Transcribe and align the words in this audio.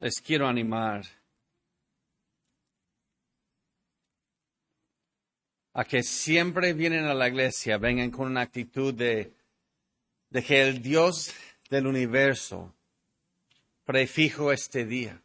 les 0.00 0.20
quiero 0.20 0.46
animar 0.46 1.04
a 5.72 5.84
que 5.84 6.02
siempre 6.02 6.72
vienen 6.72 7.04
a 7.04 7.14
la 7.14 7.28
iglesia, 7.28 7.78
vengan 7.78 8.10
con 8.10 8.26
una 8.26 8.42
actitud 8.42 8.94
de, 8.94 9.32
que 10.32 10.62
el 10.62 10.82
Dios 10.82 11.32
del 11.70 11.86
universo 11.86 12.74
prefijo 13.84 14.52
este 14.52 14.84
día. 14.84 15.22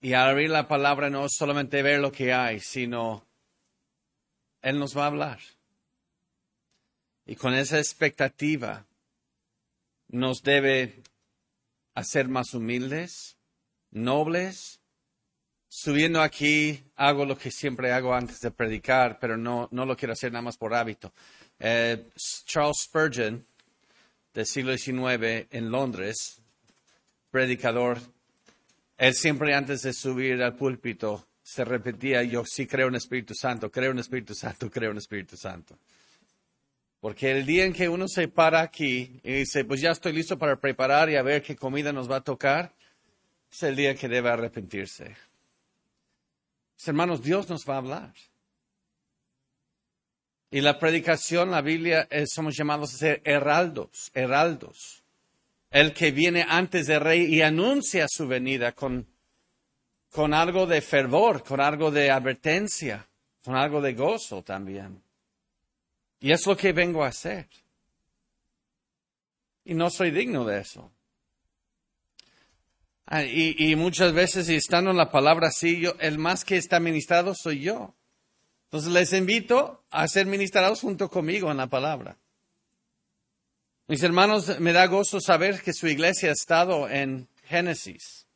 Y 0.00 0.14
al 0.14 0.30
abrir 0.30 0.50
la 0.50 0.66
palabra 0.66 1.10
no 1.10 1.26
solamente 1.28 1.82
ver 1.82 2.00
lo 2.00 2.10
que 2.10 2.32
hay, 2.32 2.58
sino 2.60 3.26
Él 4.62 4.78
nos 4.78 4.96
va 4.96 5.04
a 5.04 5.08
hablar. 5.08 5.38
Y 7.26 7.36
con 7.36 7.54
esa 7.54 7.78
expectativa 7.78 8.86
nos 10.08 10.42
debe 10.42 11.02
hacer 11.94 12.28
más 12.28 12.54
humildes, 12.54 13.36
nobles. 13.90 14.80
Subiendo 15.68 16.20
aquí 16.20 16.82
hago 16.96 17.24
lo 17.24 17.38
que 17.38 17.50
siempre 17.50 17.92
hago 17.92 18.14
antes 18.14 18.40
de 18.40 18.50
predicar, 18.50 19.18
pero 19.18 19.36
no, 19.36 19.68
no 19.70 19.86
lo 19.86 19.96
quiero 19.96 20.12
hacer 20.12 20.30
nada 20.30 20.42
más 20.42 20.56
por 20.56 20.74
hábito. 20.74 21.12
Eh, 21.58 22.10
Charles 22.44 22.82
Spurgeon, 22.84 23.46
del 24.34 24.46
siglo 24.46 24.76
XIX 24.76 25.46
en 25.50 25.70
Londres, 25.70 26.42
predicador, 27.30 27.98
él 28.98 29.14
siempre 29.14 29.54
antes 29.54 29.82
de 29.82 29.92
subir 29.92 30.42
al 30.42 30.54
púlpito 30.56 31.26
se 31.42 31.64
repetía, 31.64 32.22
yo 32.22 32.44
sí 32.44 32.66
creo 32.66 32.88
en 32.88 32.94
Espíritu 32.94 33.34
Santo, 33.34 33.70
creo 33.70 33.90
en 33.90 33.98
Espíritu 33.98 34.34
Santo, 34.34 34.70
creo 34.70 34.92
en 34.92 34.98
Espíritu 34.98 35.36
Santo. 35.36 35.78
Porque 37.02 37.32
el 37.32 37.44
día 37.44 37.64
en 37.64 37.72
que 37.72 37.88
uno 37.88 38.06
se 38.06 38.28
para 38.28 38.60
aquí 38.60 39.18
y 39.24 39.32
dice, 39.32 39.64
pues 39.64 39.80
ya 39.80 39.90
estoy 39.90 40.12
listo 40.12 40.38
para 40.38 40.60
preparar 40.60 41.10
y 41.10 41.16
a 41.16 41.22
ver 41.22 41.42
qué 41.42 41.56
comida 41.56 41.92
nos 41.92 42.08
va 42.08 42.18
a 42.18 42.20
tocar, 42.20 42.72
es 43.50 43.60
el 43.64 43.74
día 43.74 43.96
que 43.96 44.08
debe 44.08 44.30
arrepentirse. 44.30 45.16
hermanos, 46.86 47.20
Dios 47.20 47.50
nos 47.50 47.68
va 47.68 47.74
a 47.74 47.78
hablar. 47.78 48.14
Y 50.48 50.60
la 50.60 50.78
predicación, 50.78 51.50
la 51.50 51.60
Biblia, 51.60 52.06
eh, 52.08 52.24
somos 52.28 52.56
llamados 52.56 52.94
a 52.94 52.98
ser 52.98 53.22
heraldos, 53.24 54.12
heraldos. 54.14 55.02
El 55.72 55.92
que 55.94 56.12
viene 56.12 56.46
antes 56.48 56.86
del 56.86 57.00
rey 57.00 57.24
y 57.24 57.42
anuncia 57.42 58.06
su 58.08 58.28
venida 58.28 58.76
con, 58.76 59.08
con 60.08 60.32
algo 60.32 60.68
de 60.68 60.80
fervor, 60.80 61.42
con 61.42 61.60
algo 61.60 61.90
de 61.90 62.12
advertencia, 62.12 63.08
con 63.42 63.56
algo 63.56 63.80
de 63.80 63.94
gozo 63.94 64.44
también. 64.44 65.02
Y 66.22 66.30
es 66.30 66.46
lo 66.46 66.56
que 66.56 66.72
vengo 66.72 67.02
a 67.04 67.08
hacer. 67.08 67.48
Y 69.64 69.74
no 69.74 69.90
soy 69.90 70.12
digno 70.12 70.44
de 70.44 70.60
eso. 70.60 70.92
Ah, 73.06 73.24
y, 73.24 73.74
muchas 73.74 74.12
veces, 74.12 74.48
y 74.48 74.54
estando 74.54 74.92
en 74.92 74.96
la 74.96 75.10
palabra 75.10 75.48
así, 75.48 75.80
yo, 75.80 75.94
el 75.98 76.18
más 76.18 76.44
que 76.44 76.56
está 76.56 76.78
ministrado 76.78 77.34
soy 77.34 77.60
yo. 77.60 77.96
Entonces 78.66 78.92
les 78.92 79.12
invito 79.12 79.84
a 79.90 80.06
ser 80.06 80.26
ministrados 80.26 80.80
junto 80.80 81.10
conmigo 81.10 81.50
en 81.50 81.56
la 81.56 81.66
palabra. 81.66 82.16
Mis 83.88 84.02
hermanos, 84.04 84.60
me 84.60 84.72
da 84.72 84.86
gozo 84.86 85.20
saber 85.20 85.60
que 85.60 85.74
su 85.74 85.88
iglesia 85.88 86.30
ha 86.30 86.32
estado 86.32 86.88
en 86.88 87.28
Génesis. 87.44 88.28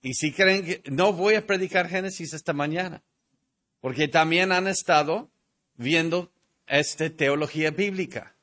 Y 0.00 0.14
si 0.14 0.32
creen 0.32 0.64
que 0.64 0.82
no 0.90 1.12
voy 1.12 1.34
a 1.34 1.46
predicar 1.46 1.86
Génesis 1.88 2.32
esta 2.32 2.54
mañana, 2.54 3.02
porque 3.80 4.08
también 4.08 4.52
han 4.52 4.66
estado 4.66 5.30
viendo 5.76 6.30
esta 6.66 7.10
teología 7.10 7.70
bíblica, 7.70 8.34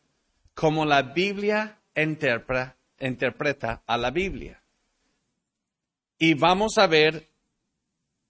como 0.54 0.86
la 0.86 1.02
Biblia 1.02 1.80
interpreta 1.96 3.84
a 3.86 3.98
la 3.98 4.12
Biblia. 4.12 4.62
Y 6.18 6.36
vamos 6.36 6.78
a 6.78 6.88
ver 6.88 7.28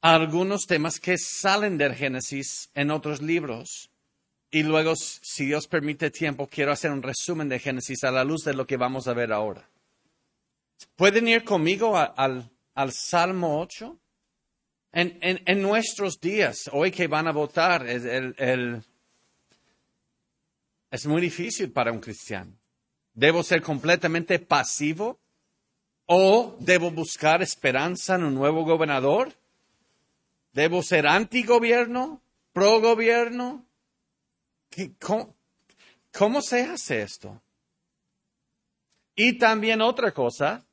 algunos 0.01 0.65
temas 0.65 0.99
que 0.99 1.17
salen 1.17 1.77
del 1.77 1.93
Génesis 1.93 2.69
en 2.73 2.91
otros 2.91 3.21
libros. 3.21 3.89
Y 4.49 4.63
luego, 4.63 4.95
si 4.95 5.45
Dios 5.45 5.67
permite 5.67 6.11
tiempo, 6.11 6.47
quiero 6.47 6.71
hacer 6.71 6.91
un 6.91 7.03
resumen 7.03 7.47
de 7.47 7.59
Génesis 7.59 8.03
a 8.03 8.11
la 8.11 8.23
luz 8.23 8.43
de 8.43 8.53
lo 8.53 8.65
que 8.65 8.77
vamos 8.77 9.07
a 9.07 9.13
ver 9.13 9.31
ahora. 9.31 9.67
¿Pueden 10.95 11.27
ir 11.27 11.43
conmigo 11.43 11.97
al, 11.97 12.51
Salmo 12.91 13.59
8? 13.61 13.97
En, 14.93 15.61
nuestros 15.61 16.19
días, 16.19 16.69
hoy 16.73 16.91
que 16.91 17.07
van 17.07 17.27
a 17.27 17.31
votar, 17.31 17.87
el, 17.87 18.83
es 20.91 21.07
muy 21.07 21.21
difícil 21.21 21.71
para 21.71 21.91
un 21.91 22.01
cristiano. 22.01 22.51
¿Debo 23.13 23.43
ser 23.43 23.61
completamente 23.61 24.37
pasivo? 24.39 25.19
¿O 26.05 26.57
debo 26.59 26.91
buscar 26.91 27.41
esperanza 27.41 28.15
en 28.15 28.25
un 28.25 28.35
nuevo 28.35 28.65
gobernador? 28.65 29.33
¿Debo 30.51 30.83
ser 30.83 31.07
antigobierno? 31.07 32.21
¿Pro-gobierno? 32.51 33.65
¿Cómo, 34.99 35.33
¿Cómo 36.11 36.41
se 36.41 36.63
hace 36.63 37.01
esto? 37.01 37.41
Y 39.15 39.37
también 39.37 39.81
otra 39.81 40.13
cosa, 40.13 40.65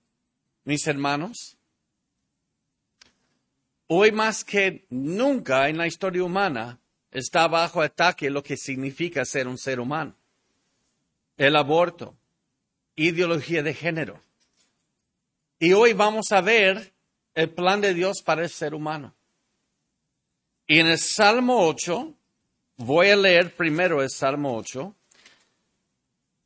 mis 0.65 0.85
hermanos, 0.89 1.57
hoy 3.87 4.11
más 4.11 4.43
que 4.43 4.87
nunca 4.91 5.69
en 5.69 5.79
la 5.79 5.87
historia 5.87 6.25
humana, 6.25 6.81
está 7.11 7.49
bajo 7.49 7.81
ataque 7.81 8.31
lo 8.31 8.43
que 8.43 8.57
significa 8.57 9.25
ser 9.25 9.49
un 9.49 9.59
ser 9.59 9.81
humano. 9.81 10.15
El 11.37 11.57
aborto, 11.57 12.17
ideología 12.97 13.63
de 13.63 13.75
género. 13.75 14.23
Y 15.59 15.73
hoy 15.73 15.93
vamos 15.93 16.33
a 16.33 16.41
ver 16.41 16.93
el 17.35 17.51
plan 17.51 17.81
de 17.81 17.95
Dios 17.95 18.23
para 18.23 18.43
el 18.43 18.51
ser 18.51 18.75
humano. 18.75 19.15
Y 20.67 20.81
en 20.81 20.89
el 20.89 20.99
Salmo 20.99 21.67
8, 21.67 22.15
voy 22.77 23.11
a 23.11 23.17
leer 23.17 23.55
primero 23.55 24.03
el 24.03 24.11
Salmo 24.11 24.57
8 24.57 24.95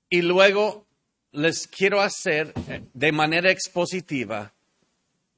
y 0.09 0.23
luego 0.23 0.87
les 1.33 1.67
quiero 1.67 2.01
hacer 2.01 2.53
eh, 2.69 2.85
de 2.93 3.13
manera 3.13 3.51
expositiva 3.51 4.53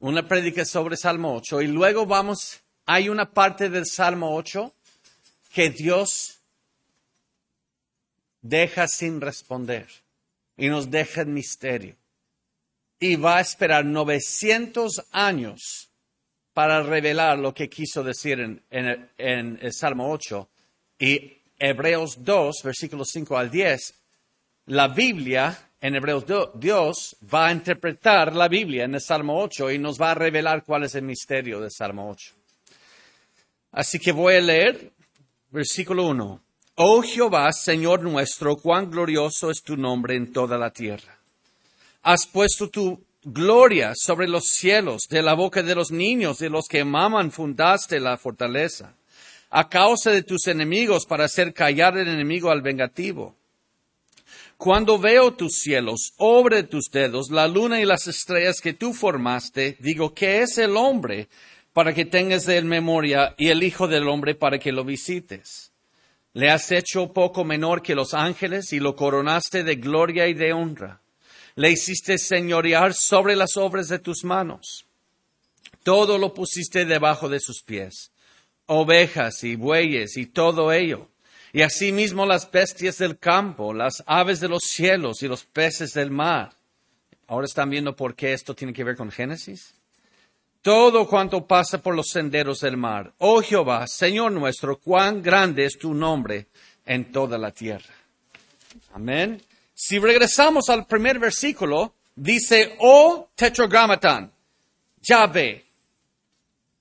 una 0.01 0.27
predica 0.27 0.65
sobre 0.65 0.97
Salmo 0.97 1.35
8 1.37 1.63
y 1.63 1.69
luego 1.69 2.05
vamos, 2.05 2.63
hay 2.85 3.09
una 3.09 3.31
parte 3.31 3.71
del 3.71 3.87
Salmo 3.87 4.35
8 4.35 4.73
que 5.55 5.71
Dios 5.71 6.41
deja 8.43 8.89
sin 8.89 9.21
responder 9.21 9.87
y 10.57 10.69
nos 10.69 10.91
deja 10.91 11.23
en 11.23 11.33
misterio. 11.33 11.95
Y 12.99 13.15
va 13.15 13.39
a 13.39 13.41
esperar 13.41 13.85
900 13.85 15.07
años 15.13 15.91
para 16.53 16.83
revelar 16.83 17.39
lo 17.39 17.55
que 17.55 17.69
quiso 17.69 18.03
decir 18.03 18.41
en, 18.41 19.11
el 19.17 19.73
Salmo 19.73 20.11
8. 20.11 20.49
Y 20.99 21.39
Hebreos 21.59 22.25
2, 22.25 22.63
versículos 22.65 23.09
5 23.13 23.39
al 23.39 23.51
10, 23.51 23.95
la 24.67 24.89
Biblia, 24.89 25.71
en 25.81 25.95
Hebreos 25.95 26.27
2, 26.27 26.51
Dios 26.55 27.17
va 27.33 27.47
a 27.47 27.53
interpretar 27.53 28.35
la 28.35 28.49
Biblia 28.49 28.85
en 28.85 28.95
el 28.95 29.01
Salmo 29.01 29.41
8 29.41 29.71
y 29.71 29.79
nos 29.79 30.01
va 30.01 30.13
a 30.13 30.15
revelar 30.15 30.65
cuál 30.65 30.83
es 30.83 30.97
el 30.97 31.03
misterio 31.03 31.61
del 31.61 31.71
Salmo 31.71 32.11
8. 32.11 32.33
Así 33.73 33.99
que 33.99 34.13
voy 34.13 34.35
a 34.35 34.41
leer 34.41 34.95
Versículo 35.55 36.09
1. 36.09 36.43
Oh 36.75 37.03
Jehová, 37.03 37.53
Señor 37.53 38.03
nuestro, 38.03 38.57
cuán 38.57 38.91
glorioso 38.91 39.53
es 39.53 39.63
tu 39.63 39.77
nombre 39.77 40.17
en 40.17 40.33
toda 40.33 40.59
la 40.59 40.71
tierra. 40.71 41.17
Has 42.03 42.27
puesto 42.27 42.69
tu 42.69 43.01
gloria 43.23 43.93
sobre 43.95 44.27
los 44.27 44.49
cielos, 44.49 45.03
de 45.09 45.23
la 45.23 45.35
boca 45.35 45.63
de 45.63 45.77
los 45.77 45.93
niños, 45.93 46.39
de 46.39 46.51
los 46.51 46.67
que 46.67 46.83
maman, 46.83 47.31
fundaste 47.31 48.01
la 48.01 48.17
fortaleza. 48.17 48.97
A 49.51 49.69
causa 49.69 50.11
de 50.11 50.25
tus 50.25 50.49
enemigos, 50.49 51.07
para 51.07 51.27
hacer 51.27 51.55
callar 51.55 51.97
el 51.99 52.09
enemigo 52.09 52.51
al 52.51 52.61
vengativo. 52.61 53.37
Cuando 54.57 54.99
veo 54.99 55.35
tus 55.35 55.61
cielos, 55.61 56.15
obra 56.17 56.57
de 56.57 56.65
tus 56.65 56.87
dedos, 56.91 57.31
la 57.31 57.47
luna 57.47 57.81
y 57.81 57.85
las 57.85 58.09
estrellas 58.09 58.61
que 58.61 58.73
tú 58.73 58.93
formaste, 58.93 59.77
digo, 59.79 60.15
¿qué 60.15 60.43
es 60.43 60.59
el 60.59 60.77
hombre 60.77 61.29
para 61.75 61.93
que 61.93 62.05
tengas 62.05 62.47
de 62.47 62.57
él 62.57 62.65
memoria 62.65 63.35
y 63.37 63.49
el 63.49 63.65
Hijo 63.65 63.89
del 63.89 64.09
Hombre 64.09 64.37
para 64.37 64.59
que 64.59 64.73
lo 64.73 64.85
visites. 64.85 65.73
Le 66.33 66.49
has 66.51 66.71
hecho 66.71 67.13
poco 67.13 67.45
menor 67.45 67.83
que 67.83 67.97
los 67.97 68.15
ángeles 68.15 68.73
y 68.73 68.79
lo 68.79 68.95
coronaste 68.95 69.65
de 69.65 69.75
gloria 69.75 70.29
y 70.29 70.35
de 70.35 70.53
honra. 70.53 71.01
Le 71.57 71.73
hiciste 71.73 72.17
señorear 72.17 72.95
sobre 72.95 73.35
las 73.35 73.57
obras 73.57 73.89
de 73.89 73.99
tus 73.99 74.25
manos. 74.25 74.87
Todo 75.83 76.17
lo 76.17 76.33
pusiste 76.33 76.85
debajo 76.85 77.29
de 77.29 77.41
sus 77.41 77.63
pies, 77.63 78.13
ovejas 78.67 79.43
y 79.43 79.57
bueyes 79.57 80.17
y 80.17 80.27
todo 80.27 80.73
ello, 80.73 81.09
y 81.53 81.63
asimismo 81.63 82.25
las 82.25 82.51
bestias 82.51 82.99
del 82.99 83.19
campo, 83.19 83.75
las 83.75 84.03
aves 84.07 84.39
de 84.41 84.49
los 84.49 84.63
cielos 84.63 85.23
y 85.23 85.29
los 85.29 85.45
peces 85.45 85.93
del 85.93 86.11
mar. 86.11 86.53
Ahora 87.27 87.47
están 87.47 87.69
viendo 87.69 87.97
por 87.97 88.15
qué 88.15 88.33
esto 88.33 88.55
tiene 88.55 88.73
que 88.73 88.85
ver 88.85 88.97
con 88.97 89.11
Génesis 89.11 89.75
todo 90.65 91.07
cuanto 91.07 91.47
pasa 91.47 91.77
por 91.77 91.95
los 91.95 92.09
senderos 92.09 92.61
del 92.61 92.79
mar. 92.79 93.13
Oh 93.19 93.43
Jehová, 93.43 93.87
Señor 93.87 94.33
nuestro, 94.33 94.81
cuán 94.81 95.23
grande 95.23 95.67
es 95.67 95.77
tu 95.79 95.93
nombre 95.93 96.47
en 96.87 97.13
toda 97.13 97.37
la 97.37 97.51
tierra. 97.51 97.95
Amén. 98.95 99.43
Si 99.75 99.99
regresamos 99.99 100.71
al 100.71 100.87
primer 100.87 101.19
versículo, 101.19 101.97
dice 102.17 102.77
O 102.79 103.29
tetragrammaton, 103.35 104.33
Yahvé. 105.03 105.67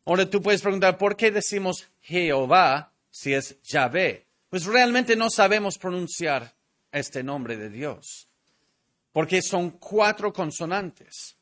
Ahora 0.06 0.30
tú 0.30 0.42
puedes 0.42 0.62
preguntar, 0.62 0.98
¿por 0.98 1.18
qué 1.18 1.30
decimos 1.30 1.86
Jehová 2.04 2.90
si 3.12 3.34
es 3.34 3.62
Yahvé? 3.64 4.26
Pues 4.50 4.64
realmente 4.64 5.18
no 5.18 5.30
sabemos 5.30 5.78
pronunciar 5.78 6.54
este 6.90 7.22
nombre 7.22 7.58
de 7.58 7.70
Dios, 7.70 8.30
porque 9.12 9.42
son 9.42 9.72
cuatro 9.72 10.32
consonantes. 10.32 11.33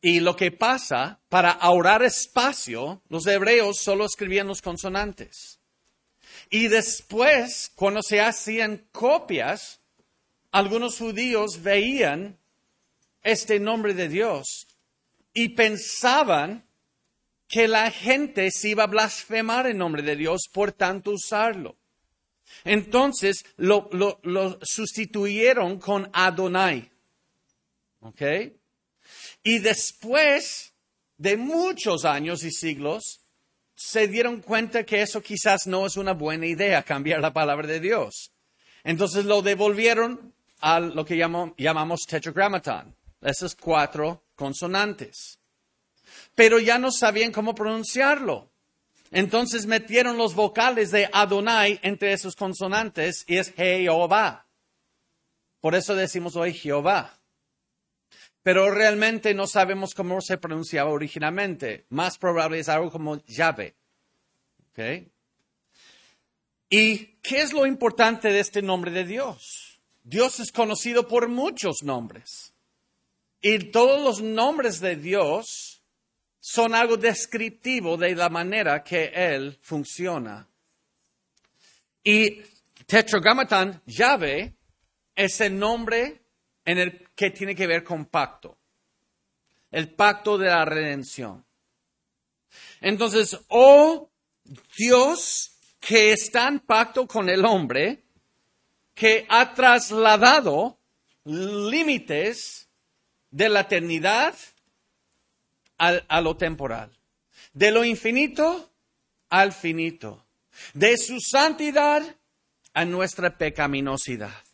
Y 0.00 0.20
lo 0.20 0.36
que 0.36 0.52
pasa, 0.52 1.20
para 1.28 1.50
ahorrar 1.50 2.02
espacio, 2.02 3.02
los 3.08 3.26
hebreos 3.26 3.78
solo 3.78 4.04
escribían 4.04 4.46
los 4.46 4.62
consonantes. 4.62 5.58
Y 6.50 6.68
después, 6.68 7.72
cuando 7.74 8.00
se 8.02 8.20
hacían 8.20 8.86
copias, 8.92 9.80
algunos 10.50 10.98
judíos 10.98 11.62
veían 11.62 12.38
este 13.22 13.58
nombre 13.58 13.92
de 13.92 14.08
Dios 14.08 14.68
y 15.34 15.50
pensaban 15.50 16.64
que 17.48 17.66
la 17.66 17.90
gente 17.90 18.50
se 18.50 18.70
iba 18.70 18.84
a 18.84 18.88
blasfemar 18.88 19.66
en 19.66 19.78
nombre 19.78 20.02
de 20.02 20.16
Dios 20.16 20.42
por 20.52 20.72
tanto 20.72 21.10
usarlo. 21.10 21.76
Entonces 22.64 23.44
lo, 23.56 23.88
lo 23.92 24.58
sustituyeron 24.62 25.78
con 25.78 26.08
Adonai. 26.12 26.90
¿Ok? 28.00 28.22
Y 29.42 29.58
después 29.58 30.72
de 31.16 31.36
muchos 31.36 32.04
años 32.04 32.44
y 32.44 32.50
siglos, 32.50 33.20
se 33.74 34.08
dieron 34.08 34.40
cuenta 34.40 34.84
que 34.84 35.02
eso 35.02 35.22
quizás 35.22 35.66
no 35.66 35.86
es 35.86 35.96
una 35.96 36.12
buena 36.12 36.46
idea, 36.46 36.82
cambiar 36.82 37.20
la 37.20 37.32
palabra 37.32 37.66
de 37.66 37.80
Dios. 37.80 38.32
Entonces 38.82 39.24
lo 39.24 39.42
devolvieron 39.42 40.32
a 40.60 40.80
lo 40.80 41.04
que 41.04 41.16
llamamos 41.16 42.00
tetragrammaton, 42.08 42.94
esas 43.20 43.54
cuatro 43.54 44.24
consonantes. 44.34 45.38
Pero 46.34 46.58
ya 46.58 46.78
no 46.78 46.90
sabían 46.90 47.32
cómo 47.32 47.54
pronunciarlo. 47.54 48.50
Entonces 49.10 49.66
metieron 49.66 50.16
los 50.16 50.34
vocales 50.34 50.90
de 50.90 51.08
Adonai 51.12 51.78
entre 51.82 52.12
esos 52.12 52.36
consonantes 52.36 53.24
y 53.26 53.36
es 53.36 53.52
Jehová. 53.54 54.46
Por 55.60 55.74
eso 55.74 55.94
decimos 55.94 56.36
hoy 56.36 56.52
Jehová 56.52 57.17
pero 58.48 58.70
realmente 58.70 59.34
no 59.34 59.46
sabemos 59.46 59.92
cómo 59.92 60.22
se 60.22 60.38
pronunciaba 60.38 60.88
originalmente. 60.88 61.84
Más 61.90 62.16
probable 62.16 62.58
es 62.58 62.70
algo 62.70 62.90
como 62.90 63.22
llave. 63.26 63.74
¿Y 66.70 66.96
qué 67.20 67.42
es 67.42 67.52
lo 67.52 67.66
importante 67.66 68.32
de 68.32 68.40
este 68.40 68.62
nombre 68.62 68.90
de 68.90 69.04
Dios? 69.04 69.78
Dios 70.02 70.40
es 70.40 70.50
conocido 70.50 71.06
por 71.06 71.28
muchos 71.28 71.82
nombres. 71.82 72.54
Y 73.42 73.70
todos 73.70 74.02
los 74.02 74.22
nombres 74.22 74.80
de 74.80 74.96
Dios 74.96 75.82
son 76.40 76.74
algo 76.74 76.96
descriptivo 76.96 77.98
de 77.98 78.16
la 78.16 78.30
manera 78.30 78.82
que 78.82 79.12
Él 79.14 79.58
funciona. 79.60 80.48
Y 82.02 82.40
Tetragrammaton, 82.86 83.82
llave, 83.84 84.54
es 85.14 85.38
el 85.42 85.58
nombre 85.58 86.22
en 86.68 86.78
el 86.78 87.08
que 87.14 87.30
tiene 87.30 87.54
que 87.54 87.66
ver 87.66 87.82
con 87.82 88.04
pacto. 88.04 88.58
El 89.70 89.94
pacto 89.94 90.36
de 90.36 90.48
la 90.48 90.66
redención. 90.66 91.42
Entonces, 92.82 93.38
oh 93.48 94.10
Dios 94.76 95.52
que 95.80 96.12
está 96.12 96.46
en 96.46 96.60
pacto 96.60 97.06
con 97.06 97.30
el 97.30 97.46
hombre, 97.46 98.04
que 98.94 99.24
ha 99.30 99.54
trasladado 99.54 100.78
límites 101.24 102.68
de 103.30 103.48
la 103.48 103.60
eternidad 103.60 104.34
a 105.78 106.20
lo 106.20 106.36
temporal, 106.36 106.90
de 107.54 107.70
lo 107.70 107.82
infinito 107.82 108.70
al 109.30 109.52
finito, 109.52 110.26
de 110.74 110.98
su 110.98 111.18
santidad 111.18 112.02
a 112.74 112.84
nuestra 112.84 113.38
pecaminosidad, 113.38 114.44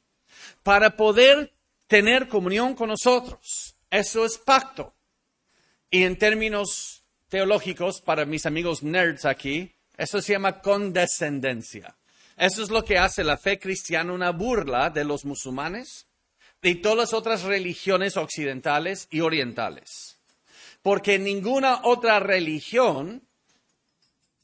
para 0.63 0.97
poder 0.97 1.54
tener 1.95 2.27
comunión 2.27 2.75
con 2.75 2.89
nosotros. 2.89 3.77
Eso 3.89 4.25
es 4.25 4.37
pacto. 4.37 4.93
Y 5.89 6.03
en 6.03 6.19
términos 6.19 7.05
teológicos, 7.29 8.01
para 8.01 8.25
mis 8.25 8.47
amigos 8.47 8.83
nerds 8.83 9.25
aquí, 9.25 9.73
eso 9.97 10.21
se 10.21 10.33
llama 10.33 10.61
condescendencia. 10.61 11.97
Eso 12.37 12.65
es 12.65 12.71
lo 12.71 12.85
que 12.85 12.99
hace 12.99 13.23
la 13.23 13.37
fe 13.37 13.61
cristiana 13.61 14.13
una 14.13 14.33
burla 14.33 14.91
de 14.91 15.05
los 15.05 15.25
musulmanes 15.25 16.09
y 16.61 16.75
todas 16.83 16.99
las 16.99 17.13
otras 17.13 17.45
religiones 17.45 18.17
occidentales 18.17 19.07
y 19.13 19.21
orientales. 19.21 20.19
Porque 20.83 21.15
en 21.15 21.23
ninguna 21.23 21.83
otra 21.85 22.19
religión 22.19 23.23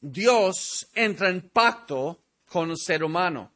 Dios 0.01 0.87
entra 0.95 1.31
en 1.31 1.41
pacto 1.49 2.23
con 2.47 2.71
el 2.71 2.79
ser 2.79 3.03
humano. 3.03 3.51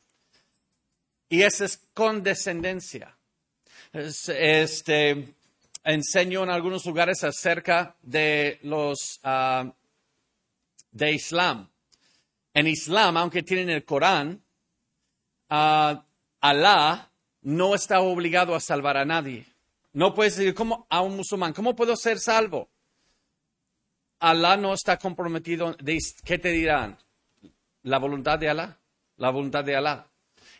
Y 1.28 1.42
esa 1.42 1.64
es 1.64 1.76
condescendencia 1.94 3.16
este, 3.94 5.34
enseño 5.84 6.42
en 6.42 6.50
algunos 6.50 6.84
lugares 6.84 7.22
acerca 7.22 7.94
de 8.02 8.58
los 8.62 9.20
ah, 9.22 9.72
de 10.90 11.12
Islam. 11.12 11.68
En 12.52 12.66
Islam, 12.66 13.16
aunque 13.16 13.42
tienen 13.42 13.70
el 13.70 13.84
Corán, 13.84 14.42
uh, 15.50 15.98
Alá 16.40 17.10
no 17.42 17.74
está 17.74 18.00
obligado 18.00 18.54
a 18.54 18.60
salvar 18.60 18.96
a 18.96 19.04
nadie. 19.04 19.46
No 19.92 20.12
puedes 20.12 20.36
decir 20.36 20.54
como 20.54 20.86
a 20.90 21.00
un 21.00 21.16
musulmán, 21.16 21.52
¿cómo 21.52 21.74
puedo 21.74 21.96
ser 21.96 22.18
salvo? 22.18 22.68
Alá 24.18 24.56
no 24.56 24.74
está 24.74 24.98
comprometido. 24.98 25.76
¿Qué 26.24 26.38
te 26.38 26.50
dirán? 26.50 26.98
La 27.82 27.98
voluntad 27.98 28.38
de 28.38 28.48
Alá. 28.48 28.78
La 29.16 29.30
voluntad 29.30 29.64
de 29.64 29.76
Alá. 29.76 30.08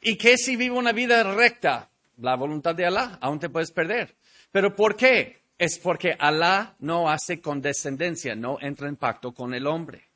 ¿Y 0.01 0.17
qué 0.17 0.37
si 0.37 0.57
vive 0.57 0.77
una 0.77 0.93
vida 0.93 1.23
recta? 1.35 1.91
La 2.19 2.37
voluntad 2.37 2.75
de 2.75 2.87
Alá, 2.87 3.19
aún 3.21 3.39
te 3.39 3.49
puedes 3.49 3.71
perder. 3.71 4.15
¿Pero 4.53 4.75
por 4.75 4.97
qué? 4.97 5.43
Es 5.59 5.79
porque 5.79 6.17
Alá 6.19 6.75
no 6.81 7.09
hace 7.09 7.41
condescendencia, 7.41 8.35
no 8.35 8.59
entra 8.61 8.89
en 8.89 8.97
pacto 8.97 9.33
con 9.33 9.55
el 9.55 9.67
hombre, 9.67 10.09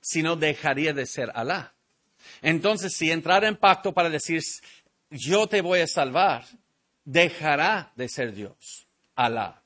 sino 0.00 0.36
dejaría 0.36 0.92
de 0.92 1.06
ser 1.06 1.30
Alá. 1.34 1.74
Entonces, 2.42 2.94
si 2.96 3.10
entrara 3.10 3.48
en 3.48 3.56
pacto 3.56 3.92
para 3.92 4.10
decir, 4.10 4.42
yo 5.10 5.46
te 5.46 5.60
voy 5.60 5.80
a 5.80 5.86
salvar, 5.86 6.44
dejará 7.04 7.92
de 7.96 8.08
ser 8.08 8.32
Dios, 8.32 8.86
Alá, 9.14 9.62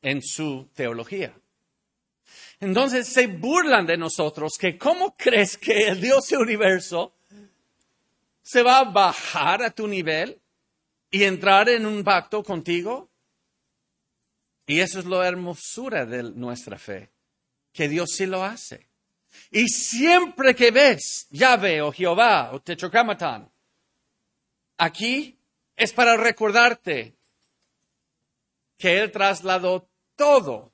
en 0.00 0.22
su 0.22 0.68
teología. 0.74 1.34
Entonces 2.60 3.08
se 3.08 3.26
burlan 3.26 3.86
de 3.86 3.96
nosotros 3.96 4.52
que 4.58 4.78
cómo 4.78 5.16
crees 5.16 5.56
que 5.58 5.88
el 5.88 6.00
Dios 6.00 6.28
del 6.28 6.40
universo 6.40 7.12
se 8.40 8.62
va 8.62 8.78
a 8.78 8.84
bajar 8.84 9.62
a 9.62 9.70
tu 9.70 9.88
nivel 9.88 10.40
y 11.12 11.24
entrar 11.24 11.68
en 11.68 11.84
un 11.86 12.02
pacto 12.02 12.42
contigo. 12.42 13.10
Y 14.66 14.80
eso 14.80 14.98
es 14.98 15.04
la 15.04 15.28
hermosura 15.28 16.06
de 16.06 16.22
nuestra 16.22 16.78
fe, 16.78 17.10
que 17.72 17.88
Dios 17.88 18.10
sí 18.16 18.26
lo 18.26 18.42
hace. 18.42 18.88
Y 19.50 19.68
siempre 19.68 20.54
que 20.54 20.70
ves 20.70 21.26
Yahvé 21.30 21.82
o 21.82 21.92
Jehová 21.92 22.52
o 22.52 22.60
Tetragrammaton, 22.60 23.50
aquí 24.78 25.38
es 25.76 25.92
para 25.92 26.16
recordarte 26.16 27.14
que 28.78 28.98
Él 28.98 29.12
trasladó 29.12 29.88
todo 30.16 30.72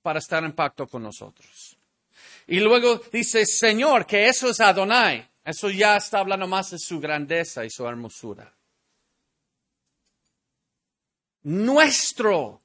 para 0.00 0.18
estar 0.18 0.42
en 0.44 0.52
pacto 0.52 0.86
con 0.86 1.02
nosotros. 1.02 1.76
Y 2.46 2.60
luego 2.60 3.02
dice, 3.12 3.44
Señor, 3.44 4.06
que 4.06 4.28
eso 4.28 4.48
es 4.48 4.60
Adonai. 4.60 5.28
Eso 5.44 5.68
ya 5.68 5.96
está 5.96 6.20
hablando 6.20 6.46
más 6.46 6.70
de 6.70 6.78
su 6.78 7.00
grandeza 7.00 7.64
y 7.66 7.70
su 7.70 7.86
hermosura 7.86 8.53
nuestro. 11.44 12.60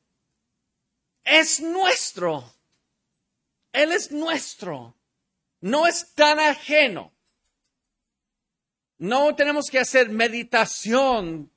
Es 1.24 1.60
nuestro. 1.60 2.52
Él 3.72 3.92
es 3.92 4.12
nuestro. 4.12 4.96
No 5.62 5.86
es 5.86 6.14
tan 6.16 6.40
ajeno. 6.40 7.14
No 8.98 9.36
tenemos 9.36 9.70
que 9.70 9.80
hacer 9.80 10.10
meditación 10.10 11.52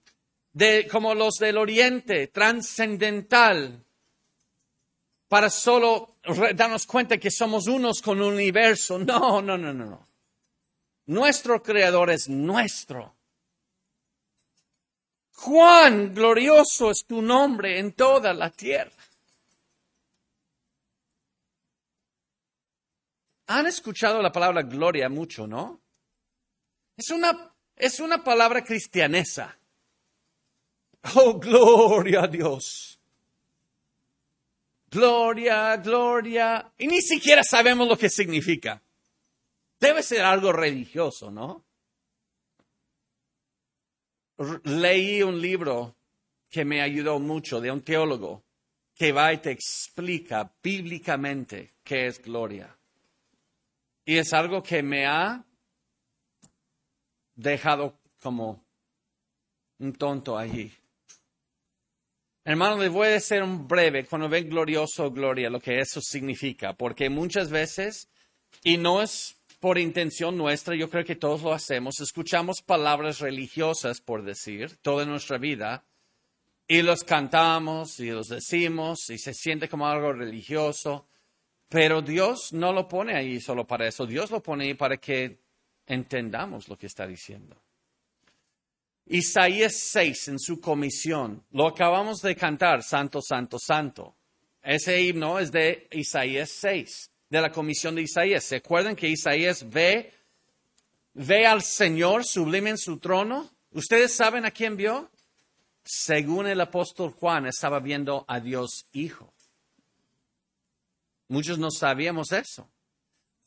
de, 0.52 0.86
como 0.90 1.14
los 1.14 1.36
del 1.36 1.56
Oriente, 1.56 2.28
trascendental, 2.28 3.84
para 5.28 5.48
solo 5.48 6.16
darnos 6.54 6.86
cuenta 6.86 7.18
que 7.18 7.30
somos 7.30 7.66
unos 7.66 8.02
con 8.02 8.18
el 8.18 8.24
universo. 8.24 8.98
No, 8.98 9.40
no, 9.40 9.56
no, 9.56 9.72
no, 9.72 9.84
no. 9.86 10.06
Nuestro 11.06 11.62
Creador 11.62 12.10
es 12.10 12.28
nuestro. 12.28 13.16
Juan, 15.42 16.14
glorioso 16.14 16.92
es 16.92 17.04
tu 17.04 17.20
nombre 17.20 17.80
en 17.80 17.94
toda 17.94 18.32
la 18.32 18.50
tierra. 18.50 18.92
Han 23.48 23.66
escuchado 23.66 24.22
la 24.22 24.30
palabra 24.30 24.62
gloria 24.62 25.08
mucho, 25.08 25.48
¿no? 25.48 25.80
Es 26.96 27.10
una, 27.10 27.52
es 27.74 27.98
una 27.98 28.22
palabra 28.22 28.62
cristianesa. 28.62 29.58
Oh, 31.16 31.40
gloria 31.40 32.22
a 32.22 32.28
Dios. 32.28 33.00
Gloria, 34.88 35.76
gloria. 35.78 36.72
Y 36.78 36.86
ni 36.86 37.02
siquiera 37.02 37.42
sabemos 37.42 37.88
lo 37.88 37.98
que 37.98 38.08
significa. 38.08 38.80
Debe 39.80 40.04
ser 40.04 40.24
algo 40.24 40.52
religioso, 40.52 41.32
¿no? 41.32 41.64
Leí 44.64 45.22
un 45.22 45.40
libro 45.40 45.96
que 46.48 46.64
me 46.64 46.82
ayudó 46.82 47.18
mucho 47.18 47.60
de 47.60 47.70
un 47.70 47.82
teólogo 47.82 48.44
que 48.94 49.12
va 49.12 49.32
y 49.32 49.38
te 49.38 49.50
explica 49.50 50.52
bíblicamente 50.62 51.74
qué 51.82 52.06
es 52.06 52.22
gloria. 52.22 52.76
Y 54.04 54.16
es 54.16 54.32
algo 54.32 54.62
que 54.62 54.82
me 54.82 55.06
ha 55.06 55.44
dejado 57.34 57.98
como 58.20 58.64
un 59.78 59.92
tonto 59.94 60.36
allí. 60.36 60.72
Hermano, 62.44 62.78
les 62.78 62.90
voy 62.90 63.06
a 63.06 63.10
decir 63.12 63.42
un 63.42 63.68
breve 63.68 64.04
cuando 64.04 64.28
ven 64.28 64.48
glorioso 64.48 65.10
gloria, 65.10 65.48
lo 65.48 65.60
que 65.60 65.78
eso 65.78 66.00
significa, 66.00 66.72
porque 66.72 67.08
muchas 67.08 67.50
veces, 67.50 68.08
y 68.64 68.78
no 68.78 69.00
es 69.00 69.36
por 69.62 69.78
intención 69.78 70.36
nuestra, 70.36 70.74
yo 70.74 70.90
creo 70.90 71.04
que 71.04 71.14
todos 71.14 71.40
lo 71.42 71.52
hacemos, 71.52 72.00
escuchamos 72.00 72.62
palabras 72.62 73.20
religiosas, 73.20 74.00
por 74.00 74.24
decir, 74.24 74.76
toda 74.78 75.06
nuestra 75.06 75.38
vida, 75.38 75.84
y 76.66 76.82
los 76.82 77.04
cantamos 77.04 78.00
y 78.00 78.10
los 78.10 78.26
decimos 78.26 79.08
y 79.08 79.18
se 79.18 79.32
siente 79.32 79.68
como 79.68 79.86
algo 79.86 80.12
religioso, 80.12 81.06
pero 81.68 82.02
Dios 82.02 82.52
no 82.52 82.72
lo 82.72 82.88
pone 82.88 83.14
ahí 83.14 83.40
solo 83.40 83.64
para 83.64 83.86
eso, 83.86 84.04
Dios 84.04 84.32
lo 84.32 84.42
pone 84.42 84.64
ahí 84.64 84.74
para 84.74 84.96
que 84.96 85.38
entendamos 85.86 86.68
lo 86.68 86.76
que 86.76 86.86
está 86.88 87.06
diciendo. 87.06 87.56
Isaías 89.06 89.74
6 89.92 90.26
en 90.26 90.38
su 90.40 90.60
comisión, 90.60 91.44
lo 91.52 91.68
acabamos 91.68 92.18
de 92.18 92.34
cantar, 92.34 92.82
Santo, 92.82 93.20
Santo, 93.22 93.58
Santo. 93.60 94.16
Ese 94.60 95.00
himno 95.00 95.38
es 95.38 95.52
de 95.52 95.86
Isaías 95.92 96.50
6, 96.50 97.11
de 97.32 97.40
la 97.40 97.50
comisión 97.50 97.94
de 97.94 98.02
Isaías. 98.02 98.44
¿Se 98.44 98.56
acuerdan 98.56 98.94
que 98.94 99.08
Isaías 99.08 99.64
ve, 99.70 100.12
ve 101.14 101.46
al 101.46 101.62
Señor 101.62 102.26
sublime 102.26 102.68
en 102.68 102.76
su 102.76 102.98
trono? 102.98 103.50
¿Ustedes 103.70 104.14
saben 104.14 104.44
a 104.44 104.50
quién 104.50 104.76
vio? 104.76 105.10
Según 105.82 106.46
el 106.46 106.60
apóstol 106.60 107.10
Juan, 107.12 107.46
estaba 107.46 107.80
viendo 107.80 108.26
a 108.28 108.38
Dios 108.38 108.84
Hijo. 108.92 109.32
Muchos 111.28 111.58
no 111.58 111.70
sabíamos 111.70 112.32
eso. 112.32 112.68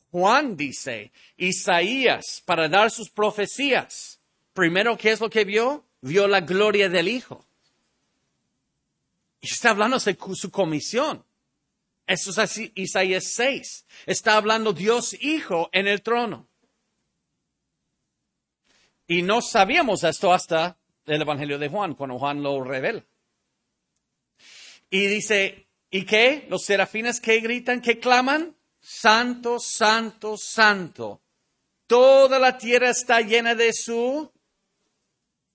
Juan 0.09 0.57
dice, 0.57 1.11
Isaías, 1.37 2.41
para 2.43 2.67
dar 2.67 2.89
sus 2.89 3.11
profecías, 3.11 4.19
primero, 4.53 4.97
¿qué 4.97 5.11
es 5.11 5.19
lo 5.19 5.29
que 5.29 5.45
vio? 5.45 5.85
Vio 6.01 6.27
la 6.27 6.41
gloria 6.41 6.89
del 6.89 7.07
Hijo. 7.07 7.45
Y 9.41 9.45
está 9.45 9.69
hablando 9.69 9.99
de 9.99 10.17
su 10.33 10.49
comisión. 10.49 11.23
Eso 12.07 12.31
es 12.31 12.37
así, 12.37 12.71
Isaías 12.75 13.31
6. 13.33 13.85
Está 14.05 14.37
hablando 14.37 14.73
Dios 14.73 15.15
Hijo 15.19 15.69
en 15.71 15.87
el 15.87 16.01
trono. 16.01 16.47
Y 19.07 19.21
no 19.21 19.41
sabíamos 19.41 20.03
esto 20.03 20.33
hasta 20.33 20.77
el 21.05 21.21
Evangelio 21.21 21.59
de 21.59 21.69
Juan, 21.69 21.93
cuando 21.93 22.17
Juan 22.17 22.41
lo 22.41 22.63
revela. 22.63 23.03
Y 24.89 25.07
dice, 25.07 25.67
¿y 25.89 26.05
qué? 26.05 26.47
Los 26.49 26.63
serafines 26.63 27.19
que 27.19 27.39
gritan, 27.39 27.81
que 27.81 27.99
claman, 27.99 28.55
Santo, 28.79 29.59
Santo, 29.59 30.37
Santo. 30.37 31.21
Toda 31.87 32.39
la 32.39 32.57
tierra 32.57 32.89
está 32.89 33.21
llena 33.21 33.53
de 33.53 33.71
su 33.73 34.31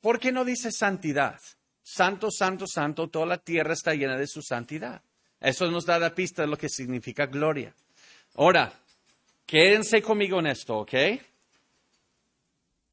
¿Por 0.01 0.19
qué 0.19 0.33
no 0.33 0.45
dice 0.45 0.73
santidad? 0.73 1.39
Santo, 1.83 2.31
santo, 2.31 2.67
santo, 2.67 3.09
toda 3.09 3.27
la 3.27 3.39
tierra 3.39 3.75
está 3.75 3.95
llena 3.95 4.17
de 4.17 4.27
su 4.27 4.43
santidad. 4.43 5.03
Eso 5.41 5.71
nos 5.71 5.87
da 5.87 5.99
la 5.99 6.15
pista 6.15 6.43
de 6.43 6.49
lo 6.49 6.59
que 6.59 6.69
significa 6.69 7.27
gloria. 7.27 7.75
Ahora, 8.37 8.73
quédense 9.47 10.03
conmigo 10.03 10.39
en 10.39 10.49
esto, 10.49 10.79
¿ok? 10.79 10.93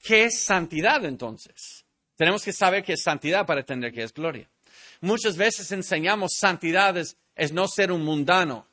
¿Qué 0.01 0.23
es 0.23 0.43
santidad 0.43 1.03
entonces? 1.05 1.85
Tenemos 2.15 2.43
que 2.43 2.53
saber 2.53 2.83
qué 2.83 2.93
es 2.93 3.03
santidad 3.03 3.45
para 3.45 3.59
entender 3.59 3.91
qué 3.91 4.03
es 4.03 4.13
gloria. 4.13 4.49
Muchas 5.01 5.37
veces 5.37 5.71
enseñamos 5.71 6.37
santidad 6.39 6.97
es, 6.97 7.17
no 7.51 7.67
ser 7.67 7.91
un 7.91 8.03
mundano. 8.03 8.65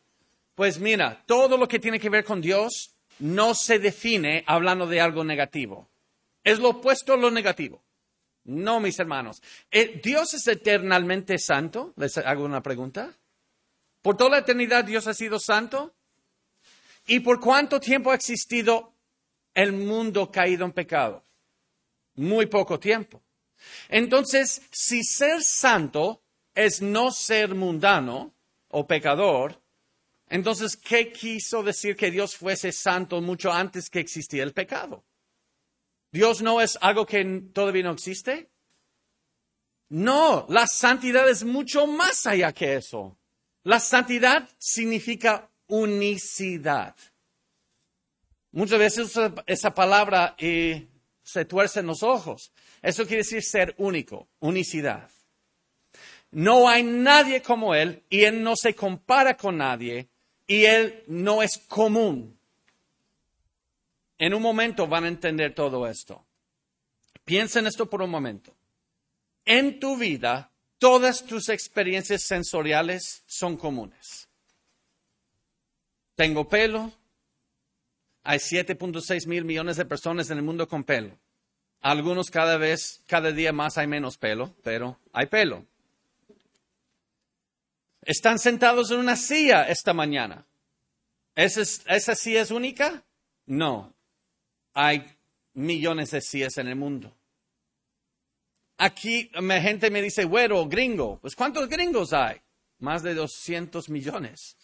Pues 0.54 0.78
mira, 0.78 1.22
todo 1.26 1.56
lo 1.56 1.68
que 1.68 1.78
tiene 1.78 1.98
que 1.98 2.08
ver 2.08 2.24
con 2.24 2.40
Dios 2.40 2.94
no 3.18 3.54
se 3.54 3.78
define 3.78 4.44
hablando 4.46 4.86
de 4.86 5.00
algo 5.00 5.24
negativo. 5.24 5.88
Es 6.42 6.58
lo 6.58 6.70
opuesto 6.70 7.12
a 7.12 7.16
lo 7.16 7.30
negativo. 7.30 7.82
No, 8.44 8.80
mis 8.80 8.98
hermanos. 8.98 9.42
Eh, 9.70 10.00
¿Dios 10.02 10.34
es 10.34 10.46
eternamente 10.46 11.38
santo? 11.38 11.92
Les 11.96 12.16
hago 12.18 12.44
una 12.44 12.62
pregunta. 12.62 13.14
¿Por 14.04 14.18
toda 14.18 14.32
la 14.32 14.38
eternidad 14.40 14.84
Dios 14.84 15.06
ha 15.06 15.14
sido 15.14 15.40
santo? 15.40 15.94
¿Y 17.06 17.20
por 17.20 17.40
cuánto 17.40 17.80
tiempo 17.80 18.10
ha 18.10 18.14
existido 18.14 18.92
el 19.54 19.72
mundo 19.72 20.30
caído 20.30 20.66
en 20.66 20.72
pecado? 20.72 21.24
Muy 22.16 22.44
poco 22.44 22.78
tiempo. 22.78 23.22
Entonces, 23.88 24.60
si 24.70 25.02
ser 25.02 25.42
santo 25.42 26.22
es 26.54 26.82
no 26.82 27.10
ser 27.12 27.54
mundano 27.54 28.34
o 28.68 28.86
pecador, 28.86 29.62
entonces, 30.28 30.76
¿qué 30.76 31.10
quiso 31.10 31.62
decir 31.62 31.96
que 31.96 32.10
Dios 32.10 32.36
fuese 32.36 32.72
santo 32.72 33.22
mucho 33.22 33.50
antes 33.50 33.88
que 33.88 34.00
existía 34.00 34.42
el 34.42 34.52
pecado? 34.52 35.02
¿Dios 36.12 36.42
no 36.42 36.60
es 36.60 36.76
algo 36.82 37.06
que 37.06 37.24
todavía 37.54 37.84
no 37.84 37.92
existe? 37.92 38.50
No, 39.88 40.44
la 40.50 40.66
santidad 40.66 41.26
es 41.26 41.42
mucho 41.42 41.86
más 41.86 42.26
allá 42.26 42.52
que 42.52 42.74
eso. 42.74 43.16
La 43.64 43.80
santidad 43.80 44.48
significa 44.58 45.50
unicidad. 45.66 46.94
Muchas 48.52 48.78
veces 48.78 49.18
esa 49.46 49.74
palabra 49.74 50.36
se 50.38 51.44
tuercen 51.44 51.86
los 51.86 52.02
ojos. 52.02 52.52
Eso 52.82 53.04
quiere 53.06 53.22
decir 53.22 53.42
ser 53.42 53.74
único, 53.78 54.28
unicidad. 54.38 55.10
No 56.30 56.68
hay 56.68 56.82
nadie 56.82 57.42
como 57.42 57.74
Él 57.74 58.02
y 58.10 58.24
Él 58.24 58.42
no 58.42 58.54
se 58.54 58.74
compara 58.74 59.36
con 59.36 59.56
nadie 59.56 60.08
y 60.46 60.64
Él 60.64 61.02
no 61.06 61.42
es 61.42 61.58
común. 61.58 62.38
En 64.18 64.34
un 64.34 64.42
momento 64.42 64.86
van 64.86 65.04
a 65.04 65.08
entender 65.08 65.54
todo 65.54 65.86
esto. 65.86 66.24
Piensa 67.24 67.60
esto 67.60 67.88
por 67.88 68.02
un 68.02 68.10
momento. 68.10 68.54
En 69.44 69.80
tu 69.80 69.96
vida, 69.96 70.50
todas 70.78 71.24
tus 71.24 71.48
experiencias 71.48 72.22
sensoriales 72.22 73.22
son 73.26 73.56
comunes. 73.56 74.28
Tengo 76.14 76.48
pelo. 76.48 76.92
Hay 78.22 78.38
7.6 78.38 79.26
mil 79.26 79.44
millones 79.44 79.76
de 79.76 79.84
personas 79.84 80.30
en 80.30 80.38
el 80.38 80.44
mundo 80.44 80.66
con 80.66 80.84
pelo. 80.84 81.18
Algunos 81.80 82.30
cada 82.30 82.56
vez, 82.56 83.02
cada 83.06 83.32
día 83.32 83.52
más 83.52 83.76
hay 83.76 83.86
menos 83.86 84.16
pelo, 84.16 84.54
pero 84.62 84.98
hay 85.12 85.26
pelo. 85.26 85.66
Están 88.02 88.38
sentados 88.38 88.90
en 88.90 89.00
una 89.00 89.16
silla 89.16 89.68
esta 89.68 89.92
mañana. 89.92 90.46
¿Esa, 91.34 91.62
esa 91.94 92.14
silla 92.14 92.42
es 92.42 92.50
única? 92.50 93.02
No 93.46 93.94
hay 94.74 95.06
millones 95.54 96.10
de 96.10 96.20
sillas 96.20 96.58
en 96.58 96.68
el 96.68 96.76
mundo. 96.76 97.16
Aquí 98.76 99.30
la 99.34 99.60
gente 99.60 99.90
me 99.90 100.02
dice, 100.02 100.24
güero, 100.24 100.66
gringo. 100.66 101.18
Pues 101.20 101.36
¿cuántos 101.36 101.68
gringos 101.68 102.12
hay? 102.12 102.40
Más 102.78 103.02
de 103.02 103.14
200 103.14 103.88
millones. 103.88 104.56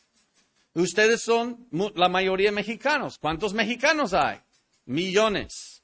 Ustedes 0.74 1.22
son 1.22 1.68
la 1.94 2.08
mayoría 2.08 2.52
mexicanos. 2.52 3.18
¿Cuántos 3.18 3.54
mexicanos 3.54 4.12
hay? 4.14 4.40
Millones. 4.86 5.82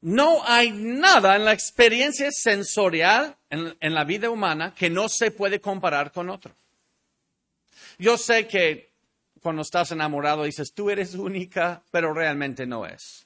No 0.00 0.42
hay 0.44 0.70
nada 0.72 1.36
en 1.36 1.46
la 1.46 1.52
experiencia 1.52 2.30
sensorial 2.30 3.36
en, 3.48 3.76
en 3.80 3.94
la 3.94 4.04
vida 4.04 4.28
humana 4.28 4.74
que 4.74 4.90
no 4.90 5.08
se 5.08 5.30
puede 5.30 5.60
comparar 5.60 6.12
con 6.12 6.28
otro. 6.28 6.54
Yo 7.98 8.18
sé 8.18 8.46
que 8.46 8.92
cuando 9.40 9.62
estás 9.62 9.92
enamorado 9.92 10.44
dices, 10.44 10.72
tú 10.74 10.90
eres 10.90 11.14
única, 11.14 11.82
pero 11.90 12.12
realmente 12.12 12.66
no 12.66 12.86
es. 12.86 13.23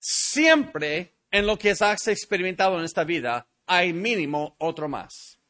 Siempre 0.00 1.14
en 1.30 1.46
lo 1.46 1.58
que 1.58 1.70
has 1.70 2.08
experimentado 2.08 2.78
en 2.78 2.84
esta 2.84 3.04
vida 3.04 3.46
hay 3.66 3.92
mínimo 3.92 4.56
otro 4.58 4.88
más. 4.88 5.40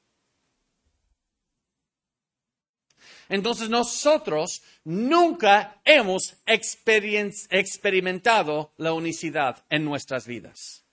Entonces 3.30 3.71
nosotros 3.71 4.62
nunca 4.85 5.80
hemos 5.85 6.37
experimentado 6.45 8.75
la 8.76 8.92
unicidad 8.92 9.64
en 9.71 9.85
nuestras 9.85 10.26
vidas. 10.26 10.85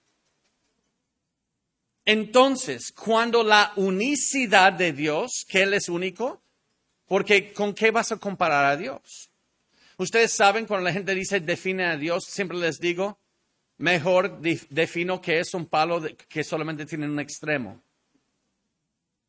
Entonces, 2.04 2.92
cuando 2.92 3.42
la 3.42 3.72
unicidad 3.76 4.72
de 4.72 4.92
Dios, 4.92 5.44
que 5.46 5.64
Él 5.64 5.74
es 5.74 5.88
único, 5.88 6.40
porque 7.06 7.52
¿con 7.52 7.74
qué 7.74 7.90
vas 7.90 8.12
a 8.12 8.16
comparar 8.16 8.64
a 8.64 8.76
Dios? 8.76 9.30
Ustedes 9.98 10.32
saben, 10.32 10.64
cuando 10.64 10.84
la 10.84 10.92
gente 10.92 11.14
dice 11.14 11.40
define 11.40 11.86
a 11.86 11.96
Dios, 11.96 12.24
siempre 12.24 12.56
les 12.56 12.78
digo, 12.78 13.18
mejor 13.78 14.40
defino 14.40 15.20
que 15.20 15.40
es 15.40 15.54
un 15.54 15.66
palo 15.66 16.02
que 16.28 16.44
solamente 16.44 16.86
tiene 16.86 17.06
un 17.06 17.18
extremo. 17.18 17.80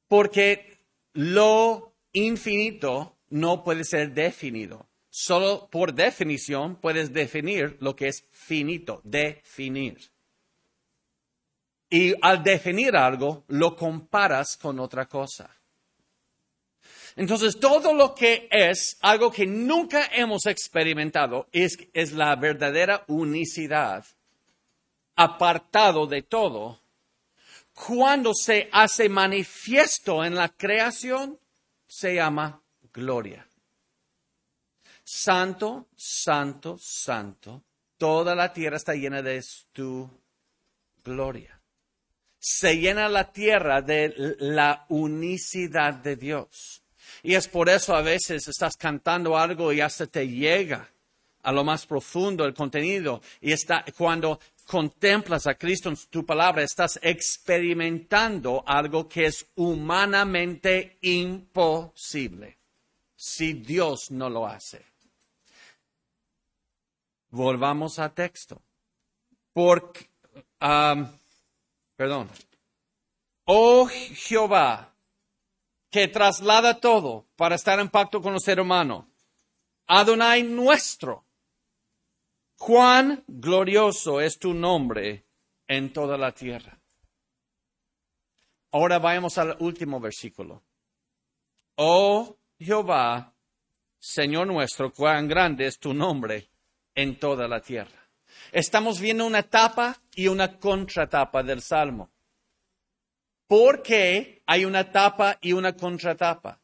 Porque 0.08 0.78
lo 1.14 1.94
infinito 2.14 3.18
no 3.30 3.64
puede 3.64 3.84
ser 3.84 4.14
definido. 4.14 4.88
Solo 5.10 5.68
por 5.72 5.94
definición 5.94 6.76
puedes 6.76 7.12
definir 7.12 7.78
lo 7.80 7.96
que 7.96 8.10
es 8.10 8.26
finito, 8.32 9.02
definir. 9.04 9.98
Y 11.90 12.14
al 12.22 12.44
definir 12.44 12.96
algo, 12.96 13.44
lo 13.48 13.76
comparas 13.76 14.56
con 14.58 14.80
otra 14.80 15.08
cosa. 15.08 15.50
Entonces, 17.16 17.60
todo 17.60 17.94
lo 17.94 18.14
que 18.14 18.48
es 18.52 18.98
algo 19.02 19.32
que 19.32 19.48
nunca 19.48 20.06
hemos 20.14 20.46
experimentado 20.46 21.48
es, 21.52 21.78
es 21.94 22.12
la 22.14 22.36
verdadera 22.36 23.04
unicidad, 23.08 24.06
apartado 25.20 26.08
de 26.08 26.22
todo. 26.22 26.80
Cuando 27.74 28.34
se 28.34 28.70
hace 28.72 29.10
manifiesto 29.10 30.24
en 30.24 30.34
la 30.34 30.48
creación, 30.48 31.38
se 31.86 32.16
llama 32.16 32.62
gloria. 32.94 33.46
Santo, 35.04 35.88
santo, 35.98 36.78
santo, 36.80 37.64
toda 37.98 38.34
la 38.34 38.54
tierra 38.54 38.78
está 38.78 38.94
llena 38.94 39.22
de 39.22 39.44
tu 39.74 40.10
gloria. 41.04 41.60
Se 42.40 42.78
llena 42.78 43.10
la 43.10 43.34
tierra 43.34 43.82
de 43.82 44.14
la 44.40 44.86
unicidad 44.88 45.96
de 45.96 46.16
Dios. 46.16 46.82
Y 47.24 47.36
es 47.36 47.50
por 47.50 47.68
eso 47.68 47.94
a 47.94 48.02
veces 48.02 48.48
estás 48.48 48.78
cantando 48.78 49.38
algo 49.38 49.74
y 49.74 49.82
hasta 49.82 50.08
te 50.08 50.26
llega 50.26 50.90
a 51.44 51.52
lo 51.52 51.66
más 51.66 51.86
profundo 51.86 52.46
el 52.46 52.54
contenido. 52.54 53.22
Y 53.42 53.52
está, 53.52 53.84
cuando 53.98 54.40
contemplas 54.70 55.48
a 55.48 55.56
Cristo 55.56 55.90
en 55.90 55.98
tu 56.12 56.24
palabra, 56.24 56.62
estás 56.62 57.00
experimentando 57.02 58.64
algo 58.68 59.10
que 59.10 59.26
es 59.26 59.48
humanamente 59.56 61.00
imposible 61.02 62.60
si 63.16 63.54
Dios 63.54 64.12
no 64.12 64.30
lo 64.30 64.46
hace. 64.46 64.86
Volvamos 67.32 67.98
a 67.98 68.14
texto. 68.14 68.62
Porque, 69.54 70.08
perdón. 71.96 72.30
Oh 73.46 73.88
Jehová, 73.88 74.94
que 75.90 76.08
traslada 76.08 76.80
todo 76.80 77.26
para 77.36 77.56
estar 77.56 77.80
en 77.80 77.90
pacto 77.90 78.22
con 78.22 78.34
los 78.34 78.44
seres 78.44 78.64
humanos. 78.64 79.06
Adonai 79.88 80.44
nuestro. 80.44 81.26
Cuán 82.60 83.24
glorioso 83.26 84.20
es 84.20 84.38
tu 84.38 84.54
nombre 84.54 85.24
en 85.66 85.94
toda 85.94 86.18
la 86.18 86.34
tierra. 86.34 86.78
Ahora 88.74 89.00
vayamos 89.00 89.38
al 89.38 89.56
último 89.60 90.02
versículo. 90.02 90.62
Oh 91.78 92.38
Jehová, 92.60 93.34
Señor 93.98 94.48
nuestro, 94.48 94.92
cuán 94.92 95.30
grande 95.30 95.68
es 95.68 95.80
tu 95.80 95.94
nombre 95.94 96.50
en 96.94 97.18
toda 97.18 97.48
la 97.48 97.62
tierra. 97.62 98.10
Estamos 98.52 99.00
viendo 99.00 99.26
una 99.26 99.40
etapa 99.40 99.98
y 100.14 100.28
una 100.28 100.60
contratapa 100.60 101.42
del 101.42 101.62
Salmo. 101.62 102.12
¿Por 103.48 103.82
qué 103.82 104.44
hay 104.46 104.66
una 104.66 104.82
etapa 104.82 105.38
y 105.42 105.54
una 105.54 105.78
contratapa? 105.78 106.60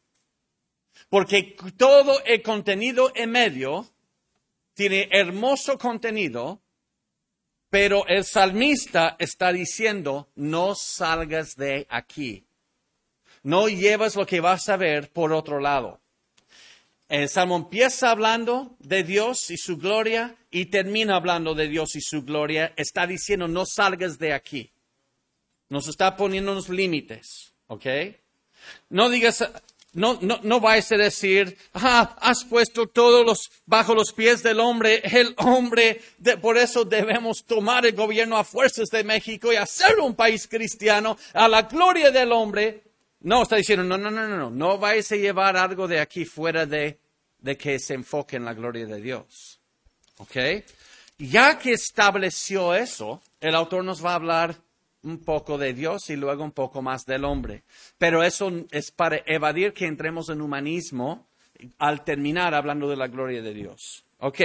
Porque 1.08 1.56
todo 1.78 2.22
el 2.26 2.42
contenido 2.42 3.14
en 3.16 3.32
medio 3.32 3.95
tiene 4.76 5.08
hermoso 5.12 5.80
contenido, 5.80 6.62
pero 7.70 8.06
el 8.08 8.24
salmista 8.24 9.16
está 9.18 9.52
diciendo, 9.52 10.30
no 10.36 10.76
salgas 10.76 11.56
de 11.56 11.88
aquí. 11.90 12.46
No 13.42 13.68
llevas 13.68 14.16
lo 14.16 14.26
que 14.26 14.42
vas 14.42 14.70
a 14.70 14.78
ver 14.78 15.12
por 15.12 15.34
otro 15.34 15.60
lado. 15.60 16.02
El 17.08 17.30
Salmo 17.30 17.56
empieza 17.56 18.10
hablando 18.10 18.76
de 18.80 19.04
Dios 19.04 19.52
y 19.52 19.58
su 19.58 19.78
gloria 19.78 20.36
y 20.50 20.66
termina 20.66 21.16
hablando 21.16 21.54
de 21.54 21.68
Dios 21.68 21.96
y 21.96 22.02
su 22.02 22.24
gloria. 22.24 22.74
Está 22.76 23.06
diciendo, 23.06 23.48
no 23.48 23.66
salgas 23.66 24.18
de 24.18 24.34
aquí. 24.34 24.72
Nos 25.70 25.88
está 25.88 26.16
poniendo 26.16 26.52
unos 26.52 26.70
límites, 26.70 27.54
¿ok? 27.68 27.86
No 28.90 29.10
digas, 29.10 29.48
no, 29.96 30.20
no, 30.22 30.40
no 30.44 30.60
vayas 30.60 30.92
a 30.92 30.98
decir, 30.98 31.58
ah, 31.74 32.18
has 32.20 32.44
puesto 32.44 32.88
todos 32.88 33.26
los 33.26 33.50
bajo 33.66 33.96
los 33.96 34.12
pies 34.12 34.44
del 34.44 34.60
hombre, 34.60 35.02
el 35.06 35.34
hombre, 35.38 36.02
por 36.42 36.58
eso 36.58 36.84
debemos 36.84 37.46
tomar 37.46 37.86
el 37.86 37.96
gobierno 37.96 38.36
a 38.38 38.44
fuerzas 38.44 38.90
de 38.90 39.06
México 39.06 39.54
y 39.54 39.56
hacerlo 39.56 40.06
un 40.06 40.16
país 40.16 40.50
cristiano 40.50 41.18
a 41.34 41.48
la 41.48 41.62
gloria 41.62 42.12
del 42.12 42.34
hombre. 42.34 42.84
No, 43.22 43.44
está 43.44 43.56
diciendo, 43.56 43.86
no, 43.86 43.98
no, 43.98 44.12
no, 44.12 44.28
no, 44.28 44.38
no, 44.38 44.50
no 44.50 44.78
vais 44.78 45.10
a 45.14 45.16
llevar 45.16 45.56
algo 45.56 45.88
de 45.88 46.02
aquí 46.02 46.26
fuera 46.26 46.66
de, 46.66 47.00
de 47.40 47.58
que 47.58 47.80
se 47.80 47.94
enfoque 47.94 48.36
en 48.36 48.44
la 48.44 48.54
gloria 48.54 48.86
de 48.86 49.00
Dios. 49.00 49.62
¿Ok? 50.18 50.36
Ya 51.20 51.58
que 51.58 51.72
estableció 51.72 52.76
eso, 52.76 53.22
el 53.40 53.56
autor 53.56 53.86
nos 53.86 54.04
va 54.04 54.12
a 54.12 54.16
hablar 54.16 54.56
un 55.06 55.20
poco 55.20 55.58
de 55.58 55.74
Dios 55.74 56.10
y 56.10 56.16
luego 56.16 56.44
un 56.44 56.52
poco 56.52 56.82
más 56.82 57.06
del 57.06 57.24
hombre. 57.24 57.64
Pero 57.98 58.24
eso 58.24 58.52
es 58.72 58.92
para 58.92 59.22
evadir 59.26 59.74
que 59.74 59.86
entremos 59.86 60.30
en 60.30 60.42
humanismo 60.42 61.28
al 61.78 62.04
terminar 62.04 62.54
hablando 62.54 62.90
de 62.90 62.98
la 62.98 63.08
gloria 63.08 63.42
de 63.42 63.54
Dios. 63.54 64.04
Ok 64.20 64.42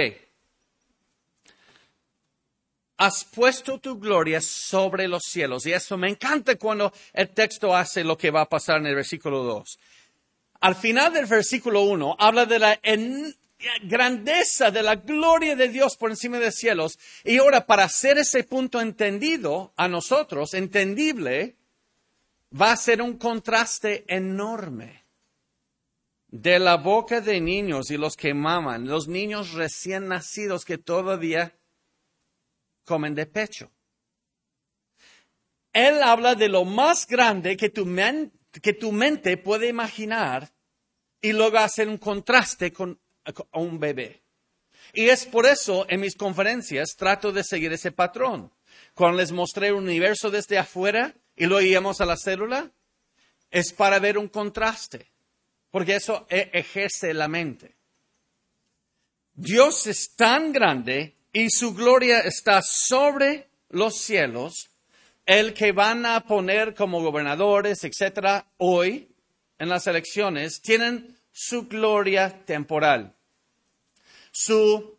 has 3.01 3.23
puesto 3.23 3.79
tu 3.79 3.97
gloria 3.97 4.39
sobre 4.41 5.07
los 5.07 5.23
cielos. 5.23 5.65
Y 5.65 5.73
eso 5.73 5.97
me 5.97 6.07
encanta 6.07 6.55
cuando 6.55 6.93
el 7.13 7.29
texto 7.29 7.75
hace 7.75 8.03
lo 8.03 8.15
que 8.15 8.29
va 8.29 8.41
a 8.41 8.49
pasar 8.49 8.77
en 8.77 8.85
el 8.85 8.95
versículo 8.95 9.41
2. 9.41 9.79
Al 10.59 10.75
final 10.75 11.11
del 11.11 11.25
versículo 11.25 11.81
1 11.81 12.17
habla 12.19 12.45
de 12.45 12.59
la 12.59 12.79
grandeza, 13.83 14.71
de 14.71 14.83
la 14.83 14.95
gloria 14.95 15.55
de 15.55 15.69
Dios 15.69 15.95
por 15.97 16.09
encima 16.09 16.39
de 16.39 16.45
los 16.47 16.55
cielos. 16.55 16.99
Y 17.23 17.37
ahora, 17.37 17.65
para 17.65 17.85
hacer 17.85 18.17
ese 18.17 18.43
punto 18.43 18.81
entendido 18.81 19.73
a 19.75 19.87
nosotros, 19.87 20.53
entendible, 20.53 21.57
va 22.59 22.71
a 22.71 22.77
ser 22.77 23.01
un 23.01 23.17
contraste 23.17 24.03
enorme 24.07 25.05
de 26.27 26.59
la 26.59 26.77
boca 26.77 27.19
de 27.19 27.41
niños 27.41 27.91
y 27.91 27.97
los 27.97 28.15
que 28.15 28.33
maman, 28.33 28.87
los 28.87 29.07
niños 29.07 29.51
recién 29.51 30.07
nacidos 30.07 30.63
que 30.63 30.77
todavía 30.77 31.57
comen 32.85 33.15
de 33.15 33.25
pecho. 33.25 33.71
Él 35.73 36.01
habla 36.03 36.35
de 36.35 36.49
lo 36.49 36.65
más 36.65 37.07
grande 37.07 37.55
que 37.55 37.69
tu, 37.69 37.85
mente 37.85 39.37
puede 39.37 39.67
imaginar 39.67 40.51
y 41.21 41.33
luego 41.33 41.59
hacer 41.59 41.87
un 41.87 41.97
contraste 41.97 42.73
con, 42.73 42.99
un 43.53 43.79
bebé. 43.79 44.21
Y 44.93 45.09
es 45.09 45.25
por 45.25 45.45
eso 45.45 45.85
en 45.89 46.01
mis 46.01 46.15
conferencias 46.15 46.95
trato 46.97 47.31
de 47.31 47.43
seguir 47.43 47.71
ese 47.73 47.91
patrón. 47.91 48.51
Cuando 48.93 49.19
les 49.19 49.31
mostré 49.31 49.67
el 49.67 49.75
universo 49.75 50.29
desde 50.29 50.57
afuera 50.57 51.13
y 51.35 51.45
lo 51.45 51.61
íbamos 51.61 52.01
a 52.01 52.05
la 52.05 52.17
célula, 52.17 52.71
es 53.49 53.73
para 53.73 53.99
ver 53.99 54.17
un 54.17 54.27
contraste, 54.27 55.07
porque 55.69 55.95
eso 55.95 56.25
ejerce 56.29 57.13
la 57.13 57.27
mente. 57.27 57.75
Dios 59.33 59.87
es 59.87 60.15
tan 60.15 60.51
grande 60.51 61.15
y 61.33 61.49
su 61.49 61.73
gloria 61.73 62.19
está 62.19 62.61
sobre 62.61 63.47
los 63.69 63.97
cielos, 63.97 64.69
el 65.25 65.53
que 65.53 65.71
van 65.71 66.05
a 66.05 66.25
poner 66.25 66.75
como 66.75 67.01
gobernadores, 67.01 67.83
etcétera, 67.83 68.47
hoy 68.57 69.09
en 69.57 69.69
las 69.69 69.87
elecciones, 69.87 70.61
tienen 70.61 71.17
su 71.43 71.67
gloria 71.67 72.45
temporal, 72.45 73.15
su 74.31 74.95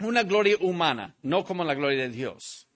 una 0.00 0.24
gloria 0.24 0.56
humana, 0.60 1.14
no 1.22 1.44
como 1.44 1.62
la 1.62 1.74
gloria 1.74 2.02
de 2.02 2.08
Dios. 2.08 2.66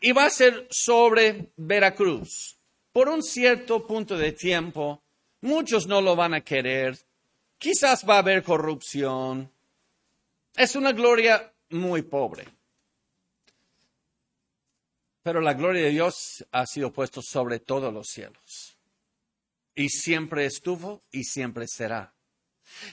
Y 0.00 0.12
va 0.12 0.26
a 0.26 0.30
ser 0.30 0.68
sobre 0.70 1.50
Veracruz. 1.56 2.56
Por 2.92 3.08
un 3.08 3.24
cierto 3.24 3.84
punto 3.84 4.16
de 4.16 4.30
tiempo, 4.30 5.02
muchos 5.40 5.88
no 5.88 6.00
lo 6.00 6.14
van 6.14 6.34
a 6.34 6.42
querer, 6.42 6.96
quizás 7.58 8.08
va 8.08 8.14
a 8.14 8.18
haber 8.18 8.44
corrupción. 8.44 9.50
Es 10.54 10.76
una 10.76 10.92
gloria 10.92 11.52
muy 11.70 12.02
pobre. 12.02 12.46
Pero 15.24 15.40
la 15.40 15.54
gloria 15.54 15.82
de 15.82 15.90
Dios 15.90 16.46
ha 16.52 16.64
sido 16.64 16.92
puesto 16.92 17.22
sobre 17.22 17.58
todos 17.58 17.92
los 17.92 18.06
cielos. 18.06 18.78
Y 19.74 19.88
siempre 19.88 20.46
estuvo 20.46 21.02
y 21.10 21.24
siempre 21.24 21.66
será. 21.66 22.14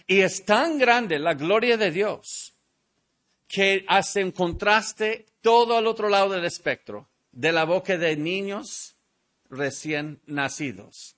Y 0.06 0.22
es 0.22 0.46
tan 0.46 0.78
grande 0.78 1.20
la 1.20 1.34
gloria 1.34 1.78
de 1.78 1.92
Dios 1.92 2.54
que 3.48 3.86
hace 3.88 4.24
un 4.24 4.32
contraste 4.32 5.26
todo 5.42 5.78
al 5.78 5.88
otro 5.88 6.10
lado 6.10 6.32
del 6.32 6.46
espectro, 6.46 7.10
de 7.32 7.52
la 7.52 7.64
boca 7.64 7.98
de 7.98 8.18
niños 8.18 8.96
recién 9.50 10.22
nacidos. 10.26 11.16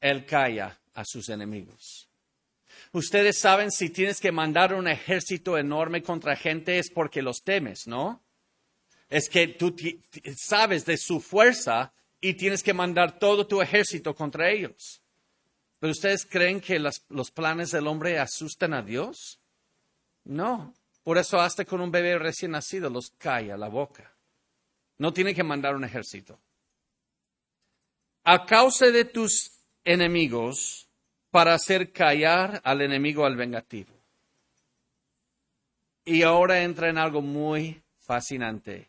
Él 0.00 0.24
calla 0.24 0.80
a 0.94 1.04
sus 1.04 1.28
enemigos. 1.28 2.08
Ustedes 2.92 3.38
saben 3.38 3.70
si 3.70 3.88
tienes 3.88 4.20
que 4.20 4.32
mandar 4.32 4.74
un 4.74 4.86
ejército 4.86 5.56
enorme 5.56 6.02
contra 6.02 6.36
gente 6.36 6.78
es 6.78 6.90
porque 6.90 7.22
los 7.22 7.42
temes, 7.42 7.86
¿no? 7.86 8.22
Es 9.08 9.28
que 9.28 9.48
tú 9.48 9.74
sabes 10.36 10.84
de 10.84 10.96
su 10.96 11.20
fuerza 11.20 11.92
y 12.20 12.34
tienes 12.34 12.62
que 12.62 12.74
mandar 12.74 13.18
todo 13.18 13.46
tu 13.46 13.60
ejército 13.60 14.14
contra 14.14 14.50
ellos. 14.50 15.01
¿Pero 15.82 15.90
ustedes 15.90 16.24
creen 16.24 16.60
que 16.60 16.78
los 16.78 17.30
planes 17.32 17.72
del 17.72 17.88
hombre 17.88 18.16
asustan 18.16 18.72
a 18.72 18.82
Dios? 18.82 19.40
No. 20.22 20.72
Por 21.02 21.18
eso 21.18 21.40
hasta 21.40 21.64
con 21.64 21.80
un 21.80 21.90
bebé 21.90 22.20
recién 22.20 22.52
nacido 22.52 22.88
los 22.88 23.10
calla 23.18 23.56
la 23.56 23.66
boca. 23.66 24.14
No 24.98 25.12
tiene 25.12 25.34
que 25.34 25.42
mandar 25.42 25.74
un 25.74 25.82
ejército. 25.82 26.38
A 28.22 28.46
causa 28.46 28.92
de 28.92 29.06
tus 29.06 29.50
enemigos, 29.82 30.88
para 31.32 31.54
hacer 31.54 31.90
callar 31.90 32.60
al 32.62 32.80
enemigo 32.82 33.26
al 33.26 33.34
vengativo. 33.34 33.92
Y 36.04 36.22
ahora 36.22 36.62
entra 36.62 36.90
en 36.90 36.98
algo 36.98 37.22
muy 37.22 37.82
fascinante. 37.98 38.88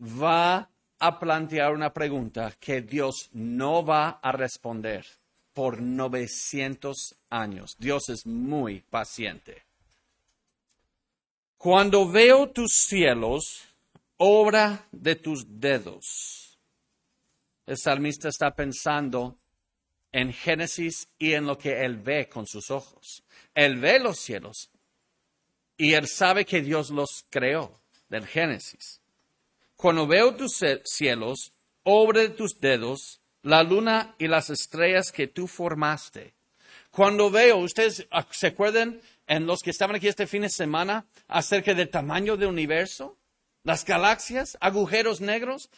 Va 0.00 0.70
a 1.00 1.18
plantear 1.18 1.72
una 1.72 1.92
pregunta 1.92 2.54
que 2.60 2.82
Dios 2.82 3.30
no 3.32 3.84
va 3.84 4.20
a 4.22 4.30
responder 4.30 5.04
por 5.58 5.82
900 5.82 7.16
años. 7.30 7.74
Dios 7.80 8.10
es 8.10 8.24
muy 8.26 8.80
paciente. 8.80 9.64
Cuando 11.56 12.08
veo 12.08 12.50
tus 12.50 12.70
cielos, 12.86 13.64
obra 14.18 14.86
de 14.92 15.16
tus 15.16 15.44
dedos. 15.58 16.60
El 17.66 17.76
salmista 17.76 18.28
está 18.28 18.54
pensando 18.54 19.36
en 20.12 20.32
Génesis 20.32 21.08
y 21.18 21.32
en 21.32 21.46
lo 21.46 21.58
que 21.58 21.84
él 21.84 21.96
ve 21.96 22.28
con 22.28 22.46
sus 22.46 22.70
ojos. 22.70 23.24
Él 23.52 23.80
ve 23.80 23.98
los 23.98 24.20
cielos 24.20 24.70
y 25.76 25.94
él 25.94 26.06
sabe 26.06 26.44
que 26.44 26.62
Dios 26.62 26.90
los 26.90 27.26
creó 27.30 27.80
del 28.08 28.28
Génesis. 28.28 29.00
Cuando 29.74 30.06
veo 30.06 30.36
tus 30.36 30.62
cielos, 30.84 31.52
obra 31.82 32.20
de 32.20 32.28
tus 32.28 32.60
dedos, 32.60 33.17
la 33.42 33.62
luna 33.62 34.14
y 34.18 34.28
las 34.28 34.50
estrellas 34.50 35.12
que 35.12 35.26
tú 35.26 35.46
formaste. 35.46 36.34
Cuando 36.90 37.30
veo, 37.30 37.58
ustedes 37.58 38.06
ah, 38.10 38.26
se 38.30 38.48
acuerdan 38.48 39.00
en 39.26 39.46
los 39.46 39.60
que 39.60 39.70
estaban 39.70 39.96
aquí 39.96 40.08
este 40.08 40.26
fin 40.26 40.42
de 40.42 40.48
semana 40.48 41.06
acerca 41.28 41.74
del 41.74 41.90
tamaño 41.90 42.36
del 42.36 42.48
universo, 42.48 43.16
las 43.62 43.84
galaxias, 43.84 44.56
agujeros 44.60 45.20
negros, 45.20 45.70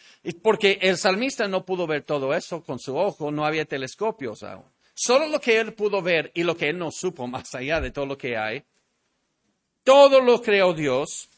porque 0.43 0.79
el 0.83 0.97
salmista 0.97 1.49
no 1.49 1.65
pudo 1.65 1.87
ver 1.87 2.03
todo 2.03 2.35
eso 2.35 2.63
con 2.63 2.79
su 2.79 2.97
ojo, 2.97 3.31
no 3.33 3.45
había 3.45 3.65
telescopios 3.65 4.43
aún. 4.43 4.65
Solo 4.95 5.27
lo 5.27 5.41
que 5.41 5.59
él 5.59 5.75
pudo 5.75 6.03
ver 6.03 6.31
y 6.35 6.43
lo 6.43 6.57
que 6.57 6.69
él 6.69 6.79
no 6.79 6.91
supo 6.91 7.27
más 7.27 7.55
allá 7.55 7.81
de 7.81 7.91
todo 7.91 8.07
lo 8.07 8.19
que 8.19 8.37
hay, 8.37 8.65
todo 9.83 10.21
lo 10.21 10.41
creó 10.41 10.75
Dios. 10.75 11.29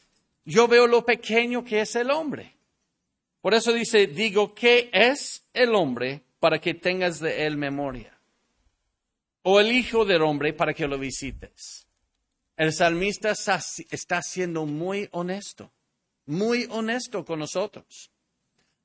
Yo 0.45 0.67
veo 0.67 0.85
lo 0.85 1.05
pequeño 1.05 1.63
que 1.63 1.81
es 1.81 1.95
el 1.95 2.11
hombre. 2.11 2.55
Por 3.43 3.53
eso 3.53 3.73
dice, 3.73 4.07
digo, 4.07 4.55
¿qué 4.55 4.89
es 4.93 5.43
el 5.51 5.75
hombre 5.75 6.23
para 6.39 6.61
que 6.61 6.75
tengas 6.75 7.19
de 7.19 7.45
él 7.45 7.57
memoria? 7.57 8.17
O 9.41 9.59
el 9.59 9.73
hijo 9.73 10.05
del 10.05 10.21
hombre 10.21 10.53
para 10.53 10.73
que 10.73 10.87
lo 10.87 10.97
visites. 10.97 11.85
El 12.55 12.71
salmista 12.71 13.33
está, 13.33 14.21
siendo 14.21 14.65
muy 14.65 15.09
honesto, 15.11 15.73
muy 16.25 16.67
honesto 16.69 17.25
con 17.25 17.39
nosotros. 17.39 18.11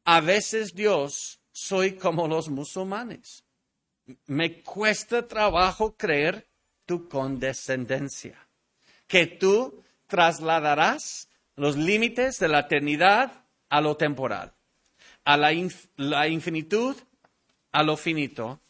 A 0.03 0.21
veces 0.21 0.75
Dios 0.75 1.39
soy 1.53 1.93
como 1.93 2.27
los 2.27 2.49
musulmanes. 2.49 3.45
Me 4.27 4.61
cuesta 4.65 5.29
trabajo 5.29 5.95
creer 5.97 6.49
tu 6.85 7.09
condescendencia, 7.09 8.49
que 9.07 9.29
tú 9.29 9.85
trasladarás 10.09 11.29
los 11.55 11.77
límites 11.77 12.41
de 12.41 12.49
la 12.49 12.59
eternidad 12.59 13.45
a 13.69 13.81
lo 13.81 13.97
temporal, 13.97 14.53
a 15.25 15.37
la, 15.37 15.53
inf- 15.53 15.89
la 15.97 16.29
infinitud 16.29 16.97
a 17.73 17.83
lo 17.83 17.97
finito, 17.97 18.61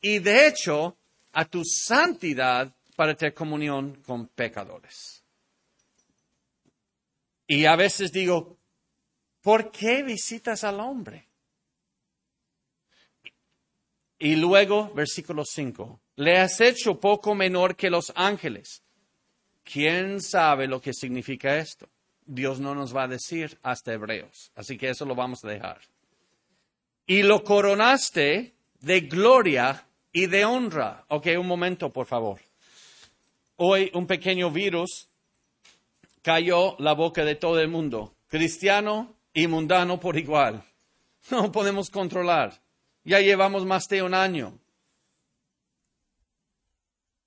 y 0.00 0.18
de 0.18 0.48
hecho 0.48 0.96
a 1.32 1.44
tu 1.44 1.62
santidad 1.64 2.72
para 2.96 3.14
tener 3.14 3.34
comunión 3.34 4.02
con 4.04 4.26
pecadores. 4.26 5.22
Y 7.46 7.64
a 7.64 7.76
veces 7.76 8.12
digo, 8.12 8.58
¿por 9.40 9.70
qué 9.70 10.02
visitas 10.02 10.64
al 10.64 10.80
hombre? 10.80 11.26
Y 14.18 14.34
luego, 14.34 14.92
versículo 14.94 15.44
5, 15.44 16.00
le 16.16 16.38
has 16.38 16.60
hecho 16.60 16.98
poco 16.98 17.34
menor 17.34 17.76
que 17.76 17.88
los 17.88 18.12
ángeles. 18.16 18.82
¿Quién 19.62 20.20
sabe 20.20 20.66
lo 20.66 20.80
que 20.80 20.92
significa 20.92 21.56
esto? 21.58 21.88
Dios 22.28 22.60
no 22.60 22.74
nos 22.74 22.94
va 22.94 23.04
a 23.04 23.08
decir 23.08 23.58
hasta 23.62 23.94
Hebreos, 23.94 24.52
así 24.54 24.76
que 24.76 24.90
eso 24.90 25.06
lo 25.06 25.14
vamos 25.14 25.42
a 25.44 25.48
dejar. 25.48 25.80
Y 27.06 27.22
lo 27.22 27.42
coronaste 27.42 28.54
de 28.80 29.00
gloria 29.00 29.86
y 30.12 30.26
de 30.26 30.44
honra. 30.44 31.06
Ok, 31.08 31.28
un 31.38 31.46
momento, 31.46 31.90
por 31.90 32.06
favor. 32.06 32.38
Hoy 33.56 33.90
un 33.94 34.06
pequeño 34.06 34.50
virus 34.50 35.08
cayó 36.20 36.76
la 36.78 36.92
boca 36.92 37.24
de 37.24 37.34
todo 37.34 37.58
el 37.60 37.68
mundo, 37.68 38.14
cristiano 38.28 39.14
y 39.32 39.46
mundano 39.46 39.98
por 39.98 40.16
igual. 40.16 40.62
No 41.30 41.52
podemos 41.52 41.90
controlar. 41.90 42.58
Ya 43.04 43.20
llevamos 43.20 43.66
más 43.66 43.84
de 43.88 44.02
un 44.02 44.14
año. 44.14 44.58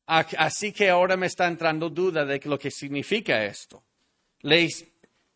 Así 0.08 0.72
que 0.72 0.90
ahora 0.90 1.16
me 1.18 1.28
está 1.28 1.48
entrando 1.48 1.90
duda 1.90 2.26
de 2.26 2.42
lo 2.46 2.58
que 2.58 2.72
significa 2.72 3.46
esto. 3.46 3.84
Le, 4.42 4.68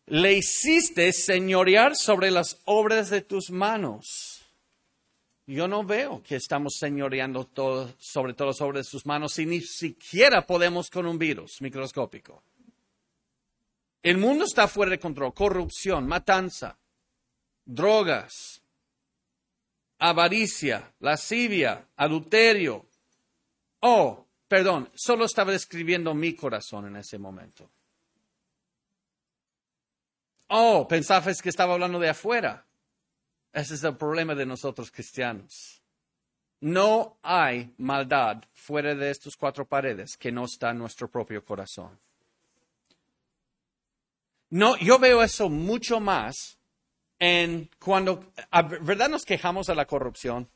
le 0.06 0.34
hiciste 0.34 1.12
señorear 1.12 1.96
sobre 1.96 2.30
las 2.30 2.60
obras 2.64 3.10
de 3.10 3.22
tus 3.22 3.50
manos. 3.50 4.42
Yo 5.46 5.68
no 5.68 5.84
veo 5.84 6.22
que 6.22 6.36
estamos 6.36 6.74
señoreando 6.78 7.44
todo, 7.44 7.94
sobre 7.98 8.34
todo 8.34 8.52
sobre 8.52 8.82
sus 8.82 9.06
manos 9.06 9.34
si 9.34 9.46
ni 9.46 9.60
siquiera 9.60 10.44
podemos 10.46 10.90
con 10.90 11.06
un 11.06 11.18
virus 11.18 11.60
microscópico. 11.60 12.42
El 14.02 14.18
mundo 14.18 14.44
está 14.44 14.68
fuera 14.68 14.90
de 14.90 14.98
control. 14.98 15.34
Corrupción, 15.34 16.06
matanza, 16.06 16.78
drogas, 17.64 18.60
avaricia, 19.98 20.92
lascivia, 21.00 21.88
adulterio. 21.96 22.86
Oh, 23.80 24.26
perdón, 24.46 24.90
solo 24.94 25.24
estaba 25.24 25.52
describiendo 25.52 26.14
mi 26.14 26.34
corazón 26.34 26.86
en 26.86 26.96
ese 26.96 27.18
momento. 27.18 27.70
Oh, 30.48 30.86
pensabas 30.86 31.42
que 31.42 31.48
estaba 31.48 31.74
hablando 31.74 31.98
de 31.98 32.08
afuera. 32.08 32.64
Ese 33.52 33.74
es 33.74 33.84
el 33.84 33.96
problema 33.96 34.34
de 34.34 34.46
nosotros 34.46 34.90
cristianos. 34.90 35.82
No 36.60 37.18
hay 37.22 37.74
maldad 37.78 38.44
fuera 38.54 38.94
de 38.94 39.10
estas 39.10 39.36
cuatro 39.36 39.66
paredes 39.66 40.16
que 40.16 40.32
no 40.32 40.44
está 40.44 40.70
en 40.70 40.78
nuestro 40.78 41.08
propio 41.10 41.44
corazón. 41.44 41.98
No, 44.50 44.76
yo 44.76 44.98
veo 44.98 45.22
eso 45.22 45.48
mucho 45.48 46.00
más 46.00 46.58
en 47.18 47.70
cuando, 47.78 48.32
a 48.50 48.62
verdad 48.62 49.08
nos 49.08 49.24
quejamos 49.24 49.66
de 49.66 49.74
la 49.74 49.86
corrupción 49.86 50.48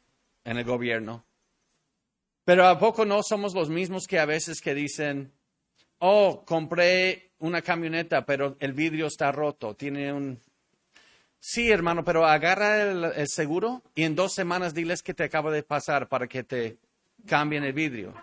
en 0.44 0.58
el 0.58 0.64
gobierno, 0.64 1.24
pero 2.44 2.66
a 2.66 2.78
poco 2.78 3.04
no 3.04 3.22
somos 3.22 3.54
los 3.54 3.68
mismos 3.68 4.06
que 4.06 4.18
a 4.18 4.26
veces 4.26 4.60
que 4.60 4.74
dicen, 4.74 5.32
oh, 5.98 6.44
compré 6.46 7.29
una 7.40 7.62
camioneta, 7.62 8.24
pero 8.24 8.56
el 8.60 8.72
vidrio 8.72 9.06
está 9.06 9.32
roto, 9.32 9.74
tiene 9.74 10.12
un... 10.12 10.40
Sí, 11.40 11.70
hermano, 11.70 12.04
pero 12.04 12.26
agarra 12.26 12.82
el, 12.82 13.26
seguro 13.26 13.82
y 13.94 14.04
en 14.04 14.14
dos 14.14 14.34
semanas 14.34 14.74
diles 14.74 15.02
que 15.02 15.14
te 15.14 15.24
acaba 15.24 15.50
de 15.50 15.62
pasar 15.62 16.06
para 16.06 16.28
que 16.28 16.44
te 16.44 16.76
cambien 17.26 17.64
el 17.64 17.72
vidrio. 17.72 18.14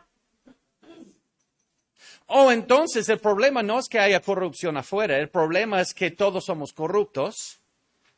Oh, 2.27 2.51
entonces 2.51 3.09
el 3.09 3.19
problema 3.19 3.63
no 3.63 3.79
es 3.79 3.87
que 3.89 3.99
haya 3.99 4.21
corrupción 4.21 4.77
afuera, 4.77 5.17
el 5.17 5.29
problema 5.29 5.81
es 5.81 5.93
que 5.93 6.11
todos 6.11 6.45
somos 6.45 6.73
corruptos, 6.73 7.59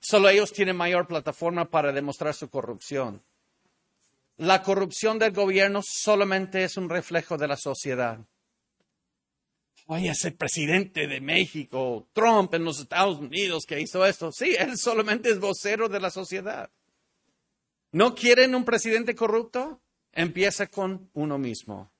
solo 0.02 0.28
ellos 0.28 0.52
tienen 0.52 0.76
mayor 0.76 1.08
plataforma 1.08 1.66
para 1.66 1.94
demostrar 1.94 2.34
su 2.34 2.50
corrupción. 2.50 3.22
La 4.36 4.64
corrupción 4.64 5.20
del 5.20 5.32
gobierno 5.32 5.82
solamente 5.84 6.64
es 6.64 6.76
un 6.76 6.90
reflejo 6.90 7.38
de 7.38 7.48
la 7.48 7.58
sociedad. 7.58 8.20
Oye, 9.92 10.10
ese 10.10 10.32
presidente 10.32 11.08
de 11.08 11.20
México, 11.20 12.08
Trump 12.14 12.54
en 12.54 12.64
los 12.64 12.80
Estados 12.80 13.18
Unidos 13.18 13.66
que 13.68 13.80
hizo 13.80 14.06
esto, 14.06 14.32
sí, 14.32 14.56
él 14.58 14.78
solamente 14.78 15.30
es 15.30 15.40
vocero 15.40 15.90
de 15.90 16.00
la 16.00 16.12
sociedad. 16.12 16.70
¿No 17.92 18.14
quieren 18.14 18.54
un 18.54 18.66
presidente 18.66 19.16
corrupto? 19.16 19.82
Empieza 20.12 20.68
con 20.68 21.10
uno 21.14 21.38
mismo 21.38 21.92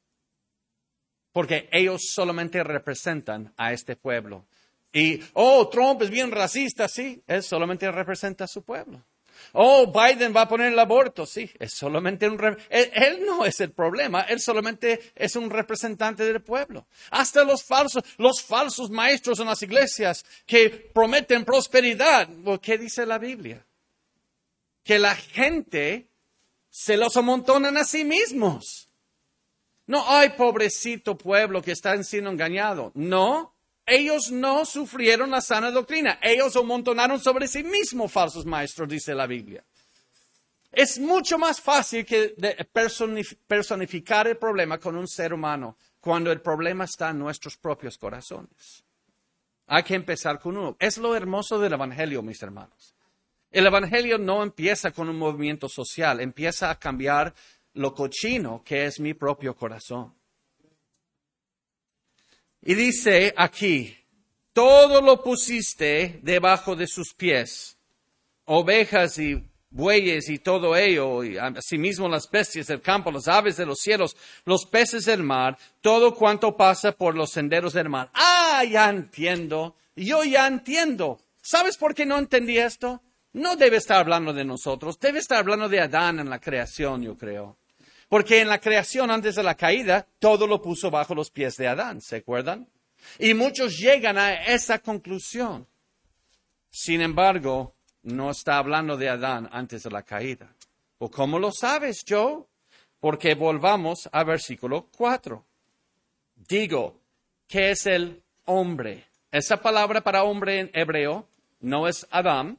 porque 1.32 1.70
ellos 1.72 2.02
solamente 2.14 2.64
representan 2.64 3.54
a 3.58 3.72
este 3.72 3.96
pueblo. 3.96 4.46
Y, 4.92 5.22
oh, 5.34 5.70
Trump 5.70 6.02
es 6.02 6.10
bien 6.10 6.32
racista, 6.32 6.88
sí, 6.88 7.24
él 7.28 7.44
solamente 7.44 7.92
representa 7.92 8.46
a 8.46 8.48
su 8.48 8.64
pueblo. 8.64 9.06
Oh, 9.54 9.92
Biden 9.92 10.34
va 10.36 10.42
a 10.42 10.48
poner 10.48 10.72
el 10.72 10.80
aborto, 10.80 11.26
sí, 11.26 11.50
es 11.60 11.74
solamente 11.74 12.28
un... 12.28 12.58
Él, 12.70 13.26
no 13.26 13.46
es 13.46 13.60
el 13.62 13.72
problema, 13.72 14.22
él 14.22 14.40
solamente 14.40 15.12
es 15.16 15.36
un 15.36 15.50
representante 15.50 16.24
del 16.24 16.42
pueblo. 16.42 16.88
Hasta 17.12 17.44
los 17.44 17.64
falsos, 17.64 18.04
los 18.18 18.42
falsos 18.42 18.90
maestros 18.90 19.40
en 19.40 19.48
las 19.48 19.62
iglesias 19.62 20.26
que 20.46 20.70
prometen 20.94 21.46
prosperidad, 21.46 22.30
¿qué 22.62 22.78
dice 22.78 23.06
la 23.06 23.18
Biblia? 23.18 23.66
Que 24.84 25.00
la 25.00 25.16
gente 25.16 26.10
se 26.70 26.98
los 26.98 27.18
amontonan 27.18 27.78
a 27.78 27.84
sí 27.84 28.04
mismos. 28.04 28.90
No, 29.88 30.04
ay, 30.08 30.30
pobrecito 30.38 31.18
pueblo 31.18 31.64
que 31.64 31.72
está 31.72 32.02
siendo 32.04 32.30
engañado. 32.30 32.92
No, 32.94 33.56
ellos 33.90 34.32
no 34.32 34.66
sufrieron 34.66 35.32
la 35.32 35.42
sana 35.42 35.72
doctrina. 35.72 36.20
Ellos 36.22 36.56
amontonaron 36.56 37.20
sobre 37.20 37.48
sí 37.48 37.64
mismos 37.64 38.12
falsos 38.12 38.46
maestros, 38.46 38.88
dice 38.88 39.16
la 39.16 39.28
Biblia. 39.28 39.64
Es 40.72 41.00
mucho 41.00 41.40
más 41.40 41.60
fácil 41.60 42.06
que 42.06 42.36
personificar 43.48 44.28
el 44.28 44.38
problema 44.38 44.78
con 44.78 44.96
un 44.96 45.08
ser 45.08 45.34
humano 45.34 45.78
cuando 46.00 46.32
el 46.32 46.42
problema 46.42 46.86
está 46.86 47.10
en 47.10 47.20
nuestros 47.20 47.58
propios 47.58 47.98
corazones. 47.98 48.84
Hay 49.68 49.84
que 49.84 49.96
empezar 49.96 50.40
con 50.40 50.58
uno. 50.58 50.78
Es 50.80 50.98
lo 50.98 51.16
hermoso 51.16 51.60
del 51.60 51.74
Evangelio, 51.74 52.22
mis 52.22 52.42
hermanos. 52.42 52.96
El 53.52 53.66
Evangelio 53.66 54.20
no 54.20 54.44
empieza 54.44 54.92
con 54.92 55.10
un 55.10 55.18
movimiento 55.18 55.68
social, 55.68 56.20
empieza 56.20 56.70
a 56.70 56.78
cambiar 56.78 57.34
lo 57.74 57.94
cochino 57.96 58.64
que 58.64 58.86
es 58.86 59.00
mi 59.00 59.16
propio 59.16 59.56
corazón. 59.56 60.14
Y 62.62 62.76
dice 62.76 63.34
aquí, 63.38 63.96
todo 64.54 65.02
lo 65.02 65.24
pusiste 65.24 66.20
debajo 66.22 66.76
de 66.76 66.88
sus 66.88 67.14
pies, 67.14 67.78
ovejas 68.46 69.18
y 69.18 69.50
bueyes 69.70 70.30
y 70.30 70.40
todo 70.40 70.76
ello, 70.76 71.24
y 71.24 71.38
asimismo 71.38 72.10
las 72.10 72.30
bestias 72.30 72.68
del 72.68 72.82
campo, 72.82 73.12
las 73.12 73.28
aves 73.28 73.58
de 73.58 73.66
los 73.66 73.80
cielos, 73.80 74.18
los 74.46 74.66
peces 74.66 75.06
del 75.06 75.24
mar, 75.24 75.58
todo 75.82 76.16
cuanto 76.16 76.58
pasa 76.58 76.92
por 76.92 77.16
los 77.16 77.32
senderos 77.32 77.74
del 77.74 77.90
mar. 77.90 78.10
Ah, 78.14 78.64
ya 78.70 78.90
entiendo, 78.90 79.76
yo 79.96 80.24
ya 80.24 80.48
entiendo. 80.48 81.20
¿Sabes 81.42 81.78
por 81.78 81.94
qué 81.96 82.06
no 82.06 82.18
entendí 82.18 82.58
esto? 82.58 83.02
No 83.32 83.56
debe 83.56 83.78
estar 83.78 84.00
hablando 84.00 84.34
de 84.34 84.44
nosotros, 84.44 85.00
debe 85.00 85.20
estar 85.20 85.38
hablando 85.38 85.70
de 85.70 85.80
Adán 85.80 86.20
en 86.20 86.30
la 86.30 86.40
creación, 86.40 87.04
yo 87.04 87.16
creo. 87.16 87.59
Porque 88.10 88.42
en 88.42 88.50
la 88.50 88.60
creación, 88.60 89.12
antes 89.12 89.36
de 89.36 89.44
la 89.44 89.56
caída, 89.56 90.06
todo 90.18 90.48
lo 90.48 90.62
puso 90.62 90.90
bajo 90.90 91.14
los 91.14 91.30
pies 91.30 91.56
de 91.58 91.68
Adán, 91.68 92.02
¿se 92.02 92.18
acuerdan? 92.18 92.68
Y 93.20 93.34
muchos 93.36 93.78
llegan 93.78 94.18
a 94.18 94.34
esa 94.46 94.80
conclusión. 94.80 95.68
Sin 96.72 97.02
embargo, 97.02 97.76
no 98.04 98.32
está 98.32 98.58
hablando 98.58 98.98
de 98.98 99.10
Adán 99.10 99.48
antes 99.52 99.84
de 99.84 99.92
la 99.92 100.04
caída. 100.04 100.54
¿O 100.98 101.10
cómo 101.10 101.40
lo 101.40 101.52
sabes, 101.52 102.04
Joe? 102.08 102.44
Porque 103.00 103.36
volvamos 103.36 104.10
al 104.12 104.26
versículo 104.26 104.88
4. 104.98 105.46
Digo, 106.36 107.00
¿qué 107.48 107.72
es 107.72 107.86
el 107.86 108.22
hombre? 108.46 109.06
Esa 109.32 109.62
palabra 109.62 110.02
para 110.02 110.24
hombre 110.24 110.60
en 110.60 110.72
hebreo 110.74 111.28
no 111.62 111.88
es 111.88 112.08
Adán, 112.10 112.58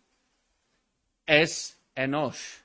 es 1.26 1.76
Enosh. 1.94 2.60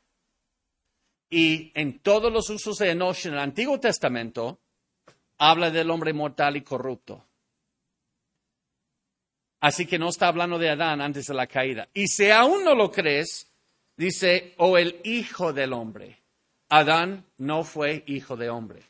Y 1.37 1.73
en 1.75 1.99
todos 1.99 2.31
los 2.31 2.49
usos 2.49 2.77
de 2.77 2.91
Enosh 2.91 3.27
en 3.27 3.33
el 3.33 3.39
Antiguo 3.39 3.77
Testamento, 3.77 4.57
habla 5.37 5.69
del 5.69 5.91
hombre 5.91 6.13
mortal 6.13 6.55
y 6.55 6.61
corrupto. 6.61 7.25
Así 9.59 9.85
que 9.85 9.99
no 9.99 10.07
está 10.07 10.29
hablando 10.29 10.57
de 10.57 10.69
Adán 10.69 11.01
antes 11.01 11.25
de 11.25 11.33
la 11.33 11.45
caída. 11.47 11.89
Y 11.93 12.07
si 12.07 12.31
aún 12.31 12.63
no 12.63 12.73
lo 12.73 12.89
crees, 12.89 13.51
dice, 13.97 14.53
o 14.59 14.77
el 14.77 15.01
hijo 15.03 15.51
del 15.51 15.73
hombre. 15.73 16.19
Adán 16.69 17.25
no 17.37 17.65
fue 17.65 18.05
hijo 18.07 18.37
de 18.37 18.49
hombre. 18.49 18.83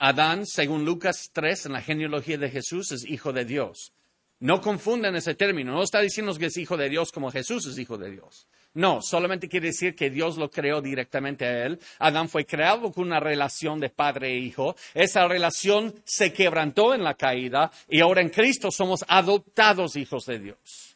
Adán, 0.00 0.46
según 0.46 0.84
Lucas 0.84 1.30
3, 1.32 1.66
en 1.66 1.72
la 1.74 1.80
genealogía 1.80 2.38
de 2.38 2.50
Jesús, 2.50 2.90
es 2.90 3.04
hijo 3.04 3.32
de 3.32 3.44
Dios. 3.44 3.92
No 4.40 4.60
confundan 4.60 5.14
ese 5.14 5.36
término. 5.36 5.74
No 5.74 5.84
está 5.84 6.00
diciendo 6.00 6.34
que 6.34 6.46
es 6.46 6.56
hijo 6.56 6.76
de 6.76 6.88
Dios 6.88 7.12
como 7.12 7.30
Jesús 7.30 7.66
es 7.66 7.78
hijo 7.78 7.96
de 7.98 8.10
Dios. 8.10 8.48
No, 8.76 9.00
solamente 9.00 9.48
quiere 9.48 9.68
decir 9.68 9.96
que 9.96 10.10
Dios 10.10 10.36
lo 10.36 10.50
creó 10.50 10.82
directamente 10.82 11.46
a 11.46 11.64
él. 11.64 11.80
Adán 11.98 12.28
fue 12.28 12.44
creado 12.44 12.92
con 12.92 13.06
una 13.06 13.18
relación 13.18 13.80
de 13.80 13.88
padre 13.88 14.32
e 14.32 14.36
hijo. 14.36 14.76
Esa 14.92 15.26
relación 15.26 15.94
se 16.04 16.30
quebrantó 16.30 16.92
en 16.92 17.02
la 17.02 17.14
caída 17.14 17.70
y 17.88 18.00
ahora 18.00 18.20
en 18.20 18.28
Cristo 18.28 18.70
somos 18.70 19.02
adoptados 19.08 19.96
hijos 19.96 20.26
de 20.26 20.40
Dios. 20.40 20.94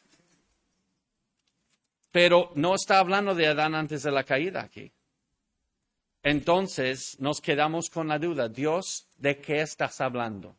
Pero 2.11 2.51
no 2.53 2.75
está 2.75 2.99
hablando 2.99 3.33
de 3.33 3.47
Adán 3.47 3.73
antes 3.73 4.03
de 4.03 4.11
la 4.11 4.25
caída 4.25 4.61
aquí. 4.61 4.91
Entonces 6.21 7.15
nos 7.17 7.41
quedamos 7.41 7.89
con 7.89 8.09
la 8.09 8.19
duda, 8.19 8.47
Dios, 8.47 9.07
¿de 9.17 9.39
qué 9.39 9.61
estás 9.61 10.01
hablando? 10.01 10.55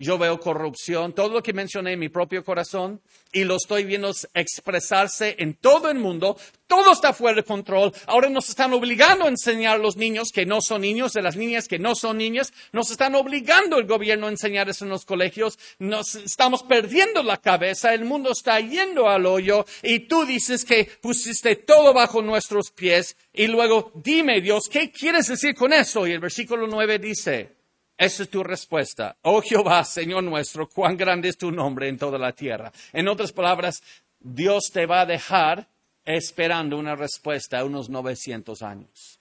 Yo 0.00 0.16
veo 0.16 0.40
corrupción, 0.40 1.12
todo 1.12 1.28
lo 1.28 1.42
que 1.42 1.52
mencioné 1.52 1.92
en 1.92 1.98
mi 1.98 2.08
propio 2.08 2.42
corazón, 2.42 3.02
y 3.32 3.44
lo 3.44 3.56
estoy 3.56 3.84
viendo 3.84 4.10
expresarse 4.32 5.36
en 5.38 5.54
todo 5.54 5.90
el 5.90 5.98
mundo, 5.98 6.38
todo 6.66 6.92
está 6.92 7.12
fuera 7.12 7.36
de 7.36 7.44
control. 7.44 7.92
Ahora 8.06 8.30
nos 8.30 8.48
están 8.48 8.72
obligando 8.72 9.26
a 9.26 9.28
enseñar 9.28 9.74
a 9.74 9.78
los 9.78 9.98
niños 9.98 10.30
que 10.32 10.46
no 10.46 10.62
son 10.62 10.80
niños, 10.80 11.12
de 11.12 11.20
las 11.20 11.36
niñas 11.36 11.68
que 11.68 11.78
no 11.78 11.94
son 11.94 12.16
niñas, 12.16 12.52
nos 12.72 12.90
están 12.90 13.14
obligando 13.14 13.76
el 13.76 13.86
gobierno 13.86 14.26
a 14.26 14.30
enseñar 14.30 14.70
eso 14.70 14.86
en 14.86 14.90
los 14.90 15.04
colegios, 15.04 15.58
nos 15.78 16.14
estamos 16.14 16.62
perdiendo 16.62 17.22
la 17.22 17.36
cabeza, 17.36 17.92
el 17.92 18.06
mundo 18.06 18.32
está 18.32 18.58
yendo 18.58 19.06
al 19.06 19.26
hoyo, 19.26 19.66
y 19.82 20.00
tú 20.00 20.24
dices 20.24 20.64
que 20.64 20.88
pusiste 21.02 21.56
todo 21.56 21.92
bajo 21.92 22.22
nuestros 22.22 22.70
pies, 22.70 23.18
y 23.34 23.48
luego 23.48 23.92
dime 23.96 24.40
Dios, 24.40 24.66
¿qué 24.70 24.90
quieres 24.90 25.26
decir 25.26 25.54
con 25.54 25.74
eso? 25.74 26.06
Y 26.06 26.12
el 26.12 26.20
versículo 26.20 26.66
9 26.66 26.98
dice, 26.98 27.59
esa 28.00 28.22
es 28.22 28.30
tu 28.30 28.42
respuesta. 28.42 29.18
Oh 29.20 29.42
Jehová, 29.42 29.84
Señor 29.84 30.24
nuestro, 30.24 30.66
cuán 30.66 30.96
grande 30.96 31.28
es 31.28 31.36
tu 31.36 31.52
nombre 31.52 31.86
en 31.86 31.98
toda 31.98 32.18
la 32.18 32.32
tierra. 32.32 32.72
En 32.94 33.08
otras 33.08 33.30
palabras, 33.30 33.82
Dios 34.18 34.70
te 34.72 34.86
va 34.86 35.02
a 35.02 35.06
dejar 35.06 35.68
esperando 36.06 36.78
una 36.78 36.96
respuesta 36.96 37.62
unos 37.62 37.90
900 37.90 38.62
años. 38.62 39.20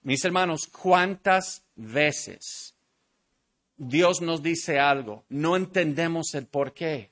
Mis 0.00 0.24
hermanos, 0.24 0.66
¿cuántas 0.66 1.62
veces 1.76 2.74
Dios 3.76 4.22
nos 4.22 4.42
dice 4.42 4.78
algo? 4.78 5.26
No 5.28 5.54
entendemos 5.54 6.34
el 6.34 6.46
por 6.46 6.72
qué. 6.72 7.10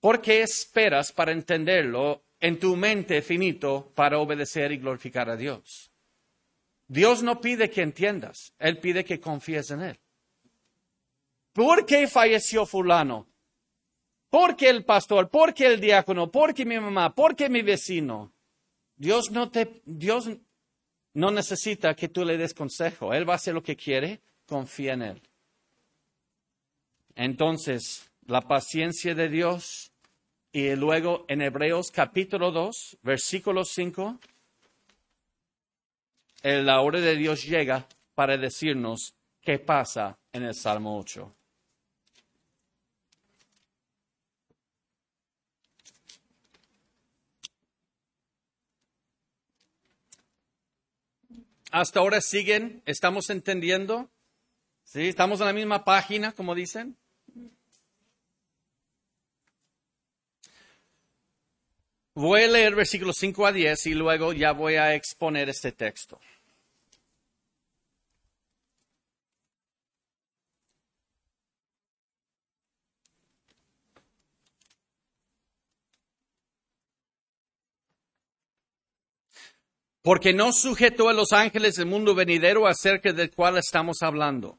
¿Por 0.00 0.20
qué 0.20 0.42
esperas 0.42 1.12
para 1.12 1.32
entenderlo 1.32 2.20
en 2.40 2.58
tu 2.58 2.76
mente 2.76 3.22
finito 3.22 3.90
para 3.94 4.18
obedecer 4.18 4.70
y 4.70 4.76
glorificar 4.76 5.30
a 5.30 5.36
Dios? 5.36 5.91
Dios 6.92 7.22
no 7.22 7.40
pide 7.40 7.70
que 7.70 7.80
entiendas, 7.80 8.52
Él 8.58 8.76
pide 8.76 9.02
que 9.02 9.18
confíes 9.18 9.70
en 9.70 9.80
Él. 9.80 9.98
¿Por 11.54 11.86
qué 11.86 12.06
falleció 12.06 12.66
fulano? 12.66 13.26
¿Por 14.28 14.56
qué 14.56 14.68
el 14.68 14.84
pastor? 14.84 15.30
¿Por 15.30 15.54
qué 15.54 15.68
el 15.68 15.80
diácono? 15.80 16.30
¿Por 16.30 16.52
qué 16.52 16.66
mi 16.66 16.78
mamá? 16.78 17.14
¿Por 17.14 17.34
qué 17.34 17.48
mi 17.48 17.62
vecino? 17.62 18.30
Dios 18.94 19.30
no 19.30 19.50
te, 19.50 19.80
Dios 19.86 20.28
no 21.14 21.30
necesita 21.30 21.94
que 21.94 22.10
tú 22.10 22.26
le 22.26 22.36
des 22.36 22.52
consejo. 22.52 23.14
Él 23.14 23.26
va 23.26 23.32
a 23.32 23.36
hacer 23.36 23.54
lo 23.54 23.62
que 23.62 23.74
quiere, 23.74 24.20
confía 24.44 24.92
en 24.92 25.02
Él. 25.02 25.22
Entonces, 27.14 28.10
la 28.26 28.42
paciencia 28.42 29.14
de 29.14 29.30
Dios 29.30 29.92
y 30.52 30.76
luego 30.76 31.24
en 31.28 31.40
Hebreos 31.40 31.90
capítulo 31.90 32.52
2, 32.52 32.98
versículo 33.02 33.64
5, 33.64 34.18
la 36.42 36.80
hora 36.80 37.00
de 37.00 37.16
Dios 37.16 37.44
llega 37.44 37.86
para 38.14 38.36
decirnos 38.36 39.14
qué 39.40 39.58
pasa 39.58 40.18
en 40.32 40.44
el 40.44 40.54
Salmo 40.54 40.98
8. 40.98 41.34
Hasta 51.70 52.00
ahora 52.00 52.20
siguen, 52.20 52.82
estamos 52.84 53.30
entendiendo, 53.30 54.10
¿sí? 54.84 55.08
Estamos 55.08 55.40
en 55.40 55.46
la 55.46 55.54
misma 55.54 55.86
página, 55.86 56.32
como 56.32 56.54
dicen. 56.54 56.98
Voy 62.14 62.42
a 62.42 62.48
leer 62.48 62.74
versículos 62.74 63.16
5 63.18 63.46
a 63.46 63.52
10 63.52 63.86
y 63.86 63.94
luego 63.94 64.34
ya 64.34 64.52
voy 64.52 64.74
a 64.74 64.94
exponer 64.94 65.48
este 65.48 65.72
texto. 65.72 66.20
Porque 80.02 80.32
no 80.32 80.52
sujetó 80.52 81.08
a 81.08 81.12
los 81.12 81.32
ángeles 81.32 81.76
del 81.76 81.86
mundo 81.86 82.14
venidero 82.14 82.66
acerca 82.66 83.12
del 83.12 83.30
cual 83.30 83.58
estamos 83.58 84.02
hablando. 84.02 84.58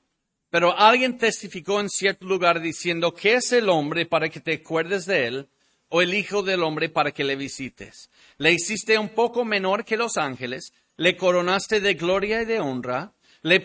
Pero 0.49 0.77
alguien 0.77 1.17
testificó 1.17 1.79
en 1.79 1.89
cierto 1.89 2.25
lugar 2.25 2.61
diciendo, 2.61 3.13
¿qué 3.13 3.35
es 3.35 3.51
el 3.51 3.69
hombre 3.69 4.05
para 4.05 4.29
que 4.29 4.39
te 4.39 4.53
acuerdes 4.53 5.05
de 5.05 5.27
él? 5.27 5.47
o 5.95 6.01
el 6.01 6.15
Hijo 6.15 6.41
del 6.41 6.63
Hombre 6.63 6.89
para 6.89 7.11
que 7.11 7.23
le 7.23 7.35
visites. 7.35 8.09
Le 8.39 8.51
hiciste 8.51 8.97
un 8.97 9.09
poco 9.09 9.45
menor 9.45 9.85
que 9.85 9.95
los 9.95 10.17
ángeles, 10.17 10.73
le 10.97 11.15
coronaste 11.15 11.81
de 11.81 11.93
gloria 11.93 12.41
y 12.41 12.45
de 12.45 12.59
honra, 12.59 13.13
le, 13.43 13.61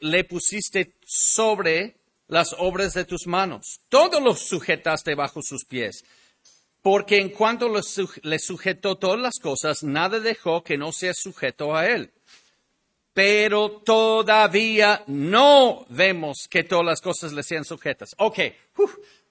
le 0.00 0.24
pusiste 0.24 0.94
sobre 1.04 1.96
las 2.28 2.54
obras 2.58 2.94
de 2.94 3.04
tus 3.04 3.26
manos. 3.26 3.80
Todo 3.88 4.20
lo 4.20 4.36
sujetaste 4.36 5.16
bajo 5.16 5.42
sus 5.42 5.64
pies 5.64 6.04
porque 6.84 7.18
en 7.18 7.30
cuanto 7.30 7.70
le 7.70 8.38
sujetó 8.38 8.98
todas 8.98 9.18
las 9.18 9.38
cosas, 9.40 9.82
nada 9.82 10.20
dejó 10.20 10.62
que 10.62 10.76
no 10.76 10.92
sea 10.92 11.14
sujeto 11.14 11.74
a 11.74 11.86
él. 11.86 12.12
pero 13.14 13.80
todavía 13.86 15.02
no 15.06 15.86
vemos 15.88 16.46
que 16.50 16.64
todas 16.64 16.84
las 16.84 17.00
cosas 17.00 17.32
le 17.32 17.42
sean 17.42 17.64
sujetas. 17.64 18.10
Ok, 18.18 18.38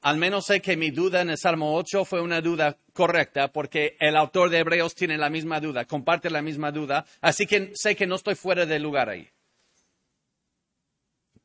al 0.02 0.18
menos 0.18 0.46
sé 0.48 0.62
que 0.62 0.76
mi 0.76 0.90
duda 0.90 1.22
en 1.22 1.30
el 1.30 1.38
Salmo 1.38 1.76
8 1.76 2.06
fue 2.06 2.22
una 2.22 2.42
duda 2.42 2.76
correcta, 2.92 3.52
porque 3.52 3.98
el 4.00 4.16
autor 4.16 4.50
de 4.50 4.58
Hebreos 4.60 4.96
tiene 4.96 5.16
la 5.16 5.30
misma 5.30 5.60
duda, 5.60 5.86
comparte 5.86 6.32
la 6.32 6.42
misma 6.42 6.72
duda, 6.72 7.06
así 7.22 7.46
que 7.46 7.72
sé 7.76 7.96
que 7.96 8.08
no 8.08 8.16
estoy 8.16 8.34
fuera 8.34 8.66
de 8.66 8.80
lugar 8.80 9.10
ahí. 9.10 9.30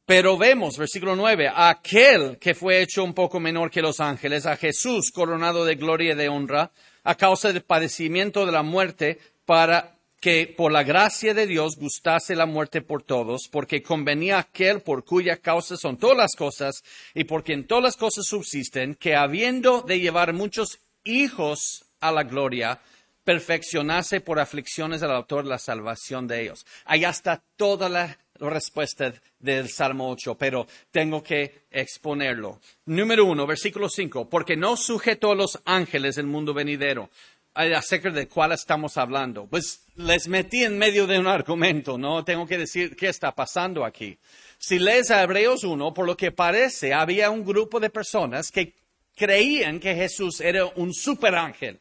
Pero 0.08 0.38
vemos, 0.38 0.78
versículo 0.78 1.14
9, 1.14 1.52
aquel 1.54 2.38
que 2.38 2.54
fue 2.54 2.80
hecho 2.80 3.04
un 3.04 3.12
poco 3.12 3.40
menor 3.40 3.70
que 3.70 3.82
los 3.82 4.00
ángeles, 4.00 4.46
a 4.46 4.56
Jesús 4.56 5.10
coronado 5.10 5.66
de 5.66 5.74
gloria 5.74 6.14
y 6.14 6.16
de 6.16 6.30
honra, 6.30 6.70
a 7.04 7.14
causa 7.14 7.52
del 7.52 7.60
padecimiento 7.60 8.46
de 8.46 8.52
la 8.52 8.62
muerte, 8.62 9.18
para 9.44 9.98
que 10.18 10.46
por 10.56 10.72
la 10.72 10.82
gracia 10.82 11.34
de 11.34 11.46
Dios 11.46 11.76
gustase 11.76 12.34
la 12.34 12.46
muerte 12.46 12.80
por 12.80 13.02
todos, 13.02 13.50
porque 13.52 13.82
convenía 13.82 14.38
aquel 14.38 14.80
por 14.80 15.04
cuya 15.04 15.36
causa 15.36 15.76
son 15.76 15.98
todas 15.98 16.16
las 16.16 16.34
cosas, 16.34 16.82
y 17.12 17.24
porque 17.24 17.52
en 17.52 17.66
todas 17.66 17.84
las 17.84 17.96
cosas 17.98 18.24
subsisten, 18.24 18.94
que 18.94 19.14
habiendo 19.14 19.82
de 19.82 20.00
llevar 20.00 20.32
muchos 20.32 20.78
hijos 21.04 21.84
a 22.00 22.12
la 22.12 22.22
gloria, 22.22 22.80
perfeccionase 23.24 24.22
por 24.22 24.40
aflicciones 24.40 25.02
al 25.02 25.10
autor 25.10 25.44
la 25.44 25.58
salvación 25.58 26.26
de 26.26 26.40
ellos. 26.40 26.64
Allá 26.86 27.10
está 27.10 27.42
toda 27.58 27.90
la 27.90 28.16
respuesta 28.40 29.12
del 29.38 29.68
Salmo 29.68 30.10
8, 30.10 30.36
pero 30.36 30.66
tengo 30.90 31.22
que 31.22 31.66
exponerlo. 31.70 32.60
Número 32.86 33.24
uno, 33.24 33.46
versículo 33.46 33.88
5, 33.88 34.28
porque 34.28 34.56
no 34.56 34.76
sujetó 34.76 35.32
a 35.32 35.36
los 35.36 35.60
ángeles 35.64 36.18
el 36.18 36.26
mundo 36.26 36.54
venidero 36.54 37.10
acerca 37.54 38.10
de 38.10 38.28
cuál 38.28 38.52
estamos 38.52 38.96
hablando. 38.96 39.46
Pues 39.46 39.82
les 39.96 40.28
metí 40.28 40.62
en 40.62 40.78
medio 40.78 41.06
de 41.06 41.18
un 41.18 41.26
argumento, 41.26 41.98
¿no? 41.98 42.24
Tengo 42.24 42.46
que 42.46 42.58
decir 42.58 42.94
qué 42.94 43.08
está 43.08 43.34
pasando 43.34 43.84
aquí. 43.84 44.18
Si 44.58 44.78
lees 44.78 45.10
a 45.10 45.22
Hebreos 45.22 45.64
1, 45.64 45.92
por 45.92 46.06
lo 46.06 46.16
que 46.16 46.30
parece, 46.30 46.94
había 46.94 47.30
un 47.30 47.44
grupo 47.44 47.80
de 47.80 47.90
personas 47.90 48.50
que 48.52 48.74
creían 49.16 49.80
que 49.80 49.94
Jesús 49.94 50.40
era 50.40 50.66
un 50.66 50.94
superángel. 50.94 51.80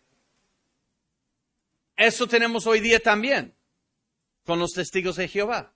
Eso 1.96 2.28
tenemos 2.28 2.65
hoy 2.67 2.80
día 2.80 3.00
también 3.00 3.54
con 4.46 4.60
los 4.60 4.72
testigos 4.72 5.17
de 5.17 5.28
Jehová, 5.28 5.74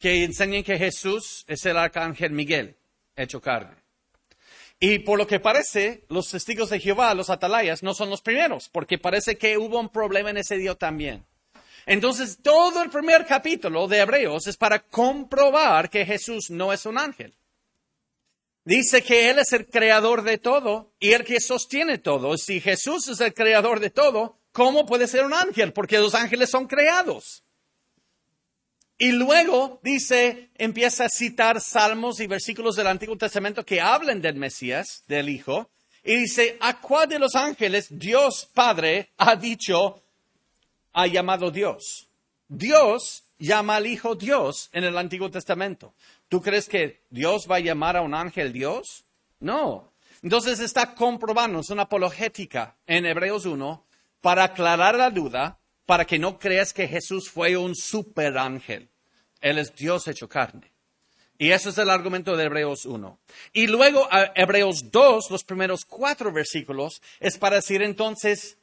que 0.00 0.24
enseñan 0.24 0.64
que 0.64 0.78
Jesús 0.78 1.44
es 1.46 1.64
el 1.66 1.76
arcángel 1.76 2.32
Miguel, 2.32 2.76
hecho 3.14 3.40
carne. 3.40 3.76
Y 4.80 5.00
por 5.00 5.18
lo 5.18 5.26
que 5.26 5.40
parece, 5.40 6.06
los 6.08 6.30
testigos 6.30 6.70
de 6.70 6.80
Jehová, 6.80 7.14
los 7.14 7.28
atalayas, 7.28 7.82
no 7.82 7.92
son 7.92 8.08
los 8.08 8.22
primeros, 8.22 8.70
porque 8.70 8.96
parece 8.96 9.36
que 9.36 9.58
hubo 9.58 9.78
un 9.78 9.90
problema 9.90 10.30
en 10.30 10.38
ese 10.38 10.56
día 10.56 10.74
también. 10.74 11.26
Entonces, 11.84 12.38
todo 12.42 12.82
el 12.82 12.88
primer 12.88 13.26
capítulo 13.26 13.86
de 13.88 13.98
Hebreos 13.98 14.46
es 14.46 14.56
para 14.56 14.78
comprobar 14.78 15.90
que 15.90 16.06
Jesús 16.06 16.48
no 16.48 16.72
es 16.72 16.86
un 16.86 16.98
ángel. 16.98 17.36
Dice 18.64 19.02
que 19.02 19.28
Él 19.28 19.38
es 19.38 19.52
el 19.52 19.66
creador 19.66 20.22
de 20.22 20.38
todo 20.38 20.94
y 20.98 21.12
el 21.12 21.24
que 21.24 21.40
sostiene 21.40 21.98
todo. 21.98 22.38
Si 22.38 22.60
Jesús 22.60 23.08
es 23.08 23.20
el 23.20 23.34
creador 23.34 23.80
de 23.80 23.90
todo, 23.90 24.38
¿cómo 24.52 24.86
puede 24.86 25.08
ser 25.08 25.24
un 25.24 25.34
ángel? 25.34 25.74
Porque 25.74 25.98
los 25.98 26.14
ángeles 26.14 26.50
son 26.50 26.66
creados. 26.66 27.44
Y 29.02 29.12
luego 29.12 29.80
dice, 29.82 30.50
empieza 30.58 31.06
a 31.06 31.08
citar 31.08 31.58
salmos 31.62 32.20
y 32.20 32.26
versículos 32.26 32.76
del 32.76 32.86
Antiguo 32.86 33.16
Testamento 33.16 33.64
que 33.64 33.80
hablan 33.80 34.20
del 34.20 34.34
Mesías, 34.34 35.04
del 35.08 35.30
Hijo, 35.30 35.70
y 36.04 36.16
dice, 36.16 36.58
¿a 36.60 36.82
cuál 36.82 37.08
de 37.08 37.18
los 37.18 37.34
ángeles 37.34 37.86
Dios 37.88 38.46
Padre 38.52 39.08
ha 39.16 39.36
dicho, 39.36 40.02
ha 40.92 41.06
llamado 41.06 41.50
Dios? 41.50 42.10
Dios 42.46 43.24
llama 43.38 43.76
al 43.76 43.86
Hijo 43.86 44.16
Dios 44.16 44.68
en 44.74 44.84
el 44.84 44.98
Antiguo 44.98 45.30
Testamento. 45.30 45.94
¿Tú 46.28 46.42
crees 46.42 46.68
que 46.68 47.00
Dios 47.08 47.46
va 47.50 47.56
a 47.56 47.60
llamar 47.60 47.96
a 47.96 48.02
un 48.02 48.12
ángel 48.12 48.52
Dios? 48.52 49.06
No. 49.38 49.94
Entonces 50.22 50.60
está 50.60 50.94
comprobando, 50.94 51.60
es 51.60 51.70
una 51.70 51.84
apologética 51.84 52.76
en 52.86 53.06
Hebreos 53.06 53.46
1 53.46 53.82
para 54.20 54.44
aclarar 54.44 54.96
la 54.96 55.08
duda, 55.08 55.58
para 55.86 56.04
que 56.04 56.18
no 56.18 56.38
creas 56.38 56.74
que 56.74 56.86
Jesús 56.86 57.30
fue 57.30 57.56
un 57.56 57.74
superángel. 57.74 58.89
Él 59.40 59.58
es 59.58 59.74
Dios 59.74 60.06
hecho 60.08 60.28
carne. 60.28 60.70
Y 61.38 61.52
ese 61.52 61.70
es 61.70 61.78
el 61.78 61.88
argumento 61.88 62.36
de 62.36 62.44
Hebreos 62.44 62.84
1. 62.84 63.18
Y 63.54 63.66
luego 63.66 64.06
Hebreos 64.34 64.90
2, 64.90 65.30
los 65.30 65.42
primeros 65.42 65.86
cuatro 65.86 66.30
versículos, 66.30 67.00
es 67.18 67.38
para 67.38 67.56
decir 67.56 67.82
entonces 67.82 68.58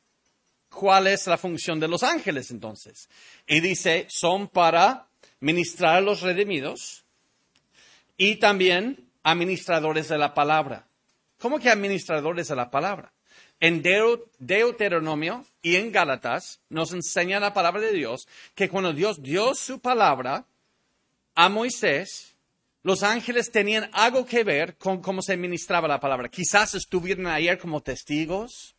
cuál 0.69 1.07
es 1.07 1.25
la 1.25 1.39
función 1.39 1.79
de 1.79 1.87
los 1.87 2.03
ángeles 2.03 2.51
entonces. 2.51 3.09
Y 3.47 3.61
dice, 3.61 4.05
son 4.09 4.47
para 4.47 5.07
ministrar 5.39 5.95
a 5.95 6.01
los 6.01 6.21
redimidos 6.21 7.03
y 8.15 8.35
también 8.35 9.09
administradores 9.23 10.07
de 10.09 10.19
la 10.19 10.35
palabra. 10.35 10.87
¿Cómo 11.39 11.59
que 11.59 11.69
administradores 11.69 12.47
de 12.47 12.55
la 12.55 12.69
palabra? 12.69 13.11
En 13.59 13.81
Deuteronomio 13.81 15.43
y 15.63 15.77
en 15.77 15.91
Gálatas 15.91 16.59
nos 16.69 16.93
enseña 16.93 17.39
la 17.39 17.55
palabra 17.55 17.81
de 17.81 17.93
Dios 17.93 18.27
que 18.53 18.69
cuando 18.69 18.93
Dios 18.93 19.23
dio 19.23 19.55
su 19.55 19.79
palabra, 19.79 20.45
a 21.37 21.49
Moisés, 21.49 22.35
los 22.81 23.03
ángeles 23.03 23.51
tenían 23.51 23.91
algo 23.93 24.25
que 24.25 24.43
ver 24.43 24.75
con 24.75 25.03
cómo 25.03 25.21
se 25.21 25.37
ministraba 25.37 25.87
la 25.87 25.99
palabra. 25.99 26.29
Quizás 26.29 26.73
estuvieron 26.73 27.27
ayer 27.27 27.59
como 27.59 27.83
testigos, 27.83 28.75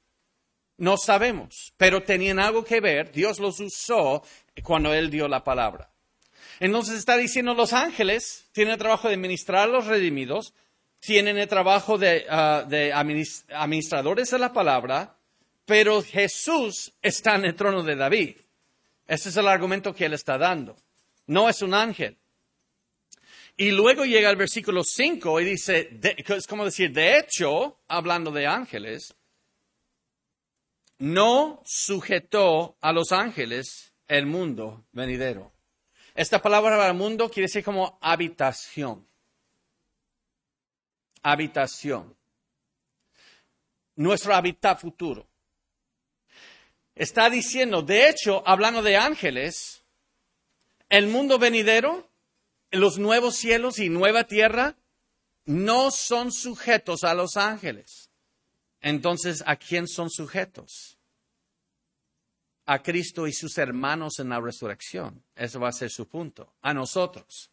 no 0.76 0.96
sabemos, 0.96 1.72
pero 1.76 2.02
tenían 2.02 2.40
algo 2.40 2.64
que 2.64 2.80
ver, 2.80 3.12
Dios 3.12 3.38
los 3.38 3.60
usó 3.60 4.24
cuando 4.64 4.92
Él 4.92 5.08
dio 5.08 5.28
la 5.28 5.44
palabra. 5.44 5.92
Entonces 6.58 6.98
está 6.98 7.16
diciendo 7.16 7.54
los 7.54 7.72
ángeles 7.72 8.48
tienen 8.50 8.72
el 8.72 8.78
trabajo 8.80 9.08
de 9.08 9.16
ministrar 9.16 9.68
a 9.68 9.72
los 9.72 9.86
redimidos, 9.86 10.52
tienen 10.98 11.38
el 11.38 11.46
trabajo 11.46 11.96
de, 11.96 12.26
ah, 12.28 12.64
de 12.68 12.92
administradores 12.92 14.30
de 14.30 14.38
la 14.40 14.52
palabra, 14.52 15.16
pero 15.64 16.02
Jesús 16.02 16.92
está 17.02 17.36
en 17.36 17.44
el 17.44 17.54
trono 17.54 17.84
de 17.84 17.94
David. 17.94 18.36
Ese 19.06 19.28
es 19.28 19.36
el 19.36 19.46
argumento 19.46 19.94
que 19.94 20.06
él 20.06 20.14
está 20.14 20.36
dando. 20.38 20.74
No 21.28 21.48
es 21.48 21.62
un 21.62 21.72
ángel. 21.72 22.18
Y 23.60 23.72
luego 23.72 24.04
llega 24.04 24.30
el 24.30 24.36
versículo 24.36 24.84
5 24.84 25.40
y 25.40 25.44
dice, 25.44 26.00
es 26.00 26.46
como 26.46 26.64
decir, 26.64 26.92
de 26.92 27.18
hecho, 27.18 27.80
hablando 27.88 28.30
de 28.30 28.46
ángeles, 28.46 29.16
no 30.98 31.60
sujetó 31.64 32.78
a 32.80 32.92
los 32.92 33.10
ángeles 33.10 33.92
el 34.06 34.26
mundo 34.26 34.86
venidero. 34.92 35.52
Esta 36.14 36.40
palabra 36.40 36.76
para 36.76 36.92
mundo 36.92 37.28
quiere 37.28 37.46
decir 37.46 37.64
como 37.64 37.98
habitación. 38.00 39.04
Habitación. 41.24 42.16
Nuestro 43.96 44.36
hábitat 44.36 44.80
futuro. 44.80 45.26
Está 46.94 47.28
diciendo, 47.28 47.82
de 47.82 48.08
hecho, 48.08 48.40
hablando 48.46 48.82
de 48.82 48.96
ángeles, 48.96 49.82
el 50.88 51.08
mundo 51.08 51.40
venidero 51.40 52.07
los 52.70 52.98
nuevos 52.98 53.36
cielos 53.36 53.78
y 53.78 53.88
nueva 53.88 54.24
tierra 54.24 54.76
no 55.44 55.90
son 55.90 56.30
sujetos 56.32 57.04
a 57.04 57.14
los 57.14 57.36
ángeles. 57.36 58.10
Entonces, 58.80 59.42
¿a 59.46 59.56
quién 59.56 59.88
son 59.88 60.10
sujetos? 60.10 60.98
A 62.66 62.82
Cristo 62.82 63.26
y 63.26 63.32
sus 63.32 63.56
hermanos 63.58 64.18
en 64.18 64.28
la 64.28 64.40
resurrección. 64.40 65.24
Eso 65.34 65.58
va 65.58 65.68
a 65.70 65.72
ser 65.72 65.90
su 65.90 66.06
punto. 66.06 66.52
A 66.60 66.74
nosotros. 66.74 67.50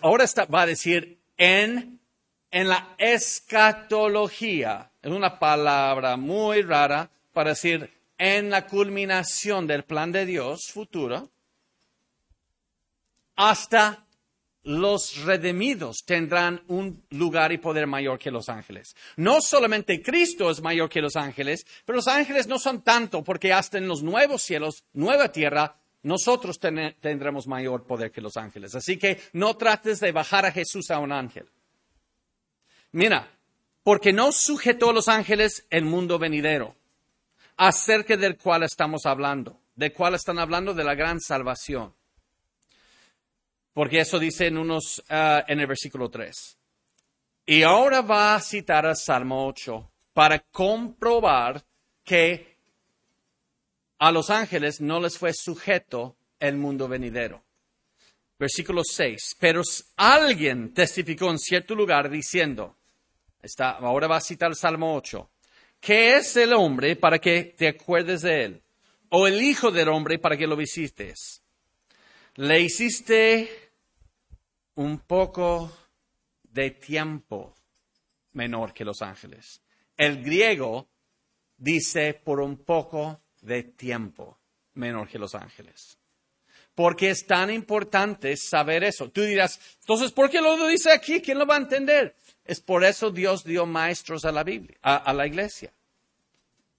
ahora 0.00 0.24
va 0.52 0.62
a 0.62 0.66
decir 0.66 1.20
en, 1.36 2.00
en 2.50 2.68
la 2.68 2.94
escatología. 2.98 4.90
Es 5.02 5.12
una 5.12 5.38
palabra 5.38 6.16
muy 6.16 6.62
rara 6.62 7.10
para 7.32 7.50
decir 7.50 7.92
en 8.16 8.48
la 8.48 8.66
culminación 8.66 9.66
del 9.66 9.84
plan 9.84 10.10
de 10.10 10.24
Dios 10.24 10.70
futuro 10.72 11.30
hasta 13.36 14.05
los 14.66 15.22
redimidos 15.24 15.98
tendrán 16.04 16.60
un 16.66 17.04
lugar 17.10 17.52
y 17.52 17.58
poder 17.58 17.86
mayor 17.86 18.18
que 18.18 18.32
los 18.32 18.48
ángeles. 18.48 18.96
No 19.16 19.40
solamente 19.40 20.02
Cristo 20.02 20.50
es 20.50 20.60
mayor 20.60 20.88
que 20.88 21.00
los 21.00 21.14
ángeles, 21.14 21.64
pero 21.84 21.96
los 21.96 22.08
ángeles 22.08 22.48
no 22.48 22.58
son 22.58 22.82
tanto 22.82 23.22
porque 23.22 23.52
hasta 23.52 23.78
en 23.78 23.86
los 23.86 24.02
nuevos 24.02 24.42
cielos, 24.42 24.82
nueva 24.92 25.30
tierra, 25.30 25.76
nosotros 26.02 26.58
tendremos 26.58 27.46
mayor 27.46 27.84
poder 27.84 28.10
que 28.10 28.20
los 28.20 28.36
ángeles. 28.36 28.74
Así 28.74 28.98
que 28.98 29.20
no 29.32 29.56
trates 29.56 30.00
de 30.00 30.10
bajar 30.10 30.44
a 30.44 30.52
Jesús 30.52 30.90
a 30.90 30.98
un 30.98 31.12
ángel. 31.12 31.48
Mira, 32.90 33.30
porque 33.84 34.12
no 34.12 34.32
sujetó 34.32 34.90
a 34.90 34.94
los 34.94 35.06
ángeles 35.06 35.64
el 35.70 35.84
mundo 35.84 36.18
venidero, 36.18 36.74
acerca 37.56 38.16
del 38.16 38.36
cual 38.36 38.64
estamos 38.64 39.06
hablando, 39.06 39.60
del 39.76 39.92
cual 39.92 40.16
están 40.16 40.40
hablando 40.40 40.74
de 40.74 40.82
la 40.82 40.96
gran 40.96 41.20
salvación. 41.20 41.94
Porque 43.76 44.00
eso 44.00 44.18
dice 44.18 44.46
en, 44.46 44.56
unos, 44.56 45.04
ah, 45.10 45.44
en 45.46 45.60
el 45.60 45.66
versículo 45.66 46.08
3. 46.08 46.56
Y 47.44 47.62
ahora 47.62 48.00
va 48.00 48.34
a 48.34 48.40
citar 48.40 48.86
al 48.86 48.96
Salmo 48.96 49.46
8 49.46 49.92
para 50.14 50.38
comprobar 50.38 51.62
que 52.02 52.56
a 53.98 54.10
los 54.10 54.30
ángeles 54.30 54.80
no 54.80 54.98
les 54.98 55.18
fue 55.18 55.34
sujeto 55.34 56.16
el 56.40 56.56
mundo 56.56 56.88
venidero. 56.88 57.44
Versículo 58.38 58.80
6. 58.82 59.36
Pero 59.38 59.60
alguien 59.96 60.72
testificó 60.72 61.28
en 61.30 61.38
cierto 61.38 61.74
lugar 61.74 62.08
diciendo, 62.08 62.78
está, 63.42 63.72
ahora 63.72 64.06
va 64.06 64.16
a 64.16 64.22
citar 64.22 64.48
el 64.48 64.56
Salmo 64.56 64.96
8, 64.96 65.30
¿qué 65.80 66.16
es 66.16 66.34
el 66.38 66.54
hombre 66.54 66.96
para 66.96 67.18
que 67.18 67.54
te 67.54 67.68
acuerdes 67.68 68.22
de 68.22 68.42
él? 68.42 68.62
¿O 69.10 69.26
el 69.26 69.42
hijo 69.42 69.70
del 69.70 69.90
hombre 69.90 70.18
para 70.18 70.38
que 70.38 70.46
lo 70.46 70.56
visites? 70.56 71.42
Le 72.36 72.60
hiciste 72.60 73.65
un 74.76 75.00
poco 75.00 75.70
de 76.42 76.70
tiempo 76.70 77.54
menor 78.32 78.72
que 78.72 78.84
los 78.84 79.02
ángeles. 79.02 79.60
El 79.96 80.22
griego 80.22 80.88
dice 81.56 82.14
por 82.14 82.40
un 82.40 82.58
poco 82.58 83.20
de 83.40 83.62
tiempo 83.62 84.38
menor 84.74 85.08
que 85.08 85.18
los 85.18 85.34
ángeles. 85.34 85.98
Porque 86.74 87.10
es 87.10 87.26
tan 87.26 87.50
importante 87.50 88.36
saber 88.36 88.84
eso. 88.84 89.10
Tú 89.10 89.22
dirás, 89.22 89.58
entonces, 89.80 90.12
¿por 90.12 90.28
qué 90.28 90.42
lo 90.42 90.66
dice 90.66 90.92
aquí? 90.92 91.22
¿Quién 91.22 91.38
lo 91.38 91.46
va 91.46 91.54
a 91.54 91.58
entender? 91.58 92.14
Es 92.44 92.60
por 92.60 92.84
eso 92.84 93.10
Dios 93.10 93.44
dio 93.44 93.64
maestros 93.64 94.24
a 94.26 94.32
la 94.32 94.44
Biblia, 94.44 94.76
a, 94.82 95.12
la 95.14 95.26
iglesia. 95.26 95.72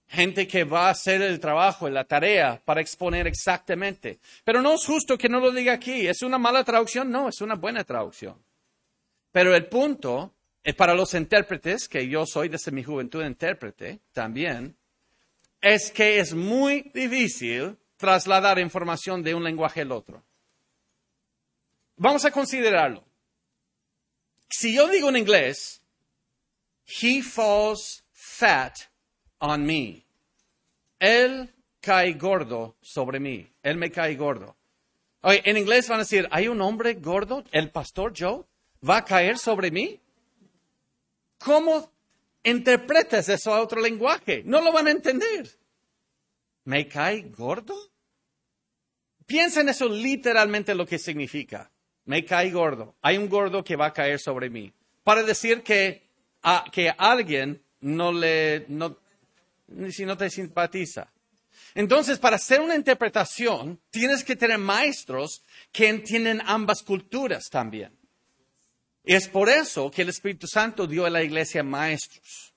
Gente 0.08 0.48
que 0.48 0.64
va 0.64 0.88
a 0.88 0.90
hacer 0.90 1.20
el 1.20 1.38
trabajo, 1.38 1.88
la 1.90 2.04
tarea 2.04 2.60
para 2.64 2.80
exponer 2.80 3.26
exactamente. 3.26 4.20
Pero 4.42 4.62
no 4.62 4.74
es 4.74 4.86
justo 4.86 5.18
que 5.18 5.28
no 5.28 5.38
lo 5.38 5.52
diga 5.52 5.74
aquí. 5.74 6.06
¿Es 6.06 6.22
una 6.22 6.38
mala 6.38 6.64
traducción? 6.64 7.10
No, 7.10 7.28
es 7.28 7.40
una 7.42 7.56
buena 7.56 7.84
traducción. 7.84 8.42
Pero 9.32 9.54
el 9.54 9.66
punto 9.66 10.34
es 10.62 10.74
para 10.74 10.94
los 10.94 11.14
intérpretes, 11.14 11.88
que 11.88 12.08
yo 12.08 12.24
soy 12.26 12.48
desde 12.48 12.72
mi 12.72 12.82
juventud 12.82 13.24
intérprete 13.24 14.00
también, 14.12 14.76
es 15.60 15.90
que 15.90 16.20
es 16.20 16.34
muy 16.34 16.90
difícil 16.94 17.76
trasladar 17.96 18.58
información 18.58 19.22
de 19.22 19.34
un 19.34 19.44
lenguaje 19.44 19.82
al 19.82 19.92
otro. 19.92 20.22
Vamos 21.96 22.24
a 22.24 22.30
considerarlo. 22.30 23.04
Si 24.48 24.74
yo 24.74 24.88
digo 24.88 25.08
en 25.10 25.16
inglés, 25.16 25.82
he 26.86 27.22
falls 27.22 28.04
fat 28.12 28.87
on 29.40 29.64
me. 29.64 30.04
Él 30.98 31.52
cae 31.80 32.14
gordo 32.14 32.76
sobre 32.80 33.20
mí. 33.20 33.48
Él 33.62 33.76
me 33.76 33.90
cae 33.90 34.14
gordo. 34.16 34.56
En 35.22 35.56
inglés 35.56 35.88
van 35.88 36.00
a 36.00 36.02
decir, 36.02 36.28
¿hay 36.30 36.48
un 36.48 36.60
hombre 36.60 36.94
gordo? 36.94 37.44
¿El 37.50 37.70
pastor 37.70 38.12
Joe? 38.16 38.44
¿Va 38.88 38.98
a 38.98 39.04
caer 39.04 39.38
sobre 39.38 39.70
mí? 39.70 40.00
¿Cómo 41.38 41.90
interpretas 42.44 43.28
eso 43.28 43.52
a 43.52 43.60
otro 43.60 43.80
lenguaje? 43.80 44.42
No 44.44 44.60
lo 44.60 44.72
van 44.72 44.86
a 44.86 44.92
entender. 44.92 45.48
¿Me 46.64 46.86
cae 46.86 47.22
gordo? 47.22 47.74
Piensa 49.26 49.60
en 49.60 49.68
eso 49.68 49.88
literalmente 49.88 50.74
lo 50.74 50.86
que 50.86 50.98
significa. 50.98 51.70
Me 52.04 52.24
cae 52.24 52.50
gordo. 52.50 52.94
Hay 53.02 53.18
un 53.18 53.28
gordo 53.28 53.62
que 53.62 53.76
va 53.76 53.86
a 53.86 53.92
caer 53.92 54.18
sobre 54.18 54.48
mí. 54.48 54.72
Para 55.02 55.22
decir 55.22 55.62
que 55.62 56.08
a, 56.42 56.64
que 56.72 56.90
alguien 56.96 57.62
no 57.80 58.12
le, 58.12 58.64
no, 58.68 58.96
si 59.90 60.04
no 60.04 60.16
te 60.16 60.30
simpatiza. 60.30 61.10
Entonces, 61.74 62.18
para 62.18 62.36
hacer 62.36 62.60
una 62.60 62.74
interpretación, 62.74 63.80
tienes 63.90 64.24
que 64.24 64.36
tener 64.36 64.58
maestros 64.58 65.42
que 65.72 65.88
entienden 65.88 66.40
ambas 66.44 66.82
culturas 66.82 67.48
también. 67.50 67.96
Y 69.04 69.14
es 69.14 69.28
por 69.28 69.48
eso 69.48 69.90
que 69.90 70.02
el 70.02 70.10
Espíritu 70.10 70.46
Santo 70.46 70.86
dio 70.86 71.06
a 71.06 71.10
la 71.10 71.22
iglesia 71.22 71.62
maestros. 71.62 72.52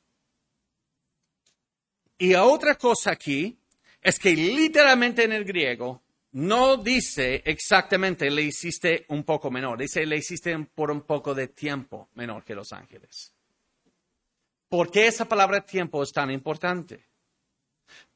Y 2.17 2.33
otra 2.35 2.75
cosa 2.75 3.11
aquí 3.11 3.57
es 4.01 4.19
que 4.19 4.35
literalmente 4.35 5.23
en 5.23 5.31
el 5.31 5.45
griego 5.45 6.03
no 6.33 6.77
dice 6.77 7.41
exactamente 7.45 8.29
le 8.29 8.43
hiciste 8.43 9.05
un 9.09 9.23
poco 9.23 9.51
menor, 9.51 9.79
dice 9.79 10.05
le 10.05 10.17
hiciste 10.17 10.57
por 10.73 10.91
un 10.91 11.01
poco 11.01 11.33
de 11.33 11.47
tiempo 11.49 12.09
menor 12.15 12.43
que 12.43 12.55
los 12.55 12.71
ángeles. 12.71 13.33
¿Por 14.71 14.89
qué 14.89 15.07
esa 15.07 15.25
palabra 15.25 15.65
tiempo 15.65 16.01
es 16.01 16.13
tan 16.13 16.31
importante? 16.31 17.05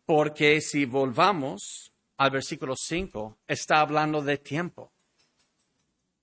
Porque 0.05 0.61
si 0.61 0.85
volvamos 0.85 1.91
al 2.15 2.31
versículo 2.31 2.75
5, 2.77 3.39
está 3.45 3.81
hablando 3.81 4.21
de 4.21 4.37
tiempo. 4.37 4.93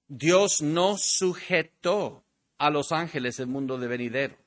Dios 0.08 0.62
no 0.62 0.96
sujetó 0.96 2.24
a 2.56 2.70
los 2.70 2.92
ángeles 2.92 3.40
el 3.40 3.48
mundo 3.48 3.76
de 3.76 3.88
venidero. 3.88 4.38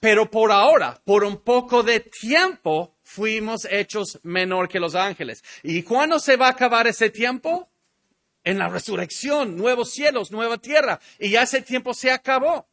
Pero 0.00 0.28
por 0.28 0.50
ahora, 0.50 1.00
por 1.04 1.22
un 1.22 1.36
poco 1.36 1.84
de 1.84 2.00
tiempo, 2.00 2.96
fuimos 3.04 3.64
hechos 3.70 4.18
menor 4.24 4.68
que 4.68 4.80
los 4.80 4.96
ángeles. 4.96 5.44
¿Y 5.62 5.84
cuándo 5.84 6.18
se 6.18 6.36
va 6.36 6.48
a 6.48 6.50
acabar 6.50 6.88
ese 6.88 7.10
tiempo? 7.10 7.70
En 8.42 8.58
la 8.58 8.68
resurrección, 8.68 9.56
nuevos 9.56 9.92
cielos, 9.92 10.32
nueva 10.32 10.58
tierra. 10.58 10.98
Y 11.20 11.30
ya 11.30 11.42
ese 11.42 11.62
tiempo 11.62 11.94
se 11.94 12.10
acabó. 12.10 12.66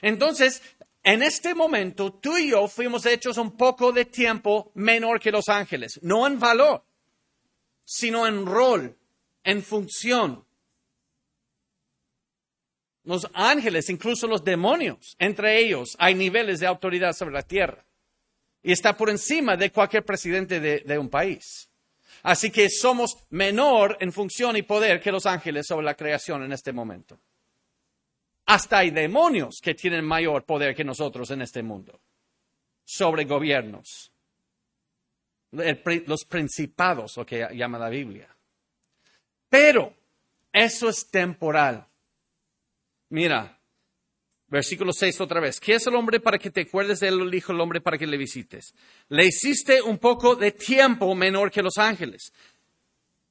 Entonces, 0.00 0.62
en 1.02 1.22
este 1.22 1.54
momento, 1.54 2.12
tú 2.12 2.38
y 2.38 2.50
yo 2.50 2.68
fuimos 2.68 3.06
hechos 3.06 3.36
un 3.36 3.56
poco 3.56 3.92
de 3.92 4.04
tiempo 4.04 4.70
menor 4.74 5.18
que 5.18 5.32
los 5.32 5.48
ángeles. 5.48 5.98
No 6.02 6.26
en 6.26 6.38
valor, 6.38 6.84
sino 7.84 8.26
en 8.26 8.46
rol, 8.46 8.96
en 9.42 9.62
función. 9.62 10.44
Los 13.04 13.28
ángeles, 13.34 13.90
incluso 13.90 14.28
los 14.28 14.44
demonios, 14.44 15.16
entre 15.18 15.58
ellos 15.58 15.96
hay 15.98 16.14
niveles 16.14 16.60
de 16.60 16.68
autoridad 16.68 17.14
sobre 17.14 17.34
la 17.34 17.42
tierra. 17.42 17.84
Y 18.62 18.70
está 18.70 18.96
por 18.96 19.10
encima 19.10 19.56
de 19.56 19.72
cualquier 19.72 20.04
presidente 20.04 20.60
de, 20.60 20.98
un 20.98 21.08
país. 21.08 21.68
Así 22.22 22.52
que 22.52 22.70
somos 22.70 23.16
menor 23.30 23.96
en 23.98 24.12
función 24.12 24.56
y 24.56 24.62
poder 24.62 25.00
que 25.00 25.10
los 25.10 25.26
ángeles 25.26 25.66
sobre 25.66 25.84
la 25.84 25.96
creación 25.96 26.44
en 26.44 26.52
este 26.52 26.72
momento. 26.72 27.18
Hasta 28.52 28.80
hay 28.80 28.90
demonios 28.90 29.60
que 29.62 29.72
tienen 29.72 30.04
mayor 30.04 30.44
poder 30.44 30.74
que 30.74 30.84
nosotros 30.84 31.30
en 31.30 31.40
este 31.40 31.62
mundo, 31.62 31.98
sobre 32.84 33.24
gobiernos, 33.24 34.12
los 35.52 36.24
principados, 36.26 37.16
lo 37.16 37.24
que 37.24 37.48
llama 37.54 37.78
la 37.78 37.88
Biblia. 37.88 38.28
Pero 39.48 39.94
eso 40.52 40.90
es 40.90 41.08
temporal. 41.08 41.86
Mira, 43.08 43.58
versículo 44.48 44.92
6 44.92 45.22
otra 45.22 45.40
vez. 45.40 45.58
¿Qué 45.58 45.76
es 45.76 45.86
el 45.86 45.94
hombre 45.94 46.20
para 46.20 46.38
que 46.38 46.50
te 46.50 46.60
acuerdes 46.60 47.00
de 47.00 47.08
él? 47.08 47.22
El 47.22 47.34
hijo 47.34 47.52
el 47.52 47.60
hombre 47.60 47.80
para 47.80 47.96
que 47.96 48.06
le 48.06 48.18
visites. 48.18 48.74
Le 49.08 49.24
hiciste 49.24 49.80
un 49.80 49.96
poco 49.96 50.36
de 50.36 50.52
tiempo 50.52 51.14
menor 51.14 51.50
que 51.50 51.62
los 51.62 51.78
ángeles, 51.78 52.34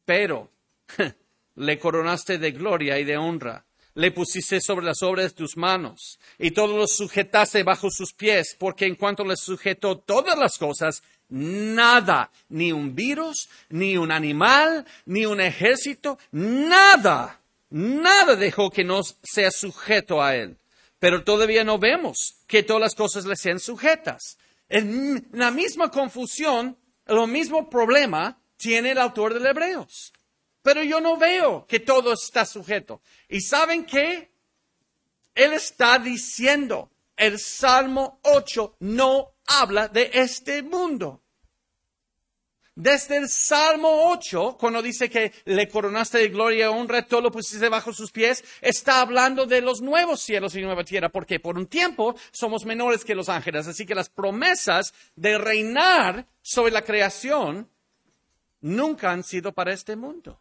pero 0.03 0.49
le 1.57 1.78
coronaste 1.78 2.39
de 2.39 2.51
gloria 2.53 2.97
y 2.97 3.03
de 3.03 3.17
honra. 3.17 3.63
Le 3.94 4.12
pusiste 4.12 4.62
sobre 4.62 4.86
las 4.86 5.02
obras 5.04 5.26
de 5.32 5.38
tus 5.38 5.58
manos 5.58 6.20
y 6.39 6.52
todo 6.52 6.78
lo 6.78 6.88
sujetaste 6.88 7.64
bajo 7.64 7.89
sus 7.92 8.14
pies, 8.14 8.56
porque 8.58 8.86
en 8.86 8.96
cuanto 8.96 9.26
le 9.26 9.36
sujetó 9.36 9.98
todas 9.98 10.38
las 10.38 10.58
cosas, 10.58 11.04
nada, 11.30 12.32
ni 12.50 12.72
un 12.72 12.96
virus, 12.96 13.50
ni 13.70 13.98
un 13.98 14.12
animal, 14.12 14.86
ni 15.06 15.26
un 15.26 15.42
ejército, 15.42 16.18
nada 16.32 17.42
Nada 17.72 18.36
dejó 18.36 18.70
que 18.70 18.84
no 18.84 19.02
sea 19.24 19.50
sujeto 19.50 20.22
a 20.22 20.36
él. 20.36 20.58
Pero 21.00 21.24
todavía 21.24 21.64
no 21.64 21.80
vemos 21.80 22.36
que 22.46 22.64
todas 22.64 22.82
las 22.82 22.96
cosas 22.96 23.26
le 23.26 23.36
sean 23.36 23.60
sujetas. 23.60 24.38
En 24.68 25.28
la 25.32 25.52
misma 25.52 25.89
confusión, 25.89 26.78
el 27.08 27.28
mismo 27.28 27.70
problema 27.70 28.38
tiene 28.58 28.92
el 28.92 28.98
autor 28.98 29.34
del 29.34 29.46
Hebreos. 29.46 30.12
Pero 30.62 30.84
yo 30.84 31.01
no 31.01 31.18
veo 31.18 31.66
que 31.66 31.80
todo 31.80 32.14
está 32.14 32.45
sujeto. 32.45 33.01
¿Y 33.28 33.41
saben 33.41 33.86
qué? 33.86 34.32
Él 35.34 35.53
está 35.53 35.97
diciendo, 35.97 36.91
el 37.16 37.39
Salmo 37.39 38.20
8 38.24 38.78
no 38.80 39.36
habla 39.47 39.88
de 39.88 40.12
este 40.14 40.62
mundo. 40.62 41.22
Desde 42.76 43.18
el 43.18 43.28
Salmo 43.28 44.09
8, 44.12 44.57
cuando 44.57 44.82
dice 44.82 45.09
que 45.09 45.34
le 45.45 45.68
coronaste 45.68 46.20
de 46.20 46.30
gloria 46.30 46.66
y 46.66 46.68
honra, 46.70 47.05
todo 47.05 47.22
lo 47.22 47.32
pusiste 47.32 47.68
bajo 47.68 47.91
sus 47.91 48.12
pies, 48.12 48.43
está 48.62 49.01
hablando 49.01 49.45
de 49.45 49.62
los 49.62 49.82
nuevos 49.82 50.22
cielos 50.22 50.55
y 50.55 50.62
nueva 50.62 50.84
tierra, 50.84 51.09
porque 51.09 51.39
por 51.39 51.57
un 51.57 51.68
tiempo 51.68 52.16
somos 52.32 52.66
menores 52.66 53.03
que 53.03 53.14
los 53.14 53.30
ángeles. 53.30 53.68
Así 53.68 53.86
que 53.86 53.93
las 53.93 54.09
promesas 54.09 54.93
de 55.16 55.38
reinar 55.38 56.28
sobre 56.41 56.72
la 56.72 56.82
creación 56.82 57.70
nunca 58.62 59.12
han 59.12 59.24
sido 59.24 59.51
para 59.51 59.74
este 59.74 59.95
mundo. 59.95 60.39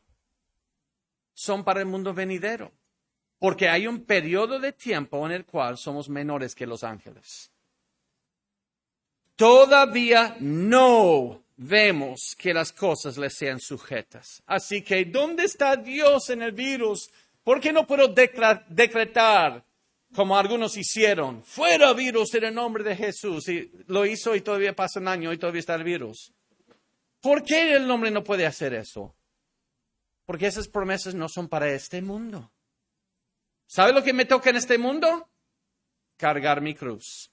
Son 1.41 1.65
para 1.65 1.81
el 1.81 1.87
mundo 1.87 2.13
venidero. 2.13 2.71
Porque 3.39 3.67
hay 3.67 3.87
un 3.87 4.05
periodo 4.05 4.59
de 4.59 4.73
tiempo 4.73 5.25
en 5.25 5.33
el 5.33 5.47
cual 5.47 5.79
somos 5.79 6.11
menores 6.11 6.55
que 6.55 6.67
los 6.67 6.85
ángeles. 6.85 7.51
Todavía 9.37 10.37
no 10.39 11.43
vemos 11.57 12.37
que 12.37 12.53
las 12.53 12.73
cosas 12.73 13.17
le 13.17 13.31
sean 13.31 13.59
sujetas. 13.59 14.43
Así 14.45 14.83
que, 14.83 15.07
¿dónde 15.07 15.45
está 15.45 15.77
Dios 15.77 16.29
en 16.29 16.43
el 16.43 16.53
virus? 16.53 17.11
¿Por 17.43 17.59
qué 17.59 17.73
no 17.73 17.87
puedo 17.87 18.09
decretar, 18.09 19.65
como 20.15 20.37
algunos 20.37 20.77
hicieron, 20.77 21.43
fuera 21.43 21.95
virus 21.95 22.35
en 22.35 22.45
el 22.45 22.55
nombre 22.55 22.85
de 22.85 22.97
Jesús? 22.97 23.49
Y 23.49 23.73
lo 23.87 24.05
hizo 24.05 24.37
y 24.37 24.43
todavía 24.43 24.77
pasa 24.77 25.01
un 25.01 25.09
año 25.09 25.33
y 25.33 25.39
todavía 25.39 25.61
está 25.61 25.75
el 25.77 25.85
virus. 25.85 26.35
¿Por 27.23 27.43
qué 27.43 27.77
el 27.77 27.91
hombre 27.91 28.11
no 28.11 28.23
puede 28.23 28.45
hacer 28.45 28.75
eso? 28.75 29.15
Porque 30.31 30.47
esas 30.47 30.69
promesas 30.69 31.13
no 31.13 31.29
son 31.29 31.49
para 31.49 31.73
este 31.73 32.01
mundo. 32.01 32.53
¿Sabe 33.67 33.93
lo 33.93 34.05
que 34.05 34.13
me 34.13 34.27
toca 34.27 34.51
en 34.51 34.55
este 34.55 34.79
mundo? 34.79 35.29
Cargar 36.17 36.61
mi 36.61 36.73
cruz. 36.73 37.33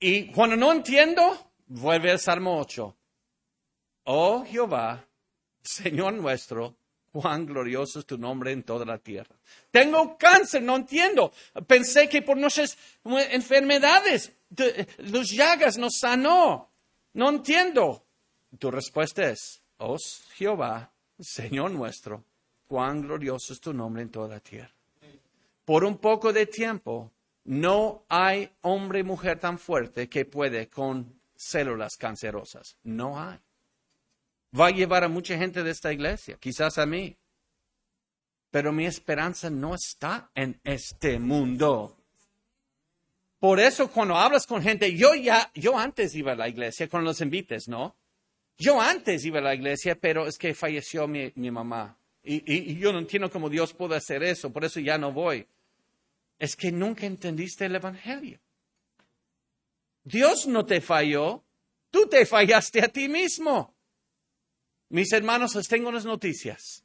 Y 0.00 0.32
cuando 0.32 0.56
no 0.56 0.72
entiendo, 0.72 1.52
vuelve 1.68 2.10
al 2.10 2.18
Salmo 2.18 2.58
8. 2.58 2.96
Oh 4.06 4.44
Jehová, 4.44 5.06
Señor 5.62 6.14
nuestro, 6.14 6.74
cuán 7.12 7.46
glorioso 7.46 8.00
es 8.00 8.06
tu 8.06 8.18
nombre 8.18 8.50
en 8.50 8.64
toda 8.64 8.84
la 8.84 8.98
tierra. 8.98 9.36
Tengo 9.70 10.18
cáncer, 10.18 10.64
no 10.64 10.74
entiendo. 10.74 11.32
Pensé 11.68 12.08
que 12.08 12.22
por 12.22 12.38
nuestras 12.38 12.76
enfermedades, 13.04 14.32
los 14.98 15.30
llagas 15.30 15.78
nos 15.78 15.96
sanó. 16.00 16.72
No 17.12 17.28
entiendo. 17.28 18.04
Tu 18.58 18.68
respuesta 18.68 19.30
es, 19.30 19.62
oh 19.76 19.96
Jehová, 20.34 20.91
Señor 21.22 21.70
nuestro, 21.70 22.24
cuán 22.66 23.02
glorioso 23.02 23.52
es 23.52 23.60
tu 23.60 23.72
nombre 23.72 24.02
en 24.02 24.10
toda 24.10 24.28
la 24.28 24.40
tierra. 24.40 24.74
Por 25.64 25.84
un 25.84 25.98
poco 25.98 26.32
de 26.32 26.46
tiempo, 26.46 27.12
no 27.44 28.04
hay 28.08 28.50
hombre 28.62 29.00
y 29.00 29.04
mujer 29.04 29.38
tan 29.38 29.58
fuerte 29.58 30.08
que 30.08 30.24
puede 30.24 30.68
con 30.68 31.20
células 31.34 31.96
cancerosas. 31.96 32.76
No 32.82 33.20
hay 33.20 33.38
va 34.58 34.66
a 34.66 34.70
llevar 34.70 35.04
a 35.04 35.08
mucha 35.08 35.36
gente 35.36 35.62
de 35.62 35.70
esta 35.70 35.92
iglesia, 35.92 36.36
quizás 36.38 36.78
a 36.78 36.86
mí. 36.86 37.16
Pero 38.50 38.72
mi 38.72 38.84
esperanza 38.86 39.48
no 39.48 39.74
está 39.74 40.30
en 40.34 40.60
este 40.62 41.18
mundo. 41.18 41.96
Por 43.38 43.58
eso 43.58 43.90
cuando 43.90 44.16
hablas 44.16 44.46
con 44.46 44.62
gente, 44.62 44.94
yo 44.94 45.14
ya, 45.14 45.50
yo 45.54 45.78
antes 45.78 46.14
iba 46.14 46.32
a 46.32 46.36
la 46.36 46.48
iglesia 46.48 46.88
con 46.88 47.02
los 47.02 47.20
invites, 47.20 47.66
¿no? 47.66 47.96
Yo 48.58 48.80
antes 48.80 49.24
iba 49.24 49.38
a 49.38 49.42
la 49.42 49.54
iglesia, 49.54 49.96
pero 49.96 50.26
es 50.26 50.38
que 50.38 50.54
falleció 50.54 51.08
mi, 51.08 51.32
mamá. 51.50 51.96
Y, 52.22 52.42
y, 52.46 52.78
yo 52.78 52.92
no 52.92 52.98
entiendo 52.98 53.30
cómo 53.30 53.48
Dios 53.48 53.72
puede 53.74 53.96
hacer 53.96 54.22
eso, 54.22 54.52
por 54.52 54.64
eso 54.64 54.80
ya 54.80 54.98
no 54.98 55.12
voy. 55.12 55.46
Es 56.38 56.56
que 56.56 56.70
nunca 56.70 57.06
entendiste 57.06 57.66
el 57.66 57.74
Evangelio. 57.74 58.40
Dios 60.04 60.46
no 60.46 60.64
te 60.64 60.80
falló, 60.80 61.44
tú 61.90 62.06
te 62.08 62.26
fallaste 62.26 62.82
a 62.82 62.88
ti 62.88 63.08
mismo. 63.08 63.74
Mis 64.88 65.12
hermanos, 65.12 65.54
les 65.54 65.68
tengo 65.68 65.88
unas 65.88 66.04
noticias. 66.04 66.84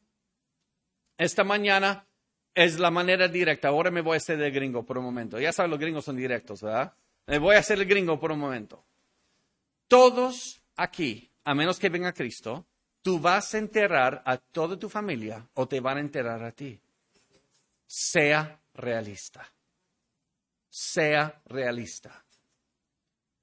Esta 1.18 1.43
mañana 1.43 2.07
es 2.53 2.80
la 2.80 2.89
manera 2.89 3.28
directa. 3.28 3.68
Ahora 3.68 3.91
me 3.91 4.01
voy 4.01 4.15
a 4.15 4.18
hacer 4.18 4.41
el 4.41 4.51
gringo 4.51 4.86
por 4.86 4.97
un 4.97 5.03
momento. 5.03 5.39
Ya 5.39 5.51
saben, 5.51 5.72
los 5.72 5.80
gringos 5.80 6.05
son 6.05 6.15
directos, 6.15 6.61
¿verdad? 6.61 6.93
Me 7.26 7.39
voy 7.39 7.55
a 7.55 7.59
hacer 7.59 7.80
el 7.80 7.86
gringo 7.86 8.20
por 8.20 8.32
un 8.32 8.39
momento. 8.39 8.84
Todos 9.88 10.61
aquí, 10.76 11.32
a 11.48 11.56
menos 11.56 11.80
que 11.80 11.88
venga 11.88 12.12
Cristo, 12.12 12.68
tú 13.02 13.22
vas 13.22 13.54
a 13.54 13.58
enterrar 13.58 14.22
a 14.26 14.36
toda 14.38 14.78
tu 14.78 14.89
familia 14.89 15.50
o 15.54 15.66
te 15.66 15.80
van 15.80 15.95
a 15.95 16.02
enterrar 16.02 16.43
a 16.43 16.52
ti. 16.52 16.78
Sea 17.86 18.60
realista. 18.74 19.48
Sea 20.70 21.41
realista. 21.45 22.26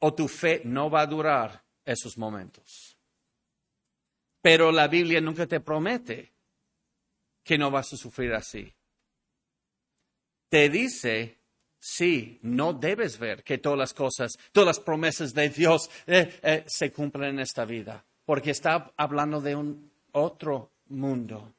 O 0.01 0.13
tu 0.13 0.29
fe 0.29 0.61
no 0.67 0.91
va 0.91 1.01
a 1.01 1.07
durar 1.07 1.65
esos 1.83 2.19
momentos. 2.19 2.99
Pero 4.43 4.71
la 4.71 4.87
Biblia 4.87 5.23
nunca 5.23 5.47
te 5.47 5.61
promete 5.61 6.35
que 7.43 7.57
no 7.57 7.71
vas 7.71 7.91
a 7.95 7.97
sufrir 7.97 8.35
así. 8.35 8.71
Te 10.51 10.69
dice, 10.69 11.41
sí, 11.85 12.39
no 12.41 12.73
debes 12.73 13.19
ver 13.19 13.45
que 13.45 13.59
todas 13.59 13.79
las 13.79 13.93
cosas, 13.93 14.39
todas 14.53 14.67
las 14.67 14.81
promesas 14.81 15.35
de 15.35 15.51
Dios 15.51 15.91
eh, 16.07 16.41
eh, 16.43 16.65
se 16.67 16.91
cumplen 16.91 17.35
en 17.35 17.41
esta 17.41 17.67
vida, 17.67 18.03
porque 18.25 18.53
está 18.53 18.91
hablando 18.97 19.43
de 19.43 19.55
un 19.55 19.93
otro 20.13 20.73
mundo. 20.87 21.55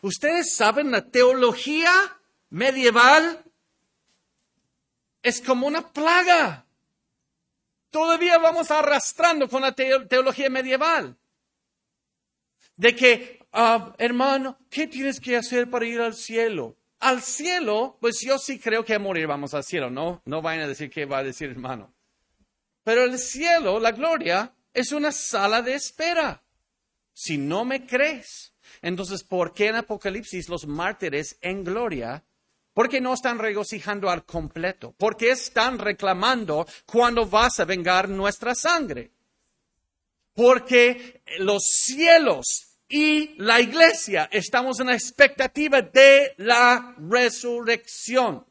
Ustedes 0.00 0.54
saben, 0.54 0.90
la 0.90 1.10
teología 1.10 1.92
medieval 2.48 3.44
es 5.22 5.42
como 5.42 5.66
una 5.66 5.92
plaga. 5.92 6.64
Todavía 7.90 8.38
vamos 8.38 8.70
arrastrando 8.70 9.46
con 9.46 9.60
la 9.60 9.72
teología 9.72 10.48
medieval 10.48 11.18
de 12.76 12.96
que, 12.96 13.46
ah, 13.52 13.94
hermano, 13.98 14.58
¿qué 14.70 14.86
tienes 14.86 15.20
que 15.20 15.36
hacer 15.36 15.68
para 15.68 15.86
ir 15.86 16.00
al 16.00 16.14
cielo? 16.14 16.76
Al 17.00 17.22
cielo, 17.22 17.98
pues 18.00 18.20
yo 18.20 18.38
sí 18.38 18.58
creo 18.58 18.84
que 18.84 18.94
a 18.94 18.98
morir 18.98 19.26
vamos 19.26 19.54
al 19.54 19.64
cielo, 19.64 19.90
¿no? 19.90 20.22
No 20.24 20.42
vayan 20.42 20.64
a 20.64 20.68
decir 20.68 20.90
qué 20.90 21.04
va 21.04 21.18
a 21.18 21.24
decir 21.24 21.50
hermano. 21.50 21.92
Pero 22.84 23.04
el 23.04 23.18
cielo, 23.18 23.78
la 23.80 23.92
gloria, 23.92 24.54
es 24.72 24.92
una 24.92 25.12
sala 25.12 25.62
de 25.62 25.74
espera. 25.74 26.42
Si 27.12 27.38
no 27.38 27.64
me 27.64 27.86
crees, 27.86 28.54
entonces, 28.82 29.24
¿por 29.24 29.52
qué 29.52 29.68
en 29.68 29.76
Apocalipsis 29.76 30.48
los 30.48 30.66
mártires 30.66 31.38
en 31.40 31.64
gloria 31.64 32.24
¿Por 32.76 32.90
qué 32.90 33.00
no 33.00 33.14
están 33.14 33.38
regocijando 33.38 34.10
al 34.10 34.26
completo? 34.26 34.92
¿Por 34.92 35.16
qué 35.16 35.30
están 35.30 35.78
reclamando 35.78 36.66
cuando 36.84 37.24
vas 37.24 37.58
a 37.58 37.64
vengar 37.64 38.06
nuestra 38.06 38.54
sangre? 38.54 39.12
Porque 40.34 41.22
los 41.38 41.62
cielos 41.64 42.75
y 42.88 43.34
la 43.38 43.60
iglesia 43.60 44.28
estamos 44.30 44.78
en 44.80 44.86
la 44.86 44.94
expectativa 44.94 45.82
de 45.82 46.34
la 46.38 46.94
resurrección. 46.98 48.46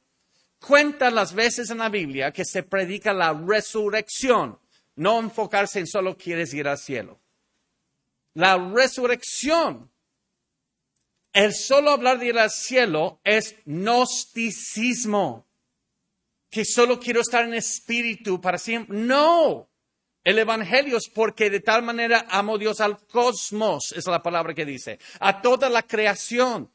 Cuenta 0.59 1.09
las 1.11 1.33
veces 1.33 1.69
en 1.69 1.77
la 1.77 1.89
Biblia 1.89 2.31
que 2.31 2.43
se 2.43 2.63
predica 2.63 3.13
la 3.13 3.33
resurrección, 3.33 4.59
no 4.95 5.19
enfocarse 5.19 5.79
en 5.79 5.87
solo 5.87 6.17
quieres 6.17 6.53
ir 6.53 6.67
al 6.67 6.77
cielo. 6.77 7.19
La 8.33 8.57
resurrección. 8.57 9.91
El 11.31 11.53
solo 11.53 11.91
hablar 11.91 12.17
de 12.17 12.27
ir 12.27 12.39
al 12.39 12.49
cielo 12.49 13.19
es 13.23 13.55
gnosticismo, 13.65 15.45
que 16.49 16.63
solo 16.63 16.99
quiero 16.99 17.21
estar 17.21 17.43
en 17.43 17.53
espíritu 17.53 18.39
para 18.39 18.57
siempre. 18.57 18.97
No, 18.97 19.69
el 20.25 20.39
Evangelio 20.39 20.97
es 20.97 21.07
porque 21.07 21.51
de 21.51 21.59
tal 21.59 21.83
manera 21.83 22.25
amó 22.29 22.57
Dios 22.57 22.81
al 22.81 22.97
cosmos, 23.05 23.93
es 23.95 24.07
la 24.07 24.23
palabra 24.23 24.55
que 24.55 24.65
dice, 24.65 24.97
a 25.19 25.39
toda 25.39 25.69
la 25.69 25.83
creación. 25.83 26.69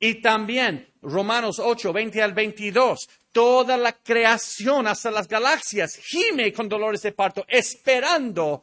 Y 0.00 0.20
también 0.20 0.92
Romanos 1.00 1.60
8, 1.60 1.92
20 1.92 2.20
al 2.20 2.32
22, 2.32 3.08
toda 3.30 3.76
la 3.76 3.92
creación, 3.92 4.88
hasta 4.88 5.12
las 5.12 5.28
galaxias, 5.28 5.96
gime 6.02 6.52
con 6.52 6.68
dolores 6.68 7.02
de 7.02 7.12
parto, 7.12 7.44
esperando 7.46 8.60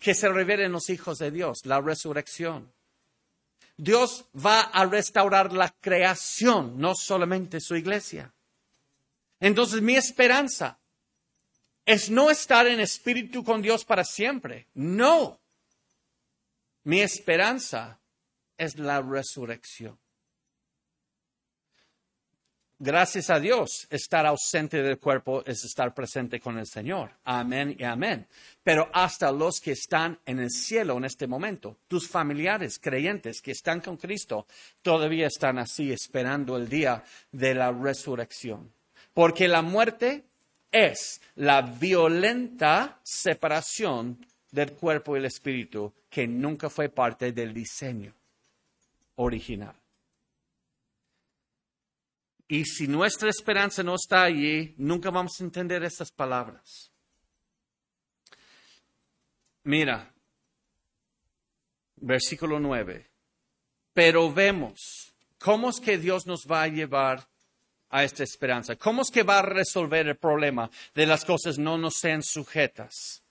que 0.00 0.14
se 0.14 0.28
revelen 0.28 0.70
los 0.70 0.88
hijos 0.88 1.18
de 1.18 1.32
Dios, 1.32 1.62
la 1.64 1.80
resurrección. 1.80 2.72
Dios 3.76 4.26
va 4.34 4.60
a 4.60 4.86
restaurar 4.86 5.52
la 5.52 5.74
creación, 5.80 6.78
no 6.78 6.94
solamente 6.94 7.60
su 7.60 7.74
iglesia. 7.74 8.32
Entonces 9.40 9.82
mi 9.82 9.96
esperanza 9.96 10.78
es 11.86 12.10
no 12.10 12.30
estar 12.30 12.66
en 12.66 12.80
espíritu 12.80 13.44
con 13.44 13.62
Dios 13.62 13.84
para 13.84 14.04
siempre. 14.04 14.66
No. 14.74 15.40
Mi 16.82 17.00
esperanza 17.00 18.00
es 18.58 18.78
la 18.78 19.00
resurrección. 19.00 19.96
Gracias 22.78 23.30
a 23.30 23.40
Dios, 23.40 23.86
estar 23.88 24.26
ausente 24.26 24.82
del 24.82 24.98
cuerpo 24.98 25.42
es 25.46 25.64
estar 25.64 25.94
presente 25.94 26.40
con 26.40 26.58
el 26.58 26.66
Señor. 26.66 27.10
Amén 27.24 27.74
y 27.78 27.84
amén. 27.84 28.26
Pero 28.62 28.90
hasta 28.92 29.32
los 29.32 29.60
que 29.60 29.72
están 29.72 30.18
en 30.26 30.40
el 30.40 30.50
cielo 30.50 30.98
en 30.98 31.06
este 31.06 31.26
momento, 31.26 31.78
tus 31.88 32.06
familiares 32.06 32.78
creyentes 32.78 33.40
que 33.40 33.52
están 33.52 33.80
con 33.80 33.96
Cristo, 33.96 34.46
todavía 34.82 35.28
están 35.28 35.58
así 35.58 35.90
esperando 35.90 36.58
el 36.58 36.68
día 36.68 37.02
de 37.32 37.54
la 37.54 37.72
resurrección. 37.72 38.70
Porque 39.14 39.48
la 39.48 39.62
muerte 39.62 40.26
es 40.70 41.20
la 41.36 41.62
violenta 41.62 43.00
separación 43.02 44.26
del 44.50 44.72
cuerpo 44.72 45.16
y 45.16 45.20
el 45.20 45.26
espíritu 45.26 45.92
que 46.08 46.26
nunca 46.26 46.70
fue 46.70 46.88
parte 46.88 47.32
del 47.32 47.52
diseño 47.52 48.14
original. 49.16 49.74
Y 52.48 52.64
si 52.64 52.86
nuestra 52.86 53.28
esperanza 53.28 53.82
no 53.82 53.96
está 53.96 54.22
allí, 54.22 54.74
nunca 54.78 55.10
vamos 55.10 55.32
a 55.40 55.44
entender 55.44 55.82
estas 55.82 56.12
palabras. 56.12 56.92
Mira, 59.64 60.14
versículo 61.96 62.60
9. 62.60 63.10
Pero 63.92 64.32
vemos 64.32 65.12
cómo 65.40 65.70
es 65.70 65.80
que 65.80 65.98
Dios 65.98 66.26
nos 66.26 66.46
va 66.46 66.62
a 66.62 66.68
llevar 66.68 67.26
a 67.90 68.04
esta 68.04 68.24
esperanza? 68.24 68.76
¿Cómo 68.76 69.02
es 69.02 69.10
que 69.10 69.22
va 69.22 69.38
a 69.38 69.42
resolver 69.42 70.06
el 70.08 70.16
problema 70.16 70.70
de 70.94 71.06
las 71.06 71.24
cosas 71.24 71.58
no 71.58 71.78
nos 71.78 71.94
sean 71.94 72.22
sujetas? 72.22 73.22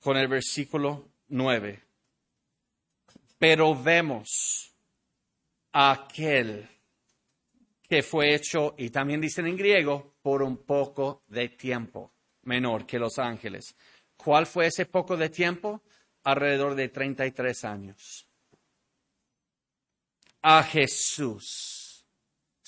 Con 0.00 0.16
el 0.16 0.28
versículo 0.28 1.08
9. 1.28 1.82
Pero 3.38 3.74
vemos 3.74 4.72
a 5.72 5.92
aquel 5.92 6.68
que 7.88 8.02
fue 8.02 8.34
hecho, 8.34 8.74
y 8.78 8.90
también 8.90 9.20
dicen 9.20 9.46
en 9.46 9.56
griego, 9.56 10.14
por 10.22 10.42
un 10.42 10.58
poco 10.58 11.22
de 11.26 11.48
tiempo, 11.48 12.12
menor 12.42 12.86
que 12.86 12.98
los 12.98 13.18
ángeles. 13.18 13.74
¿Cuál 14.16 14.46
fue 14.46 14.66
ese 14.66 14.86
poco 14.86 15.16
de 15.16 15.28
tiempo? 15.28 15.82
Alrededor 16.22 16.74
de 16.74 16.88
33 16.88 17.64
años. 17.64 18.26
a 20.42 20.62
Jesús. 20.62 21.79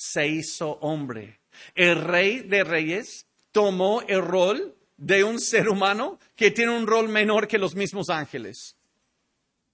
Se 0.04 0.26
hizo 0.26 0.78
hombre. 0.80 1.38
El 1.76 2.02
rey 2.02 2.40
de 2.40 2.64
reyes 2.64 3.24
tomó 3.52 4.02
el 4.02 4.20
rol 4.20 4.74
de 4.96 5.22
un 5.22 5.38
ser 5.38 5.68
humano 5.68 6.18
que 6.34 6.50
tiene 6.50 6.76
un 6.76 6.88
rol 6.88 7.08
menor 7.08 7.46
que 7.46 7.56
los 7.56 7.76
mismos 7.76 8.10
ángeles. 8.10 8.76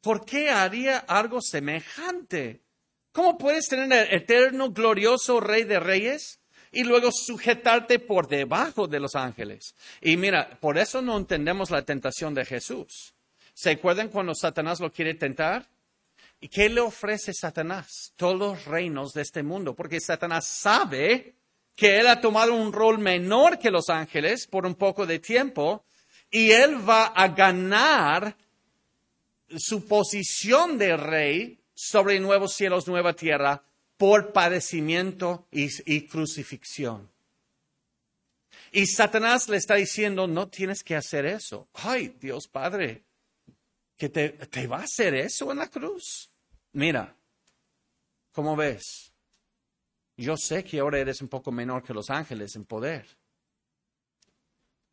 ¿Por 0.02 0.26
qué 0.26 0.50
haría 0.50 0.98
algo 0.98 1.40
semejante? 1.40 2.60
¿Cómo 3.10 3.38
puedes 3.38 3.68
tener 3.68 3.90
el 3.90 4.14
eterno, 4.14 4.70
glorioso 4.70 5.40
Rey 5.40 5.64
de 5.64 5.80
Reyes 5.80 6.40
y 6.72 6.84
luego 6.84 7.10
sujetarte 7.10 7.98
por 7.98 8.28
debajo 8.28 8.86
de 8.86 9.00
los 9.00 9.14
ángeles? 9.14 9.74
Y 10.02 10.18
mira, 10.18 10.58
por 10.60 10.76
eso 10.76 11.00
no 11.00 11.16
entendemos 11.16 11.70
la 11.70 11.86
tentación 11.86 12.34
de 12.34 12.44
Jesús. 12.44 13.14
¿Se 13.54 13.70
acuerdan 13.70 14.08
cuando 14.08 14.34
Satanás 14.34 14.78
lo 14.78 14.92
quiere 14.92 15.14
tentar? 15.14 15.66
¿Y 16.40 16.48
qué 16.48 16.68
le 16.68 16.80
ofrece 16.80 17.34
Satanás? 17.34 18.12
Todos 18.16 18.38
los 18.38 18.64
reinos 18.64 19.12
de 19.12 19.22
este 19.22 19.42
mundo, 19.42 19.74
porque 19.74 20.00
Satanás 20.00 20.46
sabe 20.46 21.34
que 21.74 21.98
él 21.98 22.06
ha 22.06 22.20
tomado 22.20 22.54
un 22.54 22.72
rol 22.72 22.98
menor 22.98 23.58
que 23.58 23.70
los 23.70 23.88
ángeles 23.88 24.46
por 24.46 24.66
un 24.66 24.74
poco 24.74 25.06
de 25.06 25.18
tiempo 25.18 25.84
y 26.30 26.50
él 26.50 26.88
va 26.88 27.06
a 27.06 27.28
ganar 27.28 28.36
su 29.56 29.86
posición 29.86 30.78
de 30.78 30.96
rey 30.96 31.60
sobre 31.74 32.20
nuevos 32.20 32.54
cielos, 32.54 32.86
nueva 32.86 33.14
tierra, 33.14 33.62
por 33.96 34.32
padecimiento 34.32 35.46
y, 35.50 36.02
crucifixión. 36.02 37.10
Y 38.70 38.86
Satanás 38.86 39.48
le 39.48 39.56
está 39.56 39.76
diciendo, 39.76 40.26
no 40.26 40.48
tienes 40.48 40.82
que 40.82 40.94
hacer 40.94 41.24
eso. 41.26 41.68
Ay, 41.74 42.14
Dios 42.20 42.48
Padre, 42.48 43.04
que 43.98 44.08
te, 44.08 44.30
te 44.30 44.66
va 44.66 44.78
a 44.78 44.84
hacer 44.84 45.14
eso 45.14 45.50
en 45.50 45.58
la 45.58 45.68
cruz. 45.68 46.30
Mira, 46.72 47.14
¿cómo 48.32 48.56
ves? 48.56 49.12
Yo 50.16 50.36
sé 50.36 50.64
que 50.64 50.78
ahora 50.78 50.98
eres 50.98 51.20
un 51.20 51.28
poco 51.28 51.52
menor 51.52 51.82
que 51.82 51.92
los 51.92 52.08
ángeles 52.08 52.56
en 52.56 52.64
poder. 52.64 53.06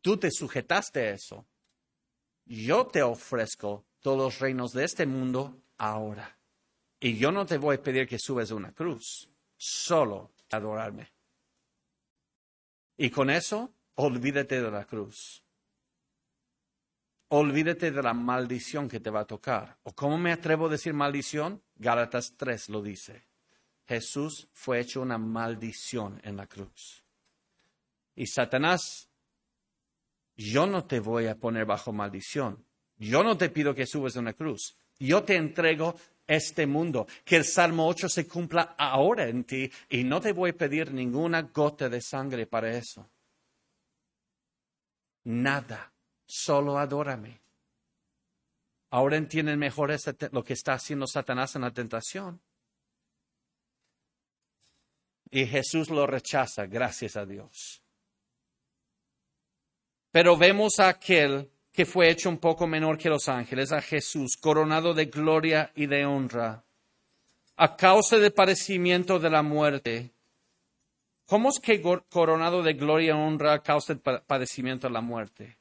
Tú 0.02 0.16
te 0.16 0.30
sujetaste 0.30 1.00
a 1.00 1.10
eso. 1.10 1.46
Yo 2.44 2.86
te 2.86 3.02
ofrezco 3.02 3.84
todos 4.00 4.18
los 4.18 4.38
reinos 4.38 4.72
de 4.72 4.84
este 4.84 5.06
mundo 5.06 5.62
ahora. 5.78 6.38
Y 7.00 7.16
yo 7.16 7.32
no 7.32 7.46
te 7.46 7.58
voy 7.58 7.76
a 7.76 7.82
pedir 7.82 8.08
que 8.08 8.18
subes 8.18 8.50
una 8.50 8.72
cruz, 8.72 9.28
solo 9.56 10.32
adorarme. 10.50 11.12
Y 12.96 13.10
con 13.10 13.30
eso, 13.30 13.72
olvídate 13.94 14.62
de 14.62 14.70
la 14.70 14.84
cruz. 14.84 15.45
Olvídate 17.28 17.90
de 17.90 18.02
la 18.02 18.14
maldición 18.14 18.88
que 18.88 19.00
te 19.00 19.10
va 19.10 19.20
a 19.20 19.26
tocar. 19.26 19.78
¿O 19.82 19.92
cómo 19.92 20.16
me 20.16 20.32
atrevo 20.32 20.66
a 20.66 20.70
decir 20.70 20.94
maldición? 20.94 21.60
Gálatas 21.74 22.34
3 22.36 22.68
lo 22.68 22.82
dice. 22.82 23.26
Jesús 23.86 24.48
fue 24.52 24.80
hecho 24.80 25.02
una 25.02 25.18
maldición 25.18 26.20
en 26.22 26.36
la 26.36 26.46
cruz. 26.46 27.04
Y 28.14 28.26
Satanás, 28.26 29.08
yo 30.36 30.66
no 30.66 30.84
te 30.84 31.00
voy 31.00 31.26
a 31.26 31.36
poner 31.36 31.66
bajo 31.66 31.92
maldición. 31.92 32.64
Yo 32.96 33.24
no 33.24 33.36
te 33.36 33.50
pido 33.50 33.74
que 33.74 33.86
subas 33.86 34.16
a 34.16 34.20
una 34.20 34.32
cruz. 34.32 34.76
Yo 34.98 35.24
te 35.24 35.36
entrego 35.36 35.96
este 36.26 36.66
mundo. 36.66 37.06
Que 37.24 37.36
el 37.36 37.44
Salmo 37.44 37.88
8 37.88 38.08
se 38.08 38.26
cumpla 38.28 38.76
ahora 38.78 39.26
en 39.26 39.44
ti 39.44 39.70
y 39.88 40.04
no 40.04 40.20
te 40.20 40.32
voy 40.32 40.50
a 40.50 40.56
pedir 40.56 40.92
ninguna 40.92 41.42
gota 41.42 41.88
de 41.88 42.00
sangre 42.00 42.46
para 42.46 42.76
eso. 42.76 43.10
Nada 45.24 45.92
solo 46.26 46.78
adórame. 46.78 47.40
Ahora 48.90 49.16
entienden 49.16 49.58
mejor 49.58 49.94
lo 50.32 50.44
que 50.44 50.52
está 50.52 50.74
haciendo 50.74 51.06
Satanás 51.06 51.54
en 51.56 51.62
la 51.62 51.72
tentación. 51.72 52.40
Y 55.30 55.46
Jesús 55.46 55.90
lo 55.90 56.06
rechaza, 56.06 56.66
gracias 56.66 57.16
a 57.16 57.26
Dios. 57.26 57.82
Pero 60.12 60.36
vemos 60.36 60.78
a 60.78 60.88
aquel 60.88 61.50
que 61.72 61.84
fue 61.84 62.08
hecho 62.08 62.30
un 62.30 62.38
poco 62.38 62.66
menor 62.66 62.96
que 62.96 63.10
los 63.10 63.28
ángeles, 63.28 63.70
a 63.70 63.82
Jesús, 63.82 64.38
coronado 64.40 64.94
de 64.94 65.06
gloria 65.06 65.72
y 65.74 65.86
de 65.86 66.06
honra, 66.06 66.64
a 67.56 67.76
causa 67.76 68.16
del 68.16 68.32
padecimiento 68.32 69.18
de 69.18 69.28
la 69.28 69.42
muerte. 69.42 70.14
¿Cómo 71.26 71.50
es 71.50 71.58
que 71.58 71.82
coronado 72.08 72.62
de 72.62 72.72
gloria 72.72 73.08
y 73.08 73.10
honra 73.10 73.52
a 73.52 73.62
causa 73.62 73.92
del 73.92 74.22
padecimiento 74.22 74.86
de 74.86 74.92
la 74.94 75.00
muerte? 75.02 75.58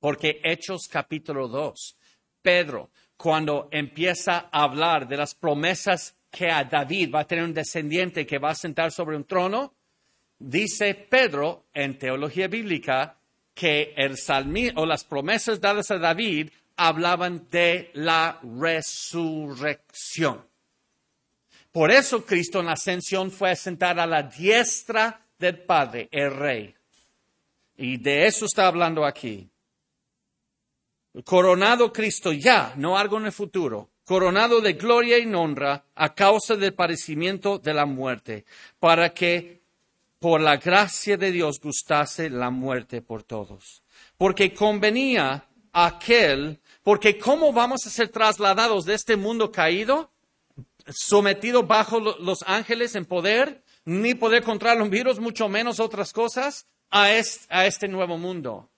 Porque 0.00 0.40
Hechos 0.44 0.88
capítulo 0.88 1.48
2, 1.48 1.96
Pedro, 2.40 2.90
cuando 3.16 3.68
empieza 3.72 4.48
a 4.52 4.62
hablar 4.62 5.08
de 5.08 5.16
las 5.16 5.34
promesas 5.34 6.14
que 6.30 6.50
a 6.50 6.62
David 6.64 7.12
va 7.12 7.20
a 7.20 7.26
tener 7.26 7.44
un 7.44 7.52
descendiente 7.52 8.24
que 8.26 8.38
va 8.38 8.50
a 8.50 8.54
sentar 8.54 8.92
sobre 8.92 9.16
un 9.16 9.24
trono, 9.24 9.74
dice 10.38 10.94
Pedro 10.94 11.64
en 11.74 11.98
teología 11.98 12.46
bíblica 12.46 13.16
que 13.54 13.92
el 13.96 14.16
salmi 14.16 14.70
o 14.76 14.86
las 14.86 15.02
promesas 15.04 15.60
dadas 15.60 15.90
a 15.90 15.98
David 15.98 16.50
hablaban 16.76 17.48
de 17.50 17.90
la 17.94 18.38
resurrección. 18.60 20.46
Por 21.72 21.90
eso 21.90 22.24
Cristo 22.24 22.60
en 22.60 22.66
la 22.66 22.72
ascensión 22.72 23.32
fue 23.32 23.50
a 23.50 23.56
sentar 23.56 23.98
a 23.98 24.06
la 24.06 24.22
diestra 24.22 25.26
del 25.38 25.58
Padre, 25.58 26.08
el 26.12 26.34
Rey. 26.34 26.72
Y 27.76 27.96
de 27.96 28.26
eso 28.26 28.46
está 28.46 28.68
hablando 28.68 29.04
aquí 29.04 29.50
coronado 31.24 31.92
Cristo 31.92 32.32
ya, 32.32 32.74
no 32.76 32.98
algo 32.98 33.18
en 33.18 33.26
el 33.26 33.32
futuro, 33.32 33.90
coronado 34.04 34.60
de 34.60 34.74
gloria 34.74 35.18
y 35.18 35.32
honra 35.34 35.84
a 35.94 36.14
causa 36.14 36.56
del 36.56 36.74
padecimiento 36.74 37.58
de 37.58 37.74
la 37.74 37.86
muerte, 37.86 38.44
para 38.80 39.12
que 39.12 39.60
por 40.18 40.40
la 40.40 40.56
gracia 40.56 41.16
de 41.16 41.30
Dios 41.30 41.60
gustase 41.60 42.30
la 42.30 42.50
muerte 42.50 43.02
por 43.02 43.22
todos. 43.22 43.82
Porque 44.16 44.52
convenía 44.52 45.46
aquel, 45.72 46.58
porque 46.82 47.18
¿cómo 47.18 47.52
vamos 47.52 47.86
a 47.86 47.90
ser 47.90 48.08
trasladados 48.08 48.84
de 48.84 48.94
este 48.94 49.16
mundo 49.16 49.52
caído, 49.52 50.10
sometido 50.88 51.64
bajo 51.64 52.00
los 52.00 52.42
ángeles 52.46 52.94
en 52.94 53.04
poder, 53.04 53.62
ni 53.84 54.14
poder 54.14 54.42
controlar 54.42 54.80
un 54.80 54.90
virus, 54.90 55.20
mucho 55.20 55.48
menos 55.48 55.80
otras 55.80 56.12
cosas, 56.12 56.66
a 56.90 57.12
este 57.12 57.88
nuevo 57.88 58.18
mundo? 58.18 58.70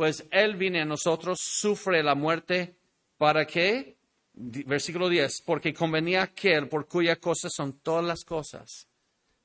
Pues 0.00 0.24
Él 0.30 0.56
viene 0.56 0.80
a 0.80 0.86
nosotros, 0.86 1.40
sufre 1.42 2.02
la 2.02 2.14
muerte, 2.14 2.74
¿para 3.18 3.46
qué? 3.46 3.98
Versículo 4.32 5.10
10, 5.10 5.42
porque 5.44 5.74
convenía 5.74 6.22
aquel 6.22 6.70
por 6.70 6.88
cuya 6.88 7.16
cosa 7.16 7.50
son 7.50 7.80
todas 7.80 8.06
las 8.06 8.24
cosas, 8.24 8.88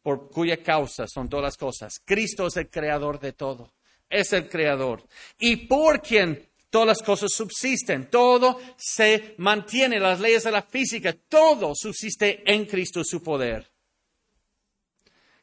por 0.01 0.29
cuya 0.29 0.63
causa 0.63 1.07
son 1.09 1.27
todas 1.27 1.43
las 1.43 1.57
cosas. 1.57 1.99
Cristo 2.05 2.47
es 2.47 2.55
el 2.55 2.69
creador 2.69 3.19
de 3.19 3.33
todo, 3.33 3.73
es 4.09 4.31
el 4.31 4.47
creador. 4.47 5.05
Y 5.39 5.57
por 5.67 6.01
quien 6.01 6.47
todas 6.69 6.87
las 6.87 7.03
cosas 7.03 7.33
subsisten, 7.33 8.09
todo 8.09 8.57
se 8.77 9.35
mantiene, 9.39 9.99
las 9.99 10.21
leyes 10.21 10.45
de 10.45 10.51
la 10.51 10.61
física, 10.61 11.11
todo 11.27 11.73
subsiste 11.75 12.49
en 12.49 12.63
Cristo 12.63 13.03
su 13.03 13.21
poder. 13.21 13.69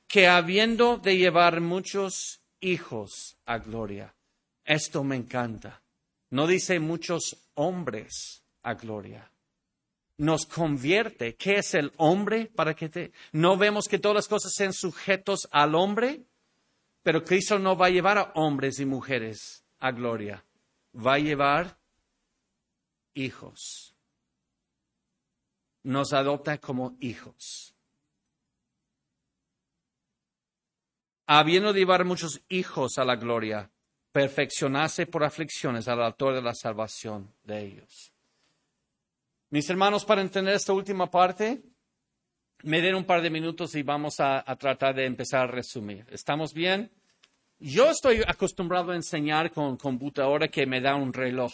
Que 0.09 0.27
habiendo 0.27 0.97
de 0.97 1.19
llevar 1.19 1.61
muchos 1.61 2.41
hijos 2.61 3.37
a 3.45 3.59
gloria, 3.59 4.15
esto 4.65 5.05
me 5.05 5.17
encanta. 5.17 5.83
No 6.31 6.47
dice 6.47 6.81
muchos 6.81 7.49
hombres 7.55 8.45
a 8.63 8.75
gloria. 8.75 9.31
Nos 10.19 10.47
convierte. 10.47 11.35
¿Qué 11.37 11.57
es 11.57 11.75
el 11.75 11.93
hombre? 11.97 12.47
Para 12.47 12.75
que 12.75 12.89
te... 12.89 13.13
No 13.33 13.57
vemos 13.57 13.87
que 13.89 13.99
todas 13.99 14.15
las 14.15 14.29
cosas 14.29 14.53
sean 14.55 14.73
sujetos 14.73 15.49
al 15.51 15.75
hombre, 15.75 16.25
pero 17.03 17.25
Cristo 17.25 17.59
no 17.59 17.77
va 17.77 17.87
a 17.87 17.91
llevar 17.91 18.19
a 18.19 18.33
hombres 18.35 18.79
y 18.79 18.87
mujeres 18.87 19.65
a 19.79 19.91
gloria. 19.91 20.45
Va 20.95 21.15
a 21.15 21.19
llevar 21.19 21.79
hijos. 23.15 23.95
Nos 25.83 26.13
adopta 26.13 26.59
como 26.59 26.97
hijos. 27.01 27.75
Habiendo 31.27 31.73
de 31.73 31.81
llevar 31.81 32.05
muchos 32.05 32.43
hijos 32.49 32.99
a 32.99 33.05
la 33.05 33.17
gloria, 33.17 33.71
perfeccionarse 34.13 35.07
por 35.07 35.25
aflicciones 35.25 35.89
al 35.89 36.03
autor 36.03 36.35
de 36.35 36.43
la 36.43 36.55
salvación 36.55 37.33
de 37.45 37.65
ellos. 37.65 38.13
Mis 39.51 39.69
hermanos, 39.69 40.05
para 40.05 40.23
entender 40.23 40.55
esta 40.55 40.73
última 40.73 41.11
parte, 41.11 41.63
me 42.63 42.81
den 42.81 42.95
un 42.95 43.05
par 43.05 43.23
de 43.23 43.31
minutos 43.31 43.75
y 43.75 43.83
vamos 43.83 44.21
a, 44.21 44.45
tratar 44.59 44.95
de 44.95 45.07
empezar 45.07 45.41
a 45.41 45.47
resumir. 45.47 46.07
¿Estamos 46.11 46.55
bien? 46.55 46.91
Yo 47.59 47.91
estoy 47.91 48.23
acostumbrado 48.27 48.93
a 48.93 48.97
enseñar 48.97 49.51
con 49.51 49.77
computadora 49.77 50.49
que 50.49 50.67
me 50.67 50.81
da 50.81 50.95
un 50.95 51.13
reloj. 51.13 51.53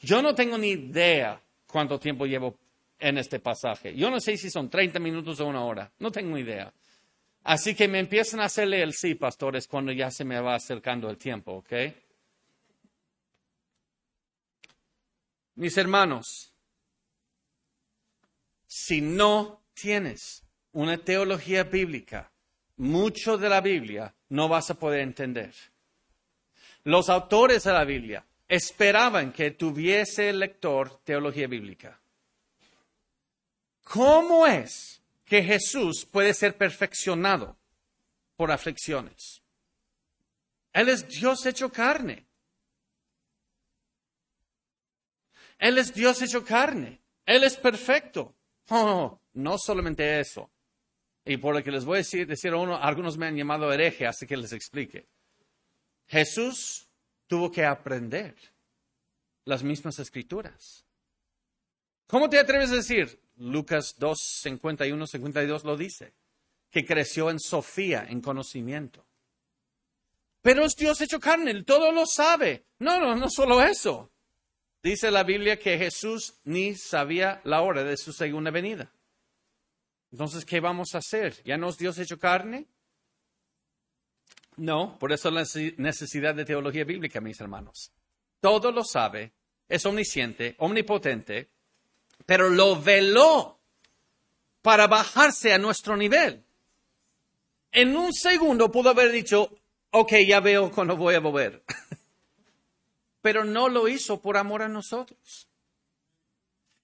Yo 0.00 0.22
no 0.22 0.34
tengo 0.34 0.56
ni 0.56 0.70
idea 0.70 1.40
cuánto 1.66 1.98
tiempo 1.98 2.26
llevo 2.26 2.56
en 2.98 3.18
este 3.18 3.40
pasaje. 3.40 3.94
Yo 3.94 4.10
no 4.10 4.20
sé 4.20 4.36
si 4.36 4.50
son 4.50 4.68
30 4.68 4.98
minutos 4.98 5.40
o 5.40 5.46
una 5.46 5.64
hora. 5.64 5.90
No 5.98 6.10
tengo 6.10 6.36
idea. 6.38 6.72
Así 7.42 7.74
que 7.74 7.88
me 7.88 7.98
empiezan 7.98 8.40
a 8.40 8.44
hacerle 8.44 8.82
el 8.82 8.92
sí, 8.92 9.14
pastores, 9.14 9.66
cuando 9.66 9.92
ya 9.92 10.10
se 10.10 10.24
me 10.24 10.40
va 10.40 10.54
acercando 10.54 11.08
el 11.08 11.16
tiempo, 11.16 11.52
¿ok? 11.52 11.72
Mis 15.54 15.76
hermanos, 15.76 16.52
si 18.66 19.00
no 19.00 19.62
tienes 19.74 20.44
una 20.72 20.98
teología 20.98 21.64
bíblica, 21.64 22.30
mucho 22.76 23.36
de 23.36 23.48
la 23.48 23.60
Biblia 23.60 24.14
no 24.28 24.48
vas 24.48 24.70
a 24.70 24.74
poder 24.74 25.00
entender. 25.00 25.54
Los 26.84 27.08
autores 27.08 27.64
de 27.64 27.72
la 27.72 27.84
Biblia 27.84 28.24
esperaban 28.48 29.32
que 29.32 29.50
tuviese 29.50 30.30
el 30.30 30.38
lector 30.38 31.00
teología 31.04 31.46
bíblica. 31.46 32.00
¿Cómo 33.84 34.46
es 34.46 34.99
que 35.30 35.44
Jesús 35.44 36.04
puede 36.04 36.34
ser 36.34 36.56
perfeccionado 36.56 37.56
por 38.34 38.50
aflicciones? 38.50 39.40
Él 40.72 40.88
es 40.88 41.06
Dios 41.06 41.46
hecho 41.46 41.70
carne. 41.70 42.26
Él 45.56 45.78
es 45.78 45.94
Dios 45.94 46.20
hecho 46.20 46.44
carne. 46.44 47.00
Él 47.24 47.44
es 47.44 47.56
perfecto. 47.56 48.34
Oh, 48.72 49.20
no 49.32 49.58
solamente 49.58 50.20
eso. 50.20 50.48
Y 51.24 51.38
por 51.38 51.56
lo 51.56 51.64
que 51.64 51.72
les 51.72 51.84
voy 51.84 51.96
a 51.96 52.04
decir, 52.04 52.52
a 52.52 52.56
uno, 52.56 52.76
algunos 52.76 53.18
me 53.18 53.26
han 53.26 53.34
llamado 53.34 53.72
hereje, 53.72 54.06
así 54.06 54.28
que 54.28 54.36
les 54.36 54.52
explique. 54.52 55.08
Jesús 56.06 56.88
tuvo 57.26 57.50
que 57.50 57.64
aprender 57.64 58.36
las 59.44 59.64
mismas 59.64 59.98
escrituras. 59.98 60.86
¿Cómo 62.10 62.28
te 62.28 62.40
atreves 62.40 62.72
a 62.72 62.76
decir? 62.76 63.20
Lucas 63.36 63.94
2, 63.98 64.18
51, 64.42 65.06
52 65.06 65.64
lo 65.64 65.76
dice, 65.76 66.12
que 66.70 66.84
creció 66.84 67.30
en 67.30 67.38
Sofía, 67.38 68.04
en 68.08 68.20
conocimiento. 68.20 69.06
Pero 70.42 70.64
es 70.64 70.74
Dios 70.74 71.00
hecho 71.00 71.20
carne, 71.20 71.62
todo 71.62 71.92
lo 71.92 72.06
sabe. 72.06 72.66
No, 72.80 72.98
no, 72.98 73.14
no 73.14 73.30
solo 73.30 73.62
eso. 73.62 74.10
Dice 74.82 75.10
la 75.10 75.22
Biblia 75.22 75.58
que 75.58 75.78
Jesús 75.78 76.40
ni 76.44 76.74
sabía 76.74 77.40
la 77.44 77.60
hora 77.60 77.84
de 77.84 77.96
su 77.96 78.12
segunda 78.12 78.50
venida. 78.50 78.92
Entonces, 80.10 80.44
¿qué 80.44 80.58
vamos 80.58 80.94
a 80.94 80.98
hacer? 80.98 81.40
¿Ya 81.44 81.56
no 81.56 81.68
es 81.68 81.76
Dios 81.76 81.98
hecho 81.98 82.18
carne? 82.18 82.66
No, 84.56 84.98
por 84.98 85.12
eso 85.12 85.30
la 85.30 85.44
necesidad 85.76 86.34
de 86.34 86.44
teología 86.44 86.84
bíblica, 86.84 87.20
mis 87.20 87.40
hermanos. 87.40 87.92
Todo 88.40 88.72
lo 88.72 88.82
sabe, 88.82 89.32
es 89.68 89.86
omnisciente, 89.86 90.56
omnipotente, 90.58 91.50
pero 92.26 92.48
lo 92.48 92.80
veló 92.80 93.58
para 94.62 94.86
bajarse 94.86 95.52
a 95.52 95.58
nuestro 95.58 95.96
nivel. 95.96 96.44
En 97.72 97.96
un 97.96 98.12
segundo 98.12 98.70
pudo 98.70 98.90
haber 98.90 99.12
dicho, 99.12 99.50
ok, 99.90 100.12
ya 100.26 100.40
veo 100.40 100.70
cuando 100.70 100.96
voy 100.96 101.14
a 101.14 101.20
volver. 101.20 101.62
pero 103.22 103.44
no 103.44 103.68
lo 103.68 103.88
hizo 103.88 104.20
por 104.20 104.36
amor 104.36 104.62
a 104.62 104.68
nosotros. 104.68 105.48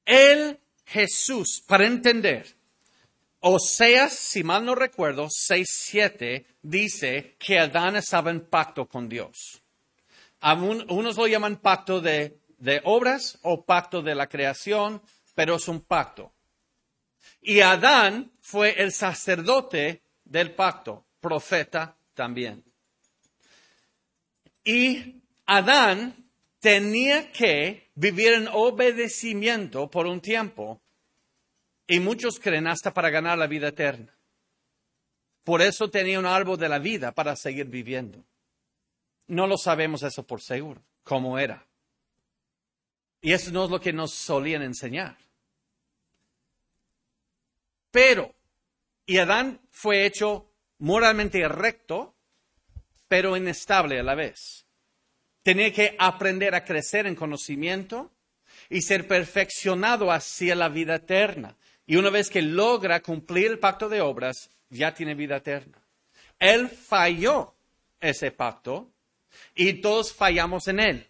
Él, 0.04 0.60
Jesús, 0.84 1.62
para 1.66 1.86
entender, 1.86 2.56
Oseas, 3.40 4.12
si 4.12 4.42
mal 4.42 4.64
no 4.64 4.74
recuerdo, 4.74 5.26
6.7 5.26 6.46
dice 6.62 7.36
que 7.38 7.58
Adán 7.58 7.96
estaba 7.96 8.30
en 8.30 8.40
pacto 8.40 8.88
con 8.88 9.08
Dios. 9.08 9.62
Unos 10.88 11.16
lo 11.16 11.26
llaman 11.26 11.56
pacto 11.56 12.00
de, 12.00 12.38
de 12.58 12.80
obras 12.84 13.38
o 13.42 13.64
pacto 13.64 14.02
de 14.02 14.14
la 14.14 14.28
creación, 14.28 15.02
pero 15.36 15.56
es 15.56 15.68
un 15.68 15.82
pacto. 15.82 16.32
Y 17.42 17.60
Adán 17.60 18.32
fue 18.40 18.82
el 18.82 18.90
sacerdote 18.90 20.02
del 20.24 20.52
pacto, 20.52 21.04
profeta 21.20 21.96
también. 22.14 22.64
Y 24.64 25.20
Adán 25.44 26.16
tenía 26.58 27.30
que 27.30 27.90
vivir 27.94 28.32
en 28.32 28.48
obedecimiento 28.48 29.90
por 29.90 30.06
un 30.06 30.20
tiempo 30.20 30.80
y 31.86 32.00
muchos 32.00 32.40
creen 32.40 32.66
hasta 32.66 32.92
para 32.92 33.10
ganar 33.10 33.36
la 33.36 33.46
vida 33.46 33.68
eterna. 33.68 34.12
Por 35.44 35.60
eso 35.60 35.90
tenía 35.90 36.18
un 36.18 36.26
árbol 36.26 36.58
de 36.58 36.68
la 36.68 36.78
vida 36.78 37.12
para 37.12 37.36
seguir 37.36 37.66
viviendo. 37.66 38.24
No 39.28 39.46
lo 39.46 39.58
sabemos 39.58 40.02
eso 40.02 40.26
por 40.26 40.40
seguro, 40.40 40.82
cómo 41.04 41.38
era. 41.38 41.66
Y 43.20 43.32
eso 43.32 43.50
no 43.50 43.64
es 43.64 43.70
lo 43.70 43.80
que 43.80 43.92
nos 43.92 44.12
solían 44.12 44.62
enseñar. 44.62 45.25
Pero, 47.90 48.34
y 49.06 49.18
Adán 49.18 49.60
fue 49.70 50.06
hecho 50.06 50.50
moralmente 50.78 51.46
recto, 51.48 52.14
pero 53.08 53.36
inestable 53.36 53.98
a 54.00 54.02
la 54.02 54.14
vez. 54.14 54.66
Tenía 55.42 55.72
que 55.72 55.94
aprender 55.98 56.54
a 56.54 56.64
crecer 56.64 57.06
en 57.06 57.14
conocimiento 57.14 58.12
y 58.68 58.82
ser 58.82 59.06
perfeccionado 59.06 60.10
hacia 60.10 60.54
la 60.54 60.68
vida 60.68 60.96
eterna. 60.96 61.56
Y 61.86 61.96
una 61.96 62.10
vez 62.10 62.30
que 62.30 62.42
logra 62.42 63.00
cumplir 63.00 63.52
el 63.52 63.58
pacto 63.58 63.88
de 63.88 64.00
obras, 64.00 64.50
ya 64.70 64.92
tiene 64.92 65.14
vida 65.14 65.36
eterna. 65.36 65.78
Él 66.38 66.68
falló 66.68 67.54
ese 68.00 68.32
pacto 68.32 68.90
y 69.54 69.74
todos 69.74 70.12
fallamos 70.12 70.66
en 70.68 70.80
él. 70.80 71.06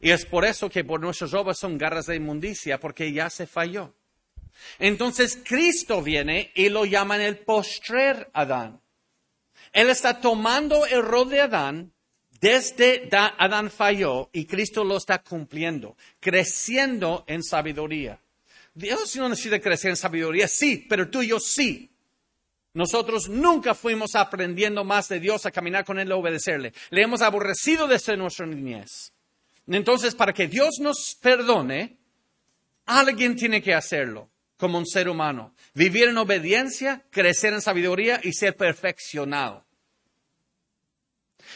Y 0.00 0.10
es 0.10 0.26
por 0.26 0.44
eso 0.44 0.68
que 0.68 0.84
por 0.84 1.00
nuestras 1.00 1.34
obras 1.34 1.58
son 1.58 1.76
garras 1.76 2.06
de 2.06 2.16
inmundicia, 2.16 2.78
porque 2.78 3.12
ya 3.12 3.30
se 3.30 3.46
falló. 3.46 3.94
Entonces 4.78 5.38
Cristo 5.44 6.02
viene 6.02 6.52
y 6.54 6.68
lo 6.68 6.84
llaman 6.84 7.20
el 7.20 7.38
postrer 7.38 8.30
Adán. 8.32 8.80
Él 9.72 9.90
está 9.90 10.20
tomando 10.20 10.86
el 10.86 11.02
rol 11.02 11.28
de 11.30 11.40
Adán 11.40 11.92
desde 12.40 13.08
Adán 13.12 13.70
falló 13.70 14.30
y 14.32 14.44
Cristo 14.44 14.84
lo 14.84 14.96
está 14.96 15.18
cumpliendo, 15.22 15.96
creciendo 16.20 17.24
en 17.26 17.42
sabiduría. 17.42 18.20
Dios 18.74 19.16
no 19.16 19.28
necesita 19.28 19.60
crecer 19.60 19.90
en 19.90 19.96
sabiduría, 19.96 20.46
sí, 20.46 20.86
pero 20.88 21.10
tú 21.10 21.22
y 21.22 21.28
yo 21.28 21.40
sí. 21.40 21.90
Nosotros 22.74 23.28
nunca 23.28 23.74
fuimos 23.74 24.14
aprendiendo 24.14 24.84
más 24.84 25.08
de 25.08 25.18
Dios 25.18 25.46
a 25.46 25.50
caminar 25.50 25.84
con 25.84 25.98
Él 25.98 26.08
y 26.08 26.12
obedecerle. 26.12 26.72
Le 26.90 27.02
hemos 27.02 27.22
aborrecido 27.22 27.88
desde 27.88 28.16
nuestra 28.16 28.46
niñez. 28.46 29.12
Entonces, 29.66 30.14
para 30.14 30.32
que 30.32 30.46
Dios 30.46 30.78
nos 30.80 31.16
perdone, 31.20 31.98
alguien 32.86 33.34
tiene 33.34 33.60
que 33.60 33.74
hacerlo 33.74 34.30
como 34.58 34.76
un 34.76 34.86
ser 34.86 35.08
humano. 35.08 35.54
Vivir 35.72 36.08
en 36.08 36.18
obediencia, 36.18 37.04
crecer 37.10 37.54
en 37.54 37.62
sabiduría 37.62 38.20
y 38.22 38.34
ser 38.34 38.56
perfeccionado. 38.56 39.64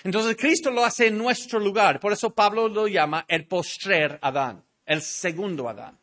Entonces 0.04 0.36
Cristo 0.36 0.70
lo 0.70 0.84
hace 0.84 1.08
en 1.08 1.18
nuestro 1.18 1.58
lugar. 1.58 2.00
Por 2.00 2.12
eso 2.12 2.30
Pablo 2.30 2.68
lo 2.68 2.88
llama 2.88 3.26
el 3.28 3.46
postrer 3.46 4.18
Adán, 4.22 4.64
el 4.86 5.02
segundo 5.02 5.68
Adán. 5.68 5.98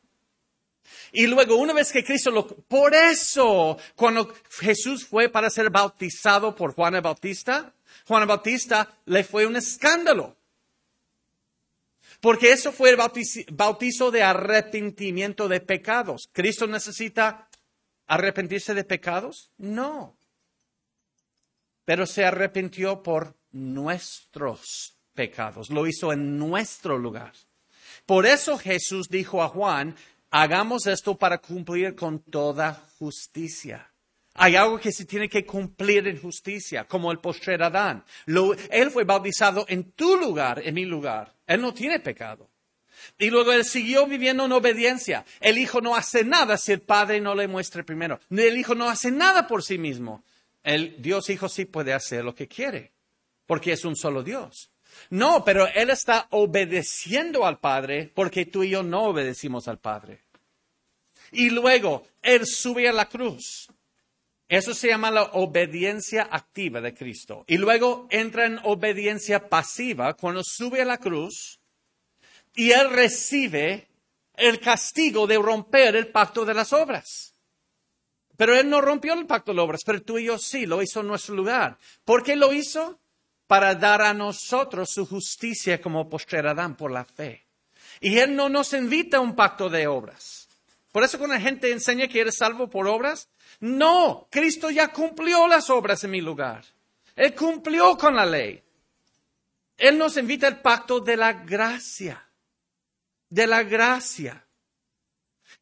Y 1.11 1.27
luego, 1.27 1.55
una 1.55 1.73
vez 1.73 1.91
que 1.91 2.03
Cristo 2.03 2.29
lo... 2.29 2.45
Por 2.45 2.93
eso, 2.93 3.77
cuando 3.95 4.31
Jesús 4.59 5.05
fue 5.05 5.29
para 5.29 5.49
ser 5.49 5.69
bautizado 5.69 6.55
por 6.55 6.73
Juan 6.73 6.95
el 6.95 7.01
Bautista, 7.01 7.73
Juan 8.07 8.23
el 8.23 8.27
Bautista 8.27 8.95
le 9.05 9.23
fue 9.23 9.45
un 9.45 9.55
escándalo. 9.55 10.35
Porque 12.19 12.51
eso 12.51 12.71
fue 12.71 12.89
el 12.89 12.97
bautizo 13.51 14.11
de 14.11 14.23
arrepentimiento 14.23 15.47
de 15.47 15.61
pecados. 15.61 16.29
¿Cristo 16.33 16.67
necesita 16.67 17.49
arrepentirse 18.07 18.73
de 18.73 18.83
pecados? 18.83 19.51
No. 19.57 20.17
Pero 21.85 22.05
se 22.05 22.25
arrepintió 22.25 23.01
por 23.01 23.37
nuestros 23.51 24.97
pecados. 25.13 25.69
Lo 25.69 25.87
hizo 25.87 26.11
en 26.11 26.37
nuestro 26.37 26.97
lugar. 26.97 27.33
Por 28.05 28.25
eso 28.25 28.57
Jesús 28.57 29.07
dijo 29.09 29.41
a 29.41 29.47
Juan, 29.47 29.95
hagamos 30.29 30.87
esto 30.87 31.17
para 31.17 31.37
cumplir 31.37 31.95
con 31.95 32.19
toda 32.19 32.73
justicia. 32.97 33.88
Hay 34.41 34.55
algo 34.55 34.79
que 34.79 34.93
se 34.93 35.03
tiene 35.03 35.27
que 35.27 35.45
cumplir 35.45 36.07
en 36.07 36.17
justicia, 36.17 36.85
como 36.85 37.11
el 37.11 37.19
postrer 37.19 37.61
Adán. 37.61 38.05
él 38.71 38.89
fue 38.89 39.03
bautizado 39.03 39.65
en 39.67 39.91
tu 39.91 40.15
lugar, 40.15 40.61
en 40.63 40.75
mi 40.75 40.85
lugar. 40.85 41.35
Él 41.45 41.59
no 41.59 41.73
tiene 41.73 41.99
pecado. 41.99 42.49
Y 43.17 43.29
luego 43.31 43.51
él 43.51 43.65
siguió 43.65 44.07
viviendo 44.07 44.45
en 44.45 44.53
obediencia. 44.53 45.25
El 45.41 45.57
Hijo 45.57 45.81
no 45.81 45.93
hace 45.93 46.23
nada 46.23 46.57
si 46.57 46.71
el 46.71 46.79
Padre 46.79 47.19
no 47.19 47.35
le 47.35 47.49
muestra 47.49 47.83
primero. 47.83 48.21
El 48.29 48.57
Hijo 48.57 48.75
no 48.75 48.89
hace 48.89 49.11
nada 49.11 49.45
por 49.45 49.61
sí 49.61 49.77
mismo. 49.77 50.23
El 50.63 51.01
Dios 51.01 51.29
Hijo 51.29 51.49
sí 51.49 51.65
puede 51.65 51.91
hacer 51.91 52.23
lo 52.23 52.33
que 52.33 52.47
quiere, 52.47 52.93
porque 53.45 53.73
es 53.73 53.83
un 53.83 53.97
solo 53.97 54.23
Dios. 54.23 54.71
No, 55.09 55.43
pero 55.43 55.67
Él 55.67 55.89
está 55.89 56.27
obedeciendo 56.29 57.45
al 57.45 57.59
Padre 57.59 58.09
porque 58.15 58.45
tú 58.45 58.63
y 58.63 58.69
yo 58.69 58.83
no 58.83 59.03
obedecimos 59.03 59.67
al 59.67 59.79
Padre. 59.79 60.21
Y 61.33 61.49
luego, 61.49 62.07
Él 62.21 62.45
sube 62.45 62.87
a 62.87 62.93
la 62.93 63.09
cruz. 63.09 63.67
Eso 64.49 64.73
se 64.73 64.89
llama 64.89 65.11
la 65.11 65.23
obediencia 65.33 66.27
activa 66.29 66.81
de 66.81 66.93
Cristo. 66.93 67.45
Y 67.47 67.57
luego 67.57 68.07
entra 68.09 68.45
en 68.45 68.59
obediencia 68.63 69.47
pasiva 69.47 70.15
cuando 70.15 70.41
sube 70.43 70.81
a 70.81 70.85
la 70.85 70.97
cruz 70.97 71.61
y 72.55 72.71
Él 72.71 72.89
recibe 72.89 73.87
el 74.35 74.59
castigo 74.59 75.25
de 75.27 75.37
romper 75.37 75.95
el 75.95 76.07
pacto 76.07 76.43
de 76.43 76.53
las 76.53 76.73
obras. 76.73 77.35
Pero 78.35 78.55
Él 78.57 78.69
no 78.69 78.81
rompió 78.81 79.13
el 79.13 79.25
pacto 79.25 79.51
de 79.51 79.55
las 79.55 79.65
obras, 79.65 79.81
pero 79.85 80.01
tú 80.01 80.17
y 80.17 80.25
yo 80.25 80.37
sí, 80.37 80.65
lo 80.65 80.81
hizo 80.81 80.99
en 80.99 81.07
nuestro 81.07 81.35
lugar. 81.35 81.77
¿Por 82.03 82.23
qué 82.23 82.35
lo 82.35 82.51
hizo? 82.51 82.99
para 83.49 83.73
dar 83.73 84.03
a 84.03 84.13
nosotros 84.13 84.91
su 84.91 85.07
justicia 85.07 85.81
como 85.81 86.07
postrer 86.07 86.45
Adán 86.45 86.77
por 86.77 86.91
la 86.91 87.03
fe. 87.03 87.47
Y 87.99 88.19
Él 88.19 88.35
no 88.35 88.47
nos 88.47 88.73
invita 88.73 89.17
a 89.17 89.21
un 89.21 89.35
pacto 89.35 89.71
de 89.71 89.87
obras. 89.87 90.47
Por 90.91 91.03
eso 91.03 91.17
cuando 91.17 91.33
la 91.33 91.41
gente 91.41 91.71
enseña 91.71 92.07
que 92.07 92.21
eres 92.21 92.37
salvo 92.37 92.69
por 92.69 92.87
obras, 92.87 93.27
no, 93.59 94.27
Cristo 94.31 94.69
ya 94.69 94.89
cumplió 94.89 95.47
las 95.47 95.69
obras 95.69 96.03
en 96.03 96.11
mi 96.11 96.21
lugar. 96.21 96.63
Él 97.15 97.35
cumplió 97.35 97.97
con 97.97 98.15
la 98.15 98.25
ley. 98.25 98.63
Él 99.77 99.97
nos 99.97 100.17
invita 100.17 100.47
al 100.47 100.61
pacto 100.61 100.99
de 100.99 101.17
la 101.17 101.33
gracia, 101.33 102.25
de 103.29 103.47
la 103.47 103.63
gracia, 103.63 104.45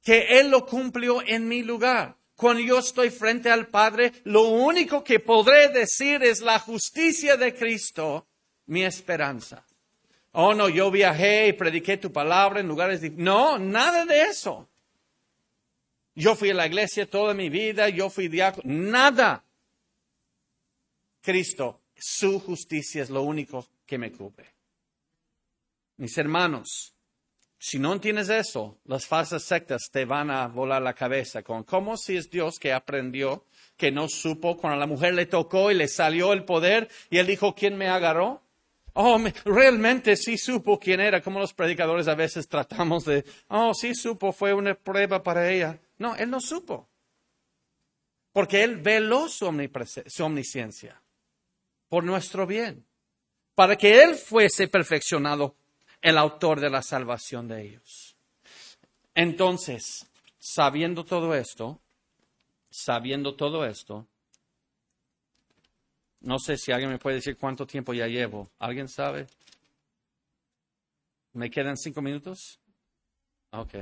que 0.03 0.39
Él 0.39 0.49
lo 0.49 0.65
cumplió 0.65 1.21
en 1.25 1.47
mi 1.47 1.63
lugar. 1.63 2.15
Cuando 2.35 2.61
yo 2.61 2.79
estoy 2.79 3.09
frente 3.09 3.49
al 3.49 3.67
Padre, 3.67 4.13
lo 4.25 4.43
único 4.43 5.03
que 5.03 5.19
podré 5.19 5.69
decir 5.69 6.23
es 6.23 6.41
la 6.41 6.59
justicia 6.59 7.35
de 7.35 7.55
Cristo, 7.55 8.27
mi 8.67 8.83
esperanza. 8.83 9.65
Oh, 10.33 10.53
no, 10.53 10.69
yo 10.69 10.91
viajé 10.91 11.47
y 11.47 11.53
prediqué 11.53 11.97
tu 11.97 12.11
palabra 12.11 12.59
en 12.59 12.67
lugares... 12.67 13.01
No, 13.13 13.57
nada 13.57 14.05
de 14.05 14.21
eso. 14.23 14.69
Yo 16.17 16.35
fui 16.35 16.49
a 16.49 16.55
la 16.55 16.65
iglesia 16.65 17.07
toda 17.07 17.35
mi 17.35 17.47
vida, 17.47 17.89
yo 17.89 18.09
fui 18.09 18.27
diácono. 18.27 18.63
Nada. 18.65 19.43
Cristo, 21.21 21.81
su 21.95 22.39
justicia 22.39 23.03
es 23.03 23.11
lo 23.11 23.21
único 23.21 23.67
que 23.85 23.99
me 23.99 24.11
cubre. 24.11 24.47
Mis 25.97 26.17
hermanos, 26.17 26.95
si 27.59 27.77
no 27.77 27.93
entiendes 27.93 28.29
eso, 28.29 28.79
las 28.85 29.05
falsas 29.05 29.43
sectas 29.43 29.89
te 29.91 30.05
van 30.05 30.31
a 30.31 30.47
volar 30.47 30.81
la 30.81 30.95
cabeza 30.95 31.43
con 31.43 31.63
cómo 31.63 31.97
si 31.97 32.17
es 32.17 32.31
Dios 32.31 32.57
que 32.57 32.73
aprendió, 32.73 33.45
que 33.75 33.91
no 33.91 34.09
supo 34.09 34.57
cuando 34.57 34.79
la 34.79 34.87
mujer 34.87 35.13
le 35.13 35.27
tocó 35.27 35.69
y 35.69 35.75
le 35.75 35.87
salió 35.87 36.33
el 36.33 36.45
poder 36.45 36.89
y 37.11 37.19
él 37.19 37.27
dijo, 37.27 37.53
¿quién 37.53 37.77
me 37.77 37.89
agarró? 37.89 38.41
Oh, 38.93 39.23
realmente 39.45 40.15
sí 40.15 40.35
supo 40.39 40.79
quién 40.79 40.99
era, 40.99 41.21
como 41.21 41.39
los 41.39 41.53
predicadores 41.53 42.07
a 42.07 42.15
veces 42.15 42.47
tratamos 42.47 43.05
de, 43.05 43.23
oh, 43.49 43.75
sí 43.75 43.93
supo, 43.93 44.31
fue 44.31 44.55
una 44.55 44.73
prueba 44.73 45.21
para 45.21 45.51
ella. 45.51 45.79
No, 45.97 46.15
él 46.15 46.29
no 46.29 46.39
supo. 46.39 46.89
Porque 48.31 48.63
él 48.63 48.77
veló 48.77 49.29
su, 49.29 49.47
su 50.07 50.23
omnisciencia 50.23 51.01
por 51.89 52.03
nuestro 52.03 52.45
bien, 52.45 52.85
para 53.55 53.75
que 53.75 54.03
él 54.03 54.15
fuese 54.15 54.67
perfeccionado 54.67 55.55
el 56.01 56.17
autor 56.17 56.59
de 56.59 56.69
la 56.69 56.81
salvación 56.81 57.47
de 57.47 57.63
ellos. 57.63 58.17
Entonces, 59.15 60.05
sabiendo 60.37 61.03
todo 61.05 61.33
esto, 61.33 61.81
sabiendo 62.69 63.35
todo 63.35 63.65
esto, 63.65 64.07
no 66.21 66.39
sé 66.39 66.57
si 66.57 66.71
alguien 66.71 66.91
me 66.91 66.99
puede 66.99 67.17
decir 67.17 67.37
cuánto 67.37 67.65
tiempo 67.65 67.93
ya 67.93 68.07
llevo. 68.07 68.51
¿Alguien 68.59 68.87
sabe? 68.89 69.27
¿Me 71.33 71.49
quedan 71.49 71.77
cinco 71.77 72.01
minutos? 72.01 72.59
Ok. 73.51 73.75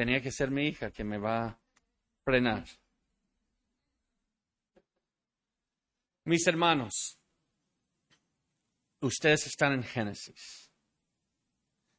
Tenía 0.00 0.22
que 0.22 0.32
ser 0.32 0.50
mi 0.50 0.66
hija 0.66 0.90
que 0.90 1.04
me 1.04 1.18
va 1.18 1.44
a 1.44 1.58
frenar. 2.24 2.64
Mis 6.24 6.46
hermanos, 6.46 7.18
ustedes 9.00 9.46
están 9.46 9.74
en 9.74 9.82
Génesis 9.82 10.70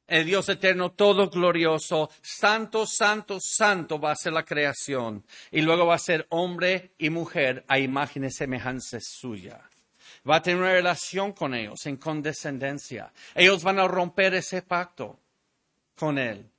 el 0.07 0.25
Dios 0.25 0.49
eterno, 0.49 0.93
todo 0.93 1.29
glorioso, 1.29 2.09
santo, 2.23 2.87
santo, 2.87 3.37
santo 3.39 3.99
va 3.99 4.13
a 4.13 4.15
ser 4.15 4.33
la 4.33 4.45
creación. 4.45 5.23
Y 5.51 5.61
luego 5.61 5.85
va 5.85 5.93
a 5.93 5.99
ser 5.99 6.25
hombre 6.29 6.95
y 6.97 7.11
mujer 7.11 7.63
a 7.67 7.77
imagen 7.77 8.23
y 8.23 8.31
semejanza 8.31 8.97
suya. 8.99 9.61
Va 10.27 10.37
a 10.37 10.41
tener 10.41 10.59
una 10.59 10.73
relación 10.73 11.33
con 11.33 11.53
ellos 11.53 11.85
en 11.85 11.97
condescendencia. 11.97 13.13
Ellos 13.35 13.61
van 13.61 13.77
a 13.77 13.87
romper 13.87 14.33
ese 14.33 14.63
pacto 14.63 15.19
con 15.95 16.17
él. 16.17 16.51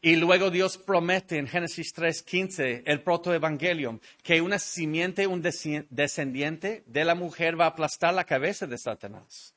Y 0.00 0.16
luego 0.16 0.50
Dios 0.50 0.78
promete 0.78 1.38
en 1.38 1.48
Génesis 1.48 1.92
3:15, 1.94 2.82
el 2.86 3.02
protoevangelium, 3.02 4.00
que 4.22 4.40
una 4.40 4.58
simiente, 4.58 5.26
un 5.26 5.42
descendiente 5.42 6.84
de 6.86 7.04
la 7.04 7.14
mujer 7.14 7.58
va 7.58 7.64
a 7.64 7.68
aplastar 7.68 8.14
la 8.14 8.24
cabeza 8.24 8.66
de 8.66 8.78
Satanás. 8.78 9.54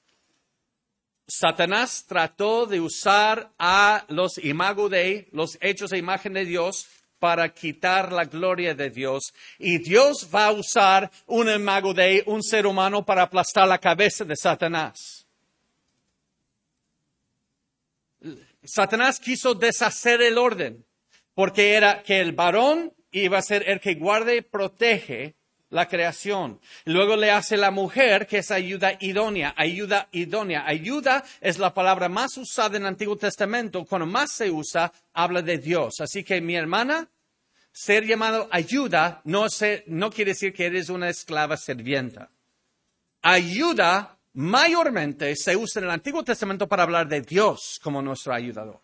Satanás 1.27 2.05
trató 2.07 2.65
de 2.65 2.81
usar 2.81 3.51
a 3.59 4.03
los 4.07 4.39
imago 4.39 4.89
Dei, 4.89 5.27
los 5.31 5.57
hechos 5.61 5.91
de 5.91 5.99
imagen 5.99 6.33
de 6.33 6.45
Dios, 6.45 6.87
para 7.19 7.53
quitar 7.53 8.11
la 8.11 8.25
gloria 8.25 8.73
de 8.73 8.89
Dios. 8.89 9.33
Y 9.59 9.77
Dios 9.77 10.27
va 10.33 10.47
a 10.47 10.51
usar 10.51 11.11
un 11.27 11.49
imago 11.49 11.93
Dei, 11.93 12.23
un 12.25 12.41
ser 12.41 12.65
humano, 12.65 13.05
para 13.05 13.23
aplastar 13.23 13.67
la 13.67 13.77
cabeza 13.77 14.25
de 14.25 14.35
Satanás. 14.35 15.18
Satanás 18.69 19.19
quiso 19.19 19.55
deshacer 19.55 20.21
el 20.21 20.37
orden, 20.37 20.85
porque 21.33 21.73
era 21.73 22.03
que 22.03 22.19
el 22.19 22.33
varón 22.33 22.93
iba 23.11 23.37
a 23.37 23.41
ser 23.41 23.67
el 23.67 23.79
que 23.79 23.95
guarde 23.95 24.37
y 24.37 24.41
protege 24.41 25.35
la 25.69 25.87
creación. 25.87 26.59
Luego 26.85 27.15
le 27.15 27.31
hace 27.31 27.57
la 27.57 27.71
mujer, 27.71 28.27
que 28.27 28.39
es 28.39 28.51
ayuda 28.51 28.97
idónea, 28.99 29.53
ayuda 29.55 30.07
idónea. 30.11 30.63
Ayuda 30.65 31.23
es 31.41 31.59
la 31.59 31.73
palabra 31.73 32.09
más 32.09 32.37
usada 32.37 32.77
en 32.77 32.83
el 32.83 32.89
Antiguo 32.89 33.15
Testamento. 33.15 33.85
Cuando 33.85 34.05
más 34.05 34.31
se 34.33 34.49
usa, 34.49 34.91
habla 35.13 35.41
de 35.41 35.57
Dios. 35.57 35.99
Así 35.99 36.23
que 36.23 36.41
mi 36.41 36.55
hermana, 36.55 37.07
ser 37.71 38.05
llamado 38.05 38.47
ayuda 38.51 39.21
no, 39.25 39.45
no 39.87 40.11
quiere 40.11 40.31
decir 40.31 40.53
que 40.53 40.65
eres 40.65 40.89
una 40.89 41.09
esclava 41.09 41.55
servienta. 41.57 42.31
Ayuda 43.21 44.18
mayormente 44.39 45.35
se 45.35 45.57
usa 45.57 45.81
en 45.81 45.85
el 45.85 45.91
Antiguo 45.91 46.23
Testamento 46.23 46.65
para 46.65 46.83
hablar 46.83 47.09
de 47.09 47.19
Dios 47.19 47.77
como 47.83 48.01
nuestro 48.01 48.33
ayudador. 48.33 48.79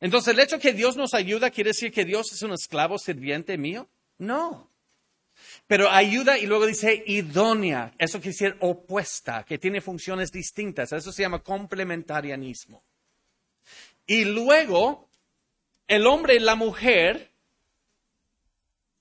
Entonces, 0.00 0.32
el 0.32 0.40
hecho 0.40 0.58
que 0.58 0.72
Dios 0.72 0.96
nos 0.96 1.12
ayuda 1.12 1.50
quiere 1.50 1.70
decir 1.70 1.92
que 1.92 2.06
Dios 2.06 2.32
es 2.32 2.40
un 2.40 2.52
esclavo 2.52 2.98
sirviente 2.98 3.58
mío? 3.58 3.86
No. 4.16 4.70
Pero 5.66 5.90
ayuda 5.90 6.38
y 6.38 6.46
luego 6.46 6.64
dice 6.64 7.04
idónea, 7.06 7.92
eso 7.98 8.18
quiere 8.18 8.32
decir 8.32 8.56
opuesta, 8.60 9.44
que 9.44 9.58
tiene 9.58 9.82
funciones 9.82 10.32
distintas, 10.32 10.90
eso 10.92 11.12
se 11.12 11.22
llama 11.22 11.42
complementarianismo. 11.42 12.82
Y 14.06 14.24
luego 14.24 15.10
el 15.86 16.06
hombre 16.06 16.36
y 16.36 16.38
la 16.38 16.54
mujer 16.54 17.30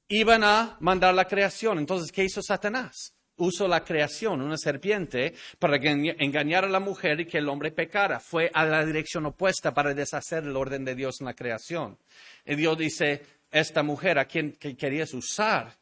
iban 0.10 0.44
a 0.44 0.76
mandar 0.82 1.14
la 1.14 1.30
creación. 1.30 1.80
Entonces, 1.80 2.12
¿qué 2.12 2.26
hizo 2.26 2.42
Satanás? 2.42 3.15
Usó 3.38 3.68
la 3.68 3.84
creación, 3.84 4.42
una 4.42 4.58
serpiente, 4.58 5.34
para 5.60 5.78
engañar 5.78 6.64
a 6.66 6.70
la 6.70 6.80
mujer 6.80 7.20
y 7.20 7.26
que 7.26 7.40
el 7.40 7.50
hombre 7.50 7.72
pecara. 7.72 8.20
Fue 8.20 8.50
a 8.54 8.66
la 8.66 8.86
dirección 8.86 9.26
opuesta 9.26 9.74
para 9.74 9.94
deshacer 9.94 10.44
el 10.44 10.56
orden 10.56 10.86
de 10.86 10.96
Dios 10.96 11.20
en 11.20 11.26
la 11.26 11.34
creación. 11.34 11.98
Y 12.46 12.56
Dios 12.56 12.78
dice, 12.78 13.22
esta 13.52 13.84
mujer 13.84 14.20
a 14.20 14.26
quien 14.26 14.54
querías 14.54 15.14
usar 15.14 15.76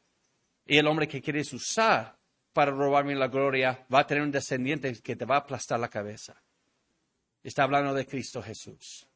y 0.65 0.77
el 0.77 0.87
hombre 0.87 1.07
que 1.07 1.21
quieres 1.21 1.51
usar 1.53 2.15
para 2.53 2.71
robarme 2.71 3.15
la 3.15 3.27
gloria 3.27 3.85
va 3.93 3.99
a 3.99 4.07
tener 4.07 4.23
un 4.23 4.31
descendiente 4.31 4.93
que 5.01 5.15
te 5.15 5.25
va 5.25 5.35
a 5.35 5.39
aplastar 5.39 5.79
la 5.79 5.89
cabeza. 5.89 6.41
Está 7.43 7.63
hablando 7.63 7.93
de 7.93 8.05
Cristo 8.05 8.41
Jesús. 8.41 9.07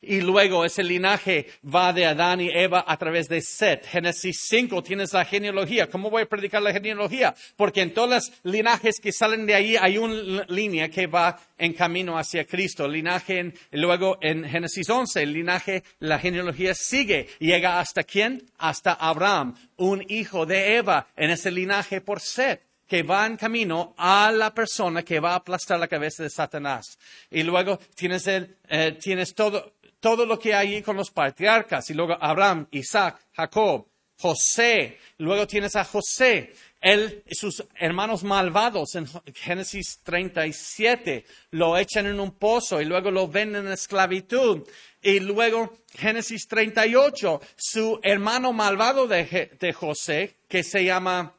Y 0.00 0.20
luego 0.20 0.64
ese 0.64 0.82
linaje 0.82 1.46
va 1.62 1.92
de 1.92 2.06
Adán 2.06 2.40
y 2.40 2.48
Eva 2.48 2.84
a 2.86 2.96
través 2.96 3.28
de 3.28 3.40
Set. 3.40 3.86
Génesis 3.86 4.44
5 4.48 4.82
tienes 4.82 5.12
la 5.12 5.24
genealogía. 5.24 5.88
¿Cómo 5.88 6.10
voy 6.10 6.22
a 6.22 6.26
predicar 6.26 6.62
la 6.62 6.72
genealogía? 6.72 7.34
Porque 7.56 7.82
en 7.82 7.92
todos 7.92 8.10
los 8.10 8.32
linajes 8.44 9.00
que 9.00 9.12
salen 9.12 9.46
de 9.46 9.54
ahí 9.54 9.76
hay 9.76 9.98
una 9.98 10.44
línea 10.48 10.88
que 10.88 11.06
va 11.06 11.38
en 11.58 11.74
camino 11.74 12.18
hacia 12.18 12.44
Cristo. 12.44 12.88
Linaje, 12.88 13.52
luego 13.72 14.18
en 14.20 14.44
Génesis 14.44 14.88
11, 14.88 15.22
el 15.22 15.32
linaje, 15.32 15.82
la 15.98 16.18
genealogía 16.18 16.74
sigue. 16.74 17.28
Llega 17.38 17.80
hasta 17.80 18.02
quién? 18.02 18.50
Hasta 18.58 18.92
Abraham, 18.92 19.54
un 19.76 20.04
hijo 20.08 20.46
de 20.46 20.76
Eva 20.76 21.08
en 21.16 21.30
ese 21.30 21.50
linaje 21.50 22.00
por 22.00 22.20
Set 22.20 22.69
que 22.90 23.04
va 23.04 23.24
en 23.24 23.36
camino 23.36 23.94
a 23.96 24.32
la 24.32 24.52
persona 24.52 25.04
que 25.04 25.20
va 25.20 25.30
a 25.30 25.36
aplastar 25.36 25.78
la 25.78 25.86
cabeza 25.86 26.24
de 26.24 26.28
Satanás. 26.28 26.98
Y 27.30 27.44
luego 27.44 27.78
tienes, 27.94 28.26
el, 28.26 28.56
eh, 28.68 28.98
tienes 29.00 29.32
todo, 29.32 29.74
todo 30.00 30.26
lo 30.26 30.36
que 30.36 30.52
hay 30.52 30.82
con 30.82 30.96
los 30.96 31.12
patriarcas, 31.12 31.88
y 31.90 31.94
luego 31.94 32.18
Abraham, 32.20 32.66
Isaac, 32.72 33.28
Jacob, 33.32 33.86
José, 34.18 34.98
luego 35.18 35.46
tienes 35.46 35.76
a 35.76 35.84
José, 35.84 36.52
él, 36.80 37.22
sus 37.30 37.64
hermanos 37.76 38.24
malvados 38.24 38.96
en 38.96 39.06
Génesis 39.34 40.00
37 40.02 41.24
lo 41.52 41.78
echan 41.78 42.06
en 42.06 42.18
un 42.18 42.32
pozo 42.32 42.80
y 42.80 42.86
luego 42.86 43.12
lo 43.12 43.28
venden 43.28 43.66
en 43.66 43.72
esclavitud. 43.72 44.66
Y 45.00 45.20
luego 45.20 45.78
Génesis 45.94 46.48
38, 46.48 47.40
su 47.56 48.00
hermano 48.02 48.52
malvado 48.52 49.06
de, 49.06 49.56
de 49.60 49.72
José, 49.72 50.38
que 50.48 50.64
se 50.64 50.84
llama 50.84 51.36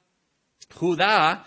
Judá 0.72 1.45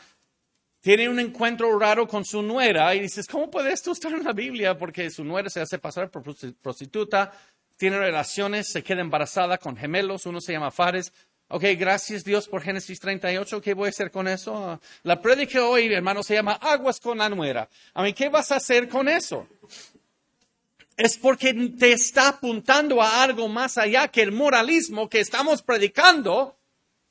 tiene 0.81 1.09
un 1.09 1.19
encuentro 1.19 1.79
raro 1.79 2.07
con 2.07 2.25
su 2.25 2.43
nuera 2.43 2.95
y 2.95 3.01
dices, 3.01 3.27
¿cómo 3.27 3.51
puede 3.51 3.73
esto 3.73 3.93
estar 3.93 4.13
en 4.13 4.25
la 4.25 4.33
Biblia? 4.33 4.77
Porque 4.77 5.11
su 5.11 5.25
nuera 5.25 5.49
se 5.49 5.61
hace 5.61 5.79
pasar 5.79 6.11
por 6.11 6.23
prostituta, 6.61 7.33
tiene 7.77 7.99
relaciones, 7.99 8.69
se 8.71 8.83
queda 8.83 9.01
embarazada 9.01 9.59
con 9.59 9.77
gemelos, 9.77 10.27
uno 10.27 10.41
se 10.41 10.53
llama 10.53 10.71
Fares. 10.71 11.13
Ok, 11.49 11.65
gracias 11.79 12.25
Dios 12.25 12.49
por 12.49 12.63
Génesis 12.63 13.01
38, 13.01 13.61
¿qué 13.61 13.75
voy 13.75 13.87
a 13.87 13.91
hacer 13.91 14.11
con 14.11 14.29
eso? 14.29 14.81
La 15.03 15.21
predica 15.21 15.65
hoy, 15.67 15.93
hermano, 15.93 16.23
se 16.23 16.35
llama 16.35 16.59
Aguas 16.61 17.01
con 17.01 17.19
la 17.19 17.29
nuera. 17.29 17.69
A 17.93 18.03
mí, 18.03 18.13
¿qué 18.13 18.29
vas 18.29 18.53
a 18.53 18.57
hacer 18.57 18.89
con 18.89 19.09
eso? 19.09 19.47
es 20.97 21.19
porque 21.19 21.53
te 21.79 21.93
está 21.93 22.29
apuntando 22.29 23.03
a 23.03 23.23
algo 23.23 23.49
más 23.49 23.79
allá 23.79 24.09
que 24.09 24.23
el 24.23 24.33
moralismo 24.33 25.09
que 25.09 25.21
estamos 25.21 25.63
predicando, 25.63 26.57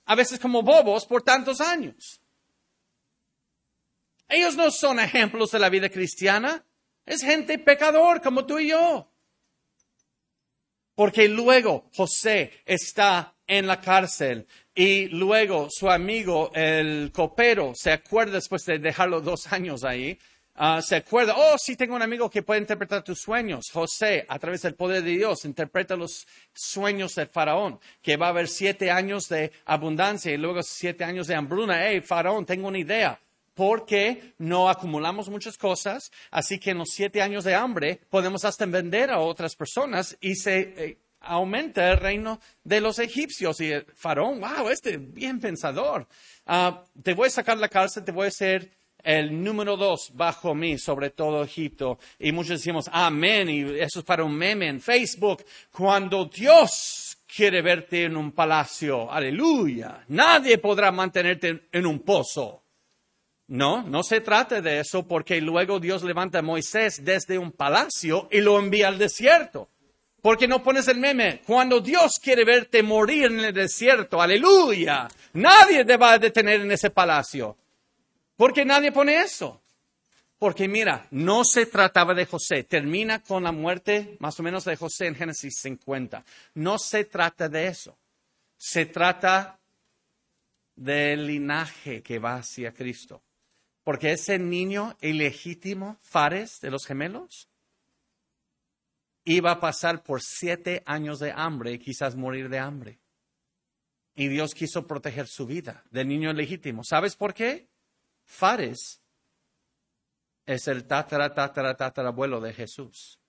a 0.05 0.15
veces 0.15 0.39
como 0.39 0.61
bobos, 0.61 1.05
por 1.05 1.23
tantos 1.23 1.61
años. 1.61 2.21
Ellos 4.27 4.55
no 4.55 4.71
son 4.71 4.99
ejemplos 4.99 5.51
de 5.51 5.59
la 5.59 5.69
vida 5.69 5.89
cristiana, 5.89 6.65
es 7.05 7.21
gente 7.21 7.59
pecador 7.59 8.21
como 8.21 8.45
tú 8.45 8.59
y 8.59 8.69
yo. 8.69 9.11
Porque 10.95 11.27
luego 11.27 11.89
José 11.95 12.61
está 12.65 13.35
en 13.47 13.67
la 13.67 13.81
cárcel 13.81 14.47
y 14.75 15.07
luego 15.07 15.67
su 15.69 15.89
amigo, 15.89 16.51
el 16.53 17.11
copero, 17.11 17.73
se 17.75 17.91
acuerda 17.91 18.33
después 18.33 18.63
de 18.65 18.79
dejarlo 18.79 19.21
dos 19.21 19.51
años 19.51 19.83
ahí, 19.83 20.17
ah, 20.55 20.81
se 20.81 20.97
acuerda, 20.97 21.35
oh, 21.37 21.55
sí 21.57 21.75
tengo 21.75 21.95
un 21.95 22.01
amigo 22.01 22.29
que 22.29 22.43
puede 22.43 22.61
interpretar 22.61 23.03
tus 23.03 23.19
sueños. 23.19 23.69
José, 23.71 24.25
a 24.27 24.39
través 24.39 24.61
del 24.61 24.75
poder 24.75 25.03
de 25.03 25.11
Dios, 25.11 25.45
interpreta 25.45 25.95
los 25.95 26.27
sueños 26.53 27.15
del 27.15 27.27
faraón, 27.27 27.79
que 28.01 28.17
va 28.17 28.27
a 28.27 28.29
haber 28.29 28.47
siete 28.47 28.91
años 28.91 29.27
de 29.29 29.51
abundancia 29.65 30.31
y 30.31 30.37
luego 30.37 30.61
siete 30.63 31.03
años 31.03 31.27
de 31.27 31.35
hambruna. 31.35 31.87
Hey, 31.87 32.01
faraón, 32.01 32.45
tengo 32.45 32.67
una 32.67 32.79
idea 32.79 33.19
porque 33.53 34.33
no 34.39 34.69
acumulamos 34.69 35.29
muchas 35.29 35.57
cosas, 35.57 36.11
así 36.31 36.59
que 36.59 36.71
en 36.71 36.79
los 36.79 36.89
siete 36.89 37.21
años 37.21 37.43
de 37.43 37.55
hambre 37.55 37.99
podemos 38.09 38.45
hasta 38.45 38.65
vender 38.65 39.11
a 39.11 39.19
otras 39.19 39.55
personas 39.55 40.17
y 40.21 40.35
se 40.35 40.59
eh, 40.59 40.97
aumenta 41.19 41.91
el 41.91 41.97
reino 41.97 42.39
de 42.63 42.81
los 42.81 42.99
egipcios. 42.99 43.59
Y 43.61 43.71
faraón, 43.95 44.39
wow, 44.39 44.69
este 44.69 44.97
bien 44.97 45.39
pensador. 45.39 46.07
Ah, 46.45 46.83
te 47.01 47.13
voy 47.13 47.27
a 47.27 47.31
sacar 47.31 47.57
la 47.57 47.69
cárcel, 47.69 48.03
te 48.03 48.11
voy 48.11 48.27
a 48.27 48.31
ser 48.31 48.71
el 49.03 49.43
número 49.43 49.75
dos 49.75 50.11
bajo 50.13 50.55
mí, 50.55 50.77
sobre 50.79 51.09
todo 51.09 51.43
Egipto. 51.43 51.99
Y 52.17 52.31
muchos 52.31 52.59
decimos, 52.59 52.89
amén, 52.91 53.49
y 53.49 53.61
eso 53.79 53.99
es 53.99 54.05
para 54.05 54.23
un 54.23 54.35
meme 54.35 54.67
en 54.67 54.81
Facebook. 54.81 55.43
Cuando 55.71 56.25
Dios 56.25 57.17
quiere 57.27 57.61
verte 57.61 58.05
en 58.05 58.15
un 58.15 58.31
palacio, 58.31 59.11
aleluya, 59.11 60.05
nadie 60.07 60.57
podrá 60.57 60.91
mantenerte 60.91 61.67
en 61.71 61.85
un 61.85 61.99
pozo. 61.99 62.61
No, 63.47 63.83
no 63.83 64.03
se 64.03 64.21
trata 64.21 64.61
de 64.61 64.79
eso 64.79 65.05
porque 65.05 65.41
luego 65.41 65.79
Dios 65.79 66.03
levanta 66.03 66.39
a 66.39 66.41
Moisés 66.41 67.03
desde 67.03 67.37
un 67.37 67.51
palacio 67.51 68.29
y 68.31 68.39
lo 68.39 68.57
envía 68.57 68.87
al 68.87 68.97
desierto. 68.97 69.69
Porque 70.21 70.47
no 70.47 70.63
pones 70.63 70.87
el 70.87 70.99
meme, 70.99 71.41
cuando 71.45 71.81
Dios 71.81 72.13
quiere 72.23 72.45
verte 72.45 72.81
morir 72.81 73.25
en 73.25 73.41
el 73.41 73.53
desierto, 73.53 74.21
aleluya, 74.21 75.09
nadie 75.33 75.83
te 75.83 75.97
va 75.97 76.13
a 76.13 76.19
detener 76.19 76.61
en 76.61 76.71
ese 76.71 76.91
palacio. 76.91 77.57
Porque 78.35 78.65
nadie 78.65 78.91
pone 78.91 79.17
eso. 79.17 79.61
Porque 80.37 80.67
mira, 80.67 81.07
no 81.11 81.45
se 81.45 81.65
trataba 81.65 82.13
de 82.13 82.25
José. 82.25 82.63
Termina 82.63 83.23
con 83.23 83.43
la 83.43 83.51
muerte 83.51 84.17
más 84.19 84.39
o 84.39 84.43
menos 84.43 84.65
de 84.65 84.75
José 84.75 85.07
en 85.07 85.15
Génesis 85.15 85.59
50. 85.61 86.25
No 86.55 86.77
se 86.77 87.05
trata 87.05 87.47
de 87.47 87.67
eso. 87.67 87.97
Se 88.57 88.85
trata 88.85 89.59
del 90.75 91.27
linaje 91.27 92.01
que 92.01 92.19
va 92.19 92.35
hacia 92.35 92.73
Cristo. 92.73 93.21
Porque 93.83 94.11
ese 94.11 94.39
niño 94.39 94.97
ilegítimo, 95.01 95.97
Fares, 96.01 96.59
de 96.61 96.71
los 96.71 96.85
gemelos, 96.85 97.49
iba 99.25 99.51
a 99.51 99.59
pasar 99.59 100.03
por 100.03 100.21
siete 100.21 100.83
años 100.85 101.19
de 101.19 101.31
hambre 101.35 101.73
y 101.73 101.79
quizás 101.79 102.15
morir 102.15 102.49
de 102.49 102.59
hambre. 102.59 102.99
Y 104.15 104.27
Dios 104.27 104.53
quiso 104.53 104.85
proteger 104.85 105.27
su 105.27 105.45
vida 105.45 105.83
del 105.89 106.07
niño 106.07 106.31
ilegítimo. 106.31 106.83
¿Sabes 106.83 107.15
por 107.15 107.33
qué? 107.33 107.67
Fares 108.25 109.01
es 110.45 110.67
el 110.67 110.85
tatara, 110.85 111.33
tatarabuelo 111.33 112.41
de 112.41 112.53
Jesús. 112.53 113.19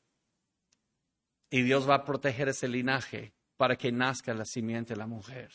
Y 1.51 1.62
Dios 1.62 1.88
va 1.88 1.97
a 1.97 2.05
proteger 2.05 2.49
ese 2.49 2.68
linaje 2.68 3.32
para 3.57 3.76
que 3.76 3.92
nazca 3.92 4.34
la 4.34 4.45
simiente 4.45 4.95
de 4.95 4.99
la 4.99 5.07
mujer. 5.07 5.53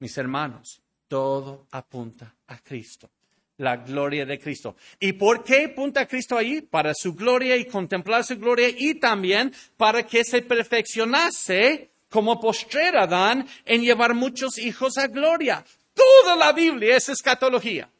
Mis 0.00 0.16
hermanos, 0.18 0.82
todo 1.06 1.66
apunta 1.70 2.34
a 2.46 2.58
Cristo 2.58 3.10
la 3.58 3.76
gloria 3.76 4.24
de 4.24 4.38
Cristo. 4.38 4.76
¿Y 4.98 5.12
por 5.12 5.44
qué 5.44 5.66
apunta 5.66 6.06
Cristo 6.06 6.36
allí? 6.36 6.62
Para 6.62 6.94
su 6.94 7.14
gloria 7.14 7.56
y 7.56 7.66
contemplar 7.66 8.24
su 8.24 8.38
gloria 8.38 8.68
y 8.68 8.94
también 8.94 9.52
para 9.76 10.06
que 10.06 10.24
se 10.24 10.42
perfeccionase 10.42 11.90
como 12.08 12.40
postrera 12.40 13.02
Adán 13.02 13.46
en 13.64 13.82
llevar 13.82 14.14
muchos 14.14 14.58
hijos 14.58 14.96
a 14.96 15.08
gloria. 15.08 15.64
Toda 15.98 16.36
la 16.36 16.52
Biblia 16.52 16.96
es 16.96 17.08
escatología. 17.08 17.90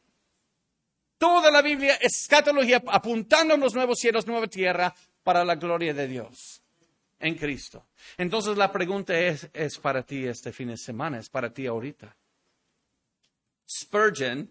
Toda 1.17 1.51
la 1.51 1.61
Biblia 1.61 1.95
es 1.95 2.21
escatología 2.21 2.81
apuntando 2.87 3.53
a 3.53 3.57
los 3.57 3.75
nuevos 3.75 3.99
cielos, 3.99 4.25
nueva 4.25 4.47
tierra 4.47 4.95
para 5.21 5.43
la 5.43 5.55
gloria 5.55 5.93
de 5.93 6.07
Dios 6.07 6.63
en 7.19 7.35
Cristo. 7.35 7.87
Entonces 8.17 8.57
la 8.57 8.71
pregunta 8.71 9.19
es, 9.19 9.49
es 9.53 9.77
para 9.77 10.03
ti 10.03 10.25
este 10.25 10.53
fin 10.53 10.69
de 10.69 10.77
semana, 10.77 11.19
es 11.19 11.29
para 11.29 11.53
ti 11.53 11.67
ahorita. 11.67 12.15
Spurgeon 13.69 14.49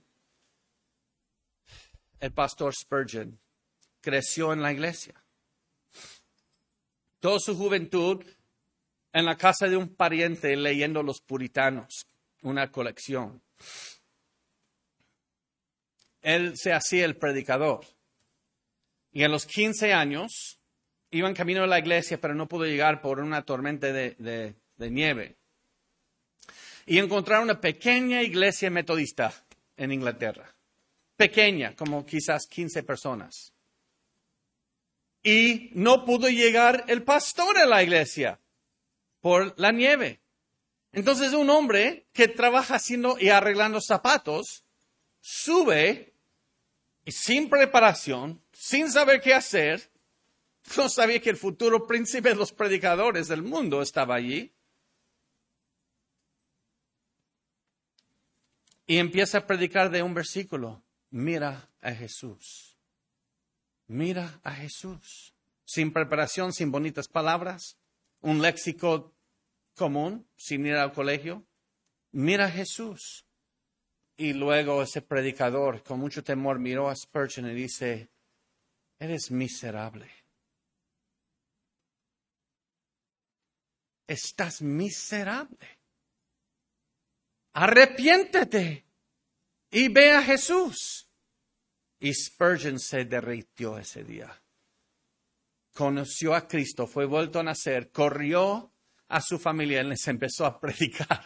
el 2.21 2.33
pastor 2.33 2.75
Spurgeon 2.75 3.39
creció 4.01 4.53
en 4.53 4.63
la 4.63 4.73
iglesia. 4.73 5.15
Toda 7.21 7.39
su 7.41 7.57
juventud 7.57 8.25
en 9.13 9.25
la 9.25 9.37
casa 9.37 9.67
de 9.67 9.77
un 9.77 9.95
pariente 9.95 10.55
leyendo 10.57 11.03
Los 11.03 11.21
Puritanos, 11.21 12.07
una 12.43 12.71
colección. 12.71 13.43
Él 16.21 16.57
se 16.57 16.73
hacía 16.73 17.05
el 17.05 17.17
predicador. 17.17 17.81
Y 19.13 19.25
a 19.25 19.29
los 19.29 19.47
15 19.47 19.93
años 19.93 20.61
iba 21.11 21.29
en 21.29 21.35
camino 21.35 21.63
a 21.63 21.67
la 21.67 21.79
iglesia, 21.79 22.21
pero 22.21 22.35
no 22.35 22.49
pudo 22.49 22.65
llegar 22.65 23.01
por 23.01 23.21
una 23.21 23.43
tormenta 23.43 23.93
de, 23.93 24.15
de 24.19 24.91
nieve. 24.91 25.37
Y 26.87 26.99
encontraron 26.99 27.45
una 27.45 27.61
pequeña 27.61 28.23
iglesia 28.23 28.71
metodista 28.71 29.33
en 29.77 29.93
Inglaterra 29.93 30.55
pequeña, 31.19 31.75
como 31.75 32.07
quizás 32.07 32.47
15 32.47 32.85
personas. 32.85 33.53
Y 35.23 35.71
no 35.75 36.05
pudo 36.05 36.31
llegar 36.31 36.85
el 36.87 37.03
pastor 37.03 37.59
a 37.59 37.67
la 37.67 37.83
iglesia 37.83 38.41
por 39.21 39.59
la 39.59 39.73
nieve. 39.73 40.21
Entonces 40.93 41.33
un 41.33 41.51
hombre 41.51 42.07
que 42.13 42.29
trabaja 42.29 42.77
haciendo 42.77 43.19
y 43.19 43.29
arreglando 43.29 43.81
zapatos 43.81 44.65
sube 45.21 46.15
y 47.05 47.13
sin 47.13 47.49
preparación, 47.49 48.43
sin 48.53 48.91
saber 48.91 49.21
qué 49.21 49.35
hacer, 49.35 49.91
no 50.77 50.89
sabía 50.89 51.21
que 51.21 51.31
el 51.31 51.37
futuro 51.37 51.87
príncipe 51.87 52.31
de 52.31 52.35
los 52.35 52.53
predicadores 52.53 53.29
del 53.29 53.43
mundo 53.43 53.83
estaba 53.83 54.15
allí. 54.15 54.53
Y 58.87 58.97
empieza 58.97 59.39
a 59.39 59.47
predicar 59.47 59.91
de 59.91 60.03
un 60.03 60.15
versículo 60.15 60.83
mira 61.11 61.71
a 61.83 61.93
Jesús. 61.93 62.77
Mira 63.87 64.41
a 64.43 64.53
Jesús. 64.53 65.35
Sin 65.65 65.93
preparación, 65.93 66.53
sin 66.53 66.71
bonitas 66.71 67.09
palabras, 67.09 67.77
un 68.21 68.41
léxico 68.41 69.15
común, 69.79 70.29
sin 70.37 70.67
ir 70.67 70.75
al 70.75 70.93
colegio. 70.93 71.47
Mira 72.13 72.47
a 72.47 72.51
Jesús. 72.51 73.25
Y 74.17 74.33
luego 74.33 74.83
ese 74.83 75.01
predicador 75.01 75.83
con 75.83 76.01
mucho 76.01 76.23
temor 76.23 76.59
miró 76.59 76.91
a 76.91 76.97
Spurgeon 76.97 77.51
y 77.51 77.55
dice, 77.55 78.11
eres 78.99 79.31
miserable. 79.31 80.11
Estás 84.07 84.61
miserable. 84.61 85.79
Arrepiéntete 87.53 88.87
y 89.71 89.89
ve 89.89 90.13
a 90.13 90.23
Jesús. 90.23 91.09
Y 92.01 92.13
Spurgeon 92.13 92.79
se 92.79 93.05
derritió 93.05 93.79
ese 93.79 94.03
día. 94.03 94.43
Conoció 95.75 96.35
a 96.35 96.49
Cristo, 96.49 96.87
fue 96.87 97.07
vuelto 97.07 97.39
a 97.39 97.45
nacer, 97.45 97.91
corrió 97.93 98.73
a 99.09 99.21
su 99.21 99.39
familia 99.39 99.83
y 99.83 99.87
les 99.87 100.07
empezó 100.09 100.47
a 100.47 100.61
predicar. 100.61 101.25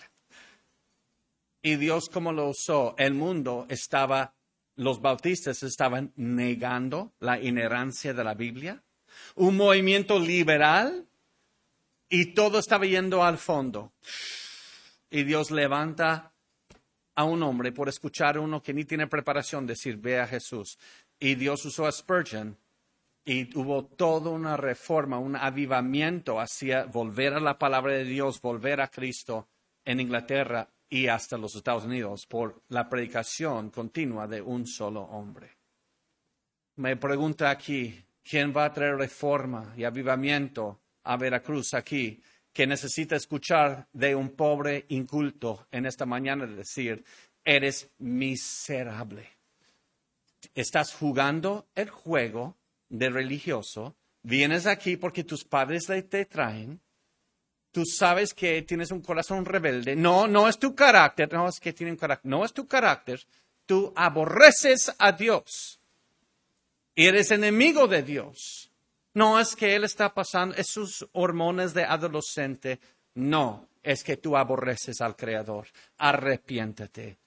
Y 1.62 1.76
Dios 1.76 2.08
como 2.08 2.32
lo 2.32 2.48
usó, 2.48 2.94
el 2.98 3.14
mundo 3.14 3.66
estaba, 3.68 4.34
los 4.76 5.00
bautistas 5.00 5.62
estaban 5.62 6.12
negando 6.16 7.12
la 7.20 7.40
inherencia 7.40 8.14
de 8.14 8.24
la 8.24 8.34
Biblia, 8.34 8.82
un 9.36 9.56
movimiento 9.56 10.18
liberal 10.18 11.06
y 12.08 12.34
todo 12.34 12.58
estaba 12.58 12.84
yendo 12.86 13.22
al 13.22 13.38
fondo. 13.38 13.92
Y 15.10 15.24
Dios 15.24 15.50
levanta 15.50 16.32
a 17.14 17.24
un 17.24 17.42
hombre 17.42 17.72
por 17.72 17.88
escuchar 17.88 18.36
a 18.36 18.40
uno 18.40 18.62
que 18.62 18.74
ni 18.74 18.84
tiene 18.84 19.06
preparación 19.06 19.66
decir, 19.66 19.98
ve 19.98 20.18
a 20.18 20.26
Jesús. 20.26 20.78
Y 21.20 21.34
Dios 21.34 21.64
usó 21.64 21.86
a 21.86 21.92
Spurgeon 21.92 22.58
y 23.24 23.56
hubo 23.56 23.84
toda 23.84 24.30
una 24.30 24.56
reforma, 24.56 25.18
un 25.18 25.36
avivamiento 25.36 26.40
hacia 26.40 26.84
volver 26.84 27.34
a 27.34 27.40
la 27.40 27.58
palabra 27.58 27.92
de 27.92 28.04
Dios, 28.04 28.40
volver 28.40 28.80
a 28.80 28.88
Cristo 28.88 29.48
en 29.84 30.00
Inglaterra 30.00 30.68
y 30.88 31.06
hasta 31.06 31.38
los 31.38 31.54
Estados 31.54 31.84
Unidos 31.84 32.26
por 32.26 32.62
la 32.68 32.88
predicación 32.88 33.70
continua 33.70 34.26
de 34.26 34.42
un 34.42 34.66
solo 34.66 35.02
hombre. 35.02 35.50
Me 36.76 36.96
pregunta 36.96 37.50
aquí, 37.50 38.04
¿Quién 38.22 38.54
va 38.56 38.66
a 38.66 38.72
traer 38.72 38.96
reforma 38.96 39.74
y 39.76 39.84
avivamiento 39.84 40.80
a 41.04 41.16
Veracruz 41.16 41.74
aquí? 41.74 42.22
Que 42.52 42.66
necesita 42.66 43.16
escuchar 43.16 43.88
de 43.92 44.14
un 44.14 44.30
pobre 44.30 44.86
inculto 44.88 45.66
en 45.70 45.86
esta 45.86 46.06
mañana 46.06 46.46
decir, 46.46 47.04
eres 47.44 47.90
miserable. 47.98 49.28
Estás 50.54 50.94
jugando 50.94 51.68
el 51.74 51.90
juego 51.90 52.56
de 52.92 53.08
religioso, 53.08 53.96
vienes 54.22 54.66
aquí 54.66 54.96
porque 54.96 55.24
tus 55.24 55.44
padres 55.44 55.86
te 55.86 56.24
traen, 56.26 56.78
tú 57.72 57.84
sabes 57.86 58.34
que 58.34 58.62
tienes 58.62 58.90
un 58.90 59.00
corazón 59.00 59.44
rebelde. 59.44 59.96
No, 59.96 60.28
no 60.28 60.46
es 60.46 60.58
tu 60.58 60.74
carácter, 60.74 61.32
no 61.32 61.48
es 61.48 61.58
que 61.58 61.72
tiene 61.72 61.92
un 61.92 61.98
carácter, 61.98 62.30
no 62.30 62.44
es 62.44 62.52
tu 62.52 62.66
carácter. 62.68 63.20
Tú 63.64 63.92
aborreces 63.96 64.92
a 64.98 65.12
Dios. 65.12 65.80
Eres 66.94 67.30
enemigo 67.30 67.88
de 67.88 68.02
Dios. 68.02 68.70
No 69.14 69.40
es 69.40 69.56
que 69.56 69.74
Él 69.74 69.84
está 69.84 70.12
pasando 70.12 70.54
esos 70.56 71.08
hormonas 71.12 71.72
de 71.72 71.84
adolescente. 71.84 72.78
No, 73.14 73.68
es 73.82 74.04
que 74.04 74.18
tú 74.18 74.36
aborreces 74.36 75.00
al 75.00 75.16
Creador. 75.16 75.66
Arrepiéntete 75.96 77.21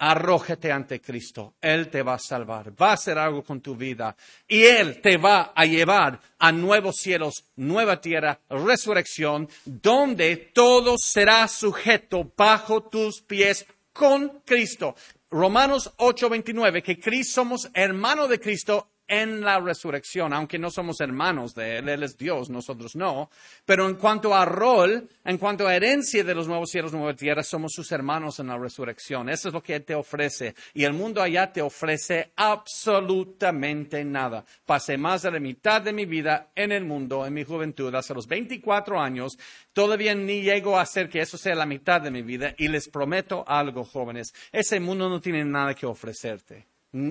arrójate 0.00 0.72
ante 0.72 1.00
Cristo. 1.00 1.54
Él 1.60 1.88
te 1.88 2.02
va 2.02 2.14
a 2.14 2.18
salvar, 2.18 2.72
va 2.80 2.90
a 2.90 2.94
hacer 2.94 3.18
algo 3.18 3.44
con 3.44 3.60
tu 3.60 3.76
vida 3.76 4.16
y 4.48 4.62
Él 4.62 5.00
te 5.00 5.18
va 5.18 5.52
a 5.54 5.66
llevar 5.66 6.18
a 6.38 6.50
nuevos 6.50 6.96
cielos, 6.96 7.44
nueva 7.56 8.00
tierra, 8.00 8.40
resurrección, 8.48 9.48
donde 9.64 10.36
todo 10.54 10.96
será 10.98 11.46
sujeto 11.48 12.32
bajo 12.34 12.84
tus 12.84 13.20
pies 13.20 13.66
con 13.92 14.40
Cristo. 14.46 14.94
Romanos 15.30 15.92
8:29, 15.98 16.82
que 16.82 16.98
Cristo 16.98 17.42
somos 17.42 17.70
hermano 17.74 18.26
de 18.26 18.40
Cristo 18.40 18.89
en 19.10 19.40
la 19.40 19.58
resurrección, 19.58 20.32
aunque 20.32 20.56
no 20.56 20.70
somos 20.70 21.00
hermanos 21.00 21.52
de 21.52 21.78
Él, 21.78 21.88
Él 21.88 22.04
es 22.04 22.16
Dios, 22.16 22.48
nosotros 22.48 22.94
no. 22.94 23.28
Pero 23.66 23.88
en 23.88 23.96
cuanto 23.96 24.32
a 24.32 24.44
rol, 24.44 25.08
en 25.24 25.36
cuanto 25.36 25.66
a 25.66 25.74
herencia 25.74 26.22
de 26.22 26.34
los 26.34 26.46
nuevos 26.46 26.70
cielos, 26.70 26.92
nueva 26.92 27.14
tierra, 27.14 27.42
somos 27.42 27.72
sus 27.72 27.90
hermanos 27.90 28.38
en 28.38 28.46
la 28.46 28.56
resurrección. 28.56 29.28
Eso 29.28 29.48
es 29.48 29.54
lo 29.54 29.64
que 29.64 29.74
Él 29.74 29.84
te 29.84 29.96
ofrece. 29.96 30.54
Y 30.74 30.84
el 30.84 30.92
mundo 30.92 31.20
allá 31.20 31.52
te 31.52 31.60
ofrece 31.60 32.30
absolutamente 32.36 34.04
nada. 34.04 34.44
Pasé 34.64 34.96
más 34.96 35.22
de 35.22 35.32
la 35.32 35.40
mitad 35.40 35.82
de 35.82 35.92
mi 35.92 36.06
vida 36.06 36.52
en 36.54 36.70
el 36.70 36.84
mundo, 36.84 37.26
en 37.26 37.34
mi 37.34 37.42
juventud, 37.42 37.92
hasta 37.92 38.14
los 38.14 38.28
24 38.28 39.00
años. 39.00 39.36
Todavía 39.72 40.14
ni 40.14 40.42
llego 40.42 40.78
a 40.78 40.82
hacer 40.82 41.08
que 41.08 41.20
eso 41.20 41.36
sea 41.36 41.56
la 41.56 41.66
mitad 41.66 42.00
de 42.00 42.12
mi 42.12 42.22
vida. 42.22 42.54
Y 42.58 42.68
les 42.68 42.88
prometo 42.88 43.44
algo, 43.44 43.82
jóvenes. 43.82 44.32
Ese 44.52 44.78
mundo 44.78 45.08
no 45.08 45.20
tiene 45.20 45.44
nada 45.44 45.74
que 45.74 45.86
ofrecerte. 45.86 46.68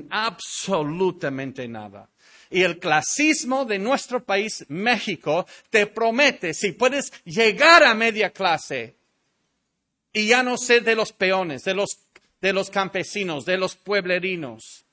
Absolutamente 0.09 1.67
nada. 1.67 2.09
Y 2.49 2.63
el 2.63 2.79
clasismo 2.79 3.65
de 3.65 3.79
nuestro 3.79 4.23
país, 4.23 4.65
México, 4.69 5.45
te 5.69 5.87
promete, 5.87 6.53
si 6.53 6.71
puedes 6.71 7.11
llegar 7.23 7.83
a 7.83 7.93
media 7.93 8.31
clase, 8.31 8.95
y 10.11 10.27
ya 10.27 10.43
no 10.43 10.57
sé 10.57 10.81
de 10.81 10.95
los 10.95 11.13
peones, 11.13 11.63
de 11.63 11.75
los, 11.75 11.99
de 12.41 12.53
los 12.53 12.69
campesinos, 12.69 13.45
de 13.45 13.57
los 13.57 13.75
pueblerinos, 13.75 14.85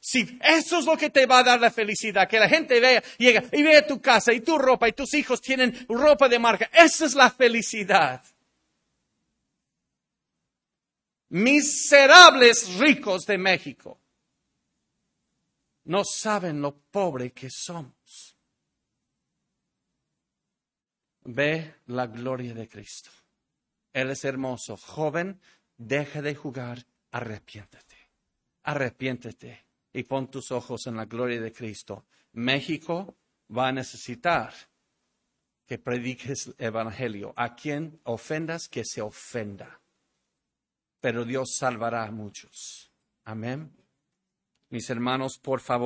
si 0.00 0.38
eso 0.42 0.80
es 0.80 0.86
lo 0.86 0.96
que 0.96 1.10
te 1.10 1.26
va 1.26 1.40
a 1.40 1.44
dar 1.44 1.60
la 1.60 1.70
felicidad, 1.70 2.28
que 2.28 2.40
la 2.40 2.48
gente 2.48 2.80
vea, 2.80 3.02
llega 3.18 3.44
y 3.52 3.62
vea 3.62 3.86
tu 3.86 4.00
casa 4.00 4.32
y 4.32 4.40
tu 4.40 4.58
ropa 4.58 4.88
y 4.88 4.92
tus 4.92 5.14
hijos 5.14 5.40
tienen 5.40 5.86
ropa 5.88 6.28
de 6.28 6.40
marca, 6.40 6.68
esa 6.72 7.04
es 7.04 7.14
la 7.14 7.30
felicidad. 7.30 8.20
Miserables 11.28 12.74
ricos 12.78 13.24
de 13.26 13.38
México 13.38 14.01
no 15.84 16.04
saben 16.04 16.60
lo 16.60 16.76
pobre 16.76 17.32
que 17.32 17.50
somos. 17.50 18.36
Ve 21.24 21.76
la 21.86 22.06
gloria 22.06 22.54
de 22.54 22.68
Cristo. 22.68 23.10
Él 23.92 24.10
es 24.10 24.24
hermoso. 24.24 24.76
Joven, 24.76 25.40
deja 25.76 26.22
de 26.22 26.34
jugar, 26.34 26.84
arrepiéntete. 27.10 28.10
Arrepiéntete 28.64 29.66
y 29.92 30.04
pon 30.04 30.30
tus 30.30 30.50
ojos 30.50 30.86
en 30.86 30.96
la 30.96 31.04
gloria 31.04 31.40
de 31.40 31.52
Cristo. 31.52 32.06
México 32.32 33.16
va 33.56 33.68
a 33.68 33.72
necesitar 33.72 34.52
que 35.66 35.78
prediques 35.78 36.48
el 36.58 36.66
Evangelio. 36.66 37.32
A 37.36 37.54
quien 37.54 38.00
ofendas, 38.04 38.68
que 38.68 38.84
se 38.84 39.02
ofenda. 39.02 39.80
Pero 41.00 41.24
Dios 41.24 41.56
salvará 41.56 42.04
a 42.04 42.10
muchos. 42.10 42.92
Amén. 43.24 43.81
Mis 44.72 44.88
hermanos, 44.88 45.36
por 45.36 45.60
favor. 45.60 45.80